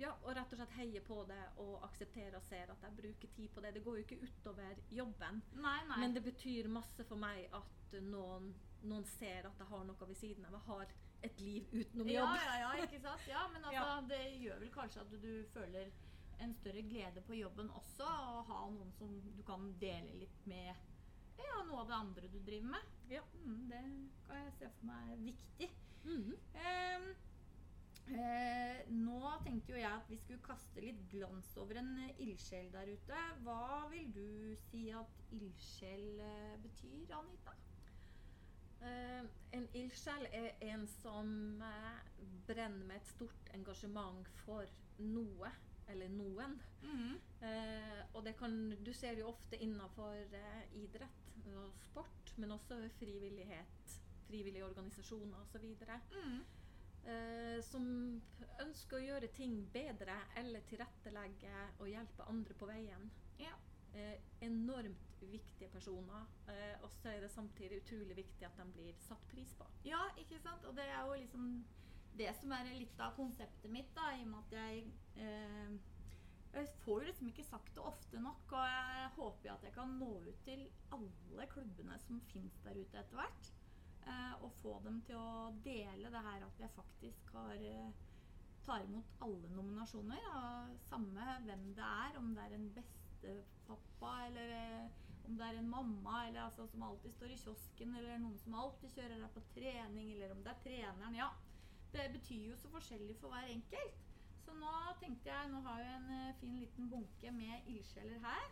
ja, 0.00 0.10
og 0.22 0.30
rett 0.36 0.52
og 0.52 0.58
slett 0.60 0.74
heier 0.76 1.04
på 1.04 1.18
det 1.28 1.40
og 1.62 1.84
aksepterer 1.86 2.36
og 2.38 2.44
ser 2.48 2.72
at 2.72 2.82
jeg 2.84 2.96
bruker 2.98 3.30
tid 3.36 3.52
på 3.54 3.64
det. 3.64 3.74
Det 3.76 3.82
går 3.84 3.98
jo 3.98 4.04
ikke 4.06 4.18
utover 4.24 4.80
jobben, 4.92 5.42
Nei, 5.56 5.78
nei. 5.88 6.00
men 6.02 6.16
det 6.16 6.22
betyr 6.26 6.68
masse 6.72 7.04
for 7.08 7.20
meg 7.20 7.46
at 7.56 7.96
noen, 8.04 8.50
noen 8.84 9.04
ser 9.16 9.48
at 9.48 9.60
jeg 9.62 9.70
har 9.70 9.84
noe 9.88 10.08
ved 10.08 10.18
siden 10.20 10.48
av. 10.48 10.56
Jeg 10.58 10.66
har 10.70 10.96
et 11.28 11.40
liv 11.40 11.70
utenom 11.72 12.10
ja, 12.12 12.20
jobb. 12.20 12.42
ja, 12.44 12.56
ja, 12.62 12.72
ikke 12.84 13.00
sant? 13.04 13.28
Ja, 13.28 13.46
men 13.52 13.64
altså, 13.68 13.84
Ja. 13.84 14.00
det 14.12 14.22
gjør 14.44 14.60
vel 14.64 14.74
kanskje 14.74 15.00
at 15.06 15.16
du 15.22 15.30
føler 15.54 15.92
en 16.44 16.54
større 16.54 16.82
glede 16.82 17.22
på 17.26 17.38
jobben 17.38 17.70
også, 17.78 18.06
å 18.06 18.42
ha 18.50 18.60
noen 18.70 18.92
som 18.98 19.12
du 19.36 19.42
kan 19.46 19.70
dele 19.80 20.20
litt 20.20 20.46
med 20.50 20.74
ja, 21.36 21.62
noe 21.68 21.82
av 21.82 21.90
det 21.90 21.96
andre 21.96 22.28
du 22.32 22.38
driver 22.40 22.72
med. 22.76 22.92
Ja. 23.12 23.22
Mm, 23.44 23.68
det 23.70 23.82
kan 24.26 24.42
jeg 24.42 24.54
se 24.58 24.70
for 24.78 24.90
meg 24.90 25.12
er 25.12 25.22
viktig. 25.24 25.70
Mhm. 26.06 26.34
Ehm, 26.62 27.08
eh, 28.14 28.80
nå 28.94 29.20
tenkte 29.44 29.74
jo 29.74 29.80
jeg 29.80 29.90
at 29.90 30.10
vi 30.10 30.18
skulle 30.22 30.44
kaste 30.46 30.84
litt 30.84 31.02
glans 31.12 31.52
over 31.60 31.80
en 31.82 31.92
eh, 32.06 32.24
ildsjel 32.24 32.70
der 32.72 32.92
ute. 32.92 33.22
Hva 33.44 33.84
vil 33.92 34.10
du 34.14 34.56
si 34.70 34.86
at 34.94 35.22
ildsjel 35.36 36.20
eh, 36.24 36.56
betyr, 36.62 37.16
Anita? 37.18 37.56
Eh, 38.86 39.22
en 39.56 39.68
ildsjel 39.74 40.28
er 40.32 40.50
en 40.70 40.86
som 41.00 41.62
eh, 41.64 42.02
brenner 42.48 42.84
med 42.86 43.00
et 43.00 43.14
stort 43.14 43.54
engasjement 43.56 44.28
for 44.44 44.68
noe 44.98 45.50
eller 45.92 46.10
noen. 46.12 46.58
Mm. 46.82 47.14
Eh, 47.46 48.02
og 48.14 48.24
det 48.24 48.36
kan 48.38 48.54
Du 48.84 48.92
ser 48.94 49.18
jo 49.18 49.28
ofte 49.28 49.58
innenfor 49.62 50.14
eh, 50.34 50.62
idrett 50.82 51.32
og 51.54 51.72
sport, 51.84 52.32
men 52.36 52.52
også 52.52 52.78
frivillighet, 52.98 53.96
frivillige 54.26 54.64
organisasjoner 54.66 55.38
osv. 55.44 55.66
Mm. 56.14 56.40
Eh, 57.06 57.58
som 57.62 57.86
ønsker 58.64 58.98
å 58.98 59.04
gjøre 59.04 59.30
ting 59.36 59.60
bedre 59.72 60.16
eller 60.40 60.64
tilrettelegge 60.66 61.54
og 61.78 61.90
hjelpe 61.90 62.26
andre 62.32 62.56
på 62.58 62.68
veien. 62.70 63.10
Ja. 63.38 63.54
Eh, 63.94 64.16
enormt 64.44 65.22
viktige 65.30 65.68
personer. 65.72 66.26
Eh, 66.50 66.74
og 66.82 66.90
så 66.90 67.12
er 67.12 67.22
det 67.22 67.30
samtidig 67.30 67.80
utrolig 67.84 68.16
viktig 68.16 68.46
at 68.48 68.58
de 68.58 68.66
blir 68.74 68.98
satt 69.06 69.22
pris 69.30 69.54
på. 69.56 69.68
Ja, 69.86 70.02
ikke 70.18 70.40
sant? 70.42 70.66
Og 70.66 70.76
det 70.76 70.88
er 70.90 71.00
jo 71.06 71.14
liksom 71.20 71.64
det 72.18 72.32
som 72.38 72.54
er 72.56 72.70
litt 72.76 73.00
av 73.02 73.14
konseptet 73.18 73.70
mitt, 73.72 73.92
da, 73.96 74.12
i 74.16 74.24
og 74.24 74.32
med 74.32 74.40
at 74.44 74.56
jeg 74.58 74.86
eh, 75.20 75.76
Jeg 76.56 76.70
får 76.86 77.02
jo 77.02 77.08
liksom 77.10 77.28
ikke 77.28 77.44
sagt 77.44 77.74
det 77.76 77.82
ofte 77.84 78.20
nok, 78.22 78.52
og 78.56 78.62
jeg 78.64 79.08
håper 79.18 79.48
jo 79.48 79.54
at 79.58 79.64
jeg 79.66 79.74
kan 79.74 79.90
nå 80.00 80.12
ut 80.24 80.38
til 80.46 80.62
alle 80.96 81.46
klubbene 81.52 81.98
som 82.06 82.22
fins 82.30 82.56
der 82.64 82.78
ute 82.80 83.02
etter 83.02 83.18
hvert. 83.18 83.50
Eh, 84.06 84.34
og 84.40 84.54
få 84.62 84.76
dem 84.86 85.02
til 85.04 85.18
å 85.20 85.50
dele 85.66 86.12
det 86.14 86.22
her 86.30 86.46
at 86.46 86.62
jeg 86.62 86.72
faktisk 86.72 87.32
har 87.34 87.60
eh, 87.60 88.04
tar 88.66 88.84
imot 88.86 89.16
alle 89.26 89.50
nominasjoner. 89.54 90.28
Og 90.40 90.76
samme 90.88 91.26
hvem 91.46 91.66
det 91.76 91.88
er, 91.88 92.20
om 92.20 92.30
det 92.36 92.46
er 92.46 92.54
en 92.56 92.70
bestepappa 92.76 94.14
eller 94.28 94.54
eh, 94.60 95.02
om 95.26 95.34
det 95.38 95.46
er 95.46 95.58
en 95.58 95.70
mamma 95.70 96.20
eller 96.28 96.44
altså, 96.44 96.68
som 96.70 96.84
alltid 96.86 97.14
står 97.16 97.32
i 97.34 97.40
kiosken, 97.40 97.94
eller 97.98 98.20
noen 98.22 98.38
som 98.38 98.54
alltid 98.62 98.92
kjører 98.94 99.22
deg 99.24 99.32
på 99.34 99.42
trening, 99.56 100.12
eller 100.14 100.34
om 100.36 100.42
det 100.44 100.52
er 100.52 100.60
treneren. 100.62 101.18
Ja, 101.18 101.32
det 101.96 102.12
betyr 102.12 102.50
jo 102.50 102.56
så 102.60 102.68
forskjellig 102.68 103.16
for 103.20 103.32
hver 103.32 103.48
enkelt. 103.56 104.02
Så 104.44 104.54
nå 104.54 104.72
tenkte 105.00 105.30
jeg, 105.32 105.50
nå 105.50 105.60
har 105.64 105.80
jeg 105.82 105.96
en 105.96 106.10
eh, 106.16 106.34
fin 106.40 106.58
liten 106.60 106.90
bunke 106.90 107.32
med 107.34 107.70
ildsjeler 107.72 108.20
her. 108.22 108.46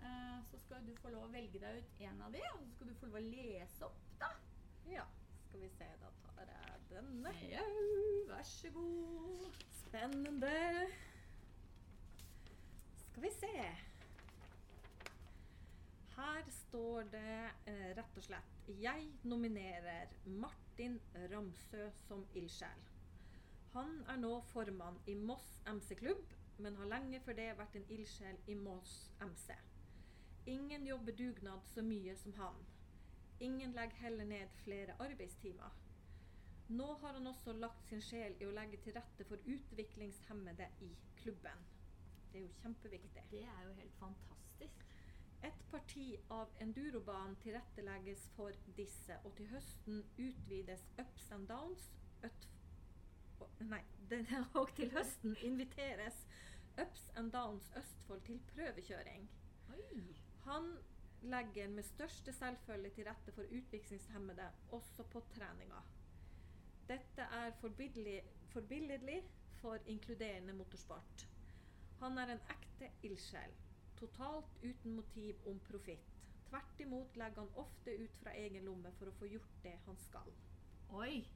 Eh, 0.00 0.38
så 0.50 0.58
skal 0.58 0.86
du 0.86 0.94
få 1.02 1.12
lov 1.14 1.28
å 1.28 1.32
velge 1.32 1.60
deg 1.62 1.78
ut 1.78 2.02
en 2.08 2.22
av 2.26 2.34
de, 2.34 2.42
og 2.54 2.62
så 2.62 2.70
skal 2.74 2.90
du 2.90 2.94
få 3.00 3.10
lov 3.10 3.20
å 3.20 3.26
lese 3.26 3.86
opp, 3.86 4.00
da. 4.20 4.30
Ja, 4.88 5.04
skal 5.44 5.62
vi 5.62 5.70
se, 5.76 5.90
da 6.02 6.10
tar 6.24 6.50
jeg 6.54 6.80
denne. 6.90 7.34
Ja, 7.50 7.66
vær 8.30 8.42
så 8.46 8.72
god. 8.74 9.62
Spennende. 9.82 10.54
Skal 13.04 13.26
vi 13.26 13.32
se. 13.36 13.54
Her 16.18 16.54
står 16.62 17.10
det 17.14 17.34
eh, 17.70 17.90
rett 17.98 18.18
og 18.18 18.26
slett 18.26 18.57
Jeg 18.68 19.06
nominerer 19.24 20.10
Martin 20.24 20.98
Ramsø 21.32 21.86
som 21.96 22.26
ildsjel. 22.36 22.82
Han 23.72 23.94
er 24.12 24.18
nå 24.20 24.32
formann 24.50 24.98
i 25.08 25.14
Moss 25.16 25.46
MC-klubb, 25.64 26.34
men 26.58 26.76
har 26.76 26.90
lenge 26.90 27.20
før 27.24 27.38
det 27.38 27.46
vært 27.56 27.78
en 27.80 27.86
ildsjel 27.96 28.36
i 28.52 28.56
Moss 28.60 28.92
MC. 29.24 29.56
Ingen 30.52 30.84
jobber 30.86 31.16
dugnad 31.16 31.64
så 31.70 31.82
mye 31.86 32.16
som 32.20 32.36
han. 32.36 32.60
Ingen 33.40 33.72
legger 33.72 34.02
heller 34.02 34.28
ned 34.28 34.52
flere 34.60 34.98
arbeidstimer. 35.00 35.80
Nå 36.68 36.90
har 37.00 37.16
han 37.16 37.32
også 37.32 37.56
lagt 37.56 37.88
sin 37.88 38.04
sjel 38.04 38.36
i 38.36 38.50
å 38.50 38.52
legge 38.52 38.82
til 38.84 38.98
rette 39.00 39.24
for 39.30 39.48
utviklingshemmede 39.48 40.68
i 40.84 40.90
klubben. 41.22 41.64
Det 42.28 42.42
er 42.42 42.44
jo 42.44 42.56
kjempeviktig. 42.60 43.24
Det 43.32 43.46
er 43.48 43.64
jo 43.64 43.72
helt 43.80 43.96
fantastisk. 44.04 44.87
Et 45.46 45.64
parti 45.70 46.06
av 46.34 46.50
endurobanen 46.60 47.36
tilrettelegges 47.42 48.28
for 48.36 48.52
disse, 48.76 49.18
og 49.24 49.34
til 49.38 49.50
høsten 49.52 50.02
utvides 50.18 50.84
ups 50.98 51.30
and 51.36 51.48
downs 51.48 51.90
øt, 52.26 52.48
Nei, 53.70 53.82
og 54.58 54.70
til 54.76 54.90
høsten 54.94 55.36
inviteres 55.46 56.16
Ups 56.78 57.08
and 57.18 57.32
Downs 57.32 57.70
Østfold 57.76 58.20
til 58.26 58.38
prøvekjøring. 58.52 59.28
Han 60.44 60.68
legger 61.22 61.68
med 61.68 61.82
største 61.82 62.32
selvfølge 62.32 62.90
til 62.94 63.08
rette 63.08 63.34
for 63.34 63.42
utviklingshemmede 63.42 64.46
også 64.78 65.02
på 65.12 65.22
treninga. 65.34 65.80
Dette 66.88 67.26
er 67.40 67.50
forbilledlig 68.52 69.22
for 69.60 69.78
inkluderende 69.86 70.52
motorsport. 70.52 71.26
Han 72.00 72.18
er 72.18 72.32
en 72.32 72.44
ekte 72.54 72.92
ildsjel, 73.02 73.54
totalt 74.00 74.54
uten 74.62 74.94
motiv 74.96 75.36
om 75.46 75.58
profitt. 75.68 76.06
Tvert 76.48 76.80
imot 76.80 77.16
legger 77.20 77.42
han 77.44 77.50
ofte 77.60 77.94
ut 78.00 78.14
fra 78.22 78.32
egen 78.40 78.64
lomme 78.64 78.92
for 78.98 79.10
å 79.10 79.16
få 79.18 79.26
gjort 79.28 79.58
det 79.64 79.74
han 79.86 79.98
skal. 80.08 80.30
Oi. 80.96 81.26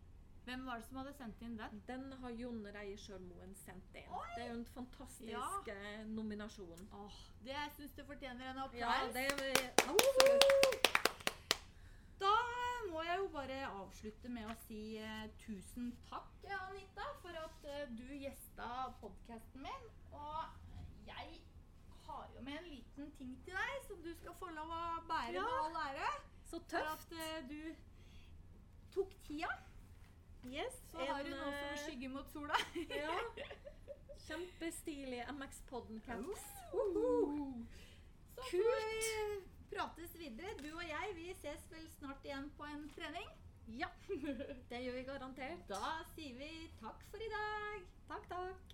Hvem 0.44 0.64
var 0.66 0.80
det 0.80 0.86
som 0.88 0.96
hadde 0.98 1.12
sendt 1.14 1.42
inn 1.46 1.52
den? 1.58 1.82
Den 1.86 2.06
har 2.22 2.30
Jon 2.34 2.64
Reie 2.74 2.96
Sjølmoen 2.98 3.52
sendt 3.60 3.94
inn. 4.00 4.08
Oi! 4.10 4.24
Det 4.34 4.42
er 4.42 4.48
jo 4.48 4.56
en 4.58 4.64
fantastisk 4.74 5.28
Ja. 5.30 5.44
eh, 5.70 6.00
nominasjon. 6.08 6.88
Åh, 6.98 7.18
det 7.44 7.52
jeg 7.54 7.70
syns 7.76 7.92
det 7.98 8.06
fortjener 8.08 8.50
en 8.50 8.58
applaus. 8.64 8.80
Ja, 8.80 9.12
det 9.12 9.26
er 9.26 9.32
absolutt. 9.34 10.88
Da 12.22 12.32
må 12.90 13.02
jeg 13.06 13.18
jo 13.18 13.28
bare 13.34 13.60
avslutte 13.68 14.28
med 14.34 14.46
å 14.50 14.56
si 14.66 14.80
eh, 14.98 15.28
tusen 15.44 15.92
takk, 16.10 16.32
Anita, 16.58 17.06
for 17.22 17.38
at 17.44 17.64
eh, 17.76 17.86
du 17.98 18.10
gjesta 18.14 18.68
podkasten 19.00 19.62
min. 19.64 19.88
Og 20.12 20.42
jeg 21.06 21.40
har 22.12 22.28
jo 22.36 22.44
med 22.46 22.58
en 22.60 22.68
liten 22.70 23.10
ting 23.18 23.32
til 23.44 23.56
deg 23.58 23.86
som 23.88 24.02
du 24.04 24.12
skal 24.20 24.36
få 24.40 24.50
lov 24.56 24.70
å 24.78 24.82
bære 25.10 25.34
Ja. 25.38 25.42
med 25.48 25.58
all 25.64 25.80
ære. 25.88 26.10
Så 26.52 26.60
For 26.68 26.88
at 26.94 27.12
eh, 27.12 27.48
du 27.48 27.74
tok 28.94 29.12
tida. 29.26 29.48
Yes, 30.44 30.74
Så 30.90 30.98
har 31.06 31.22
du 31.22 31.30
noe 31.30 31.52
som 31.52 31.68
eh, 31.70 31.78
skygger 31.86 32.10
mot 32.16 32.28
sola. 32.34 32.56
Ja. 33.02 33.14
Kjempestilig 34.26 35.22
MX-podden-caps. 35.32 36.42
Uhuhu. 36.72 37.64
Så 38.34 38.42
Kult. 38.50 38.66
får 38.66 38.82
vi 38.90 39.76
prates 39.76 40.14
videre. 40.18 40.52
Du 40.62 40.68
og 40.76 40.84
jeg 40.88 41.14
vi 41.16 41.30
ses 41.40 41.64
vel 41.72 41.88
snart 41.98 42.24
igjen 42.26 42.50
på 42.58 42.64
en 42.68 42.84
trening. 42.96 43.28
Ja, 43.78 43.88
det 44.70 44.80
gjør 44.84 44.96
vi 44.98 45.02
garantert. 45.08 45.64
Da 45.70 45.82
sier 46.14 46.36
vi 46.38 46.50
takk 46.80 47.02
for 47.10 47.22
i 47.22 47.30
dag. 47.32 47.84
Takk, 48.08 48.28
takk. 48.32 48.71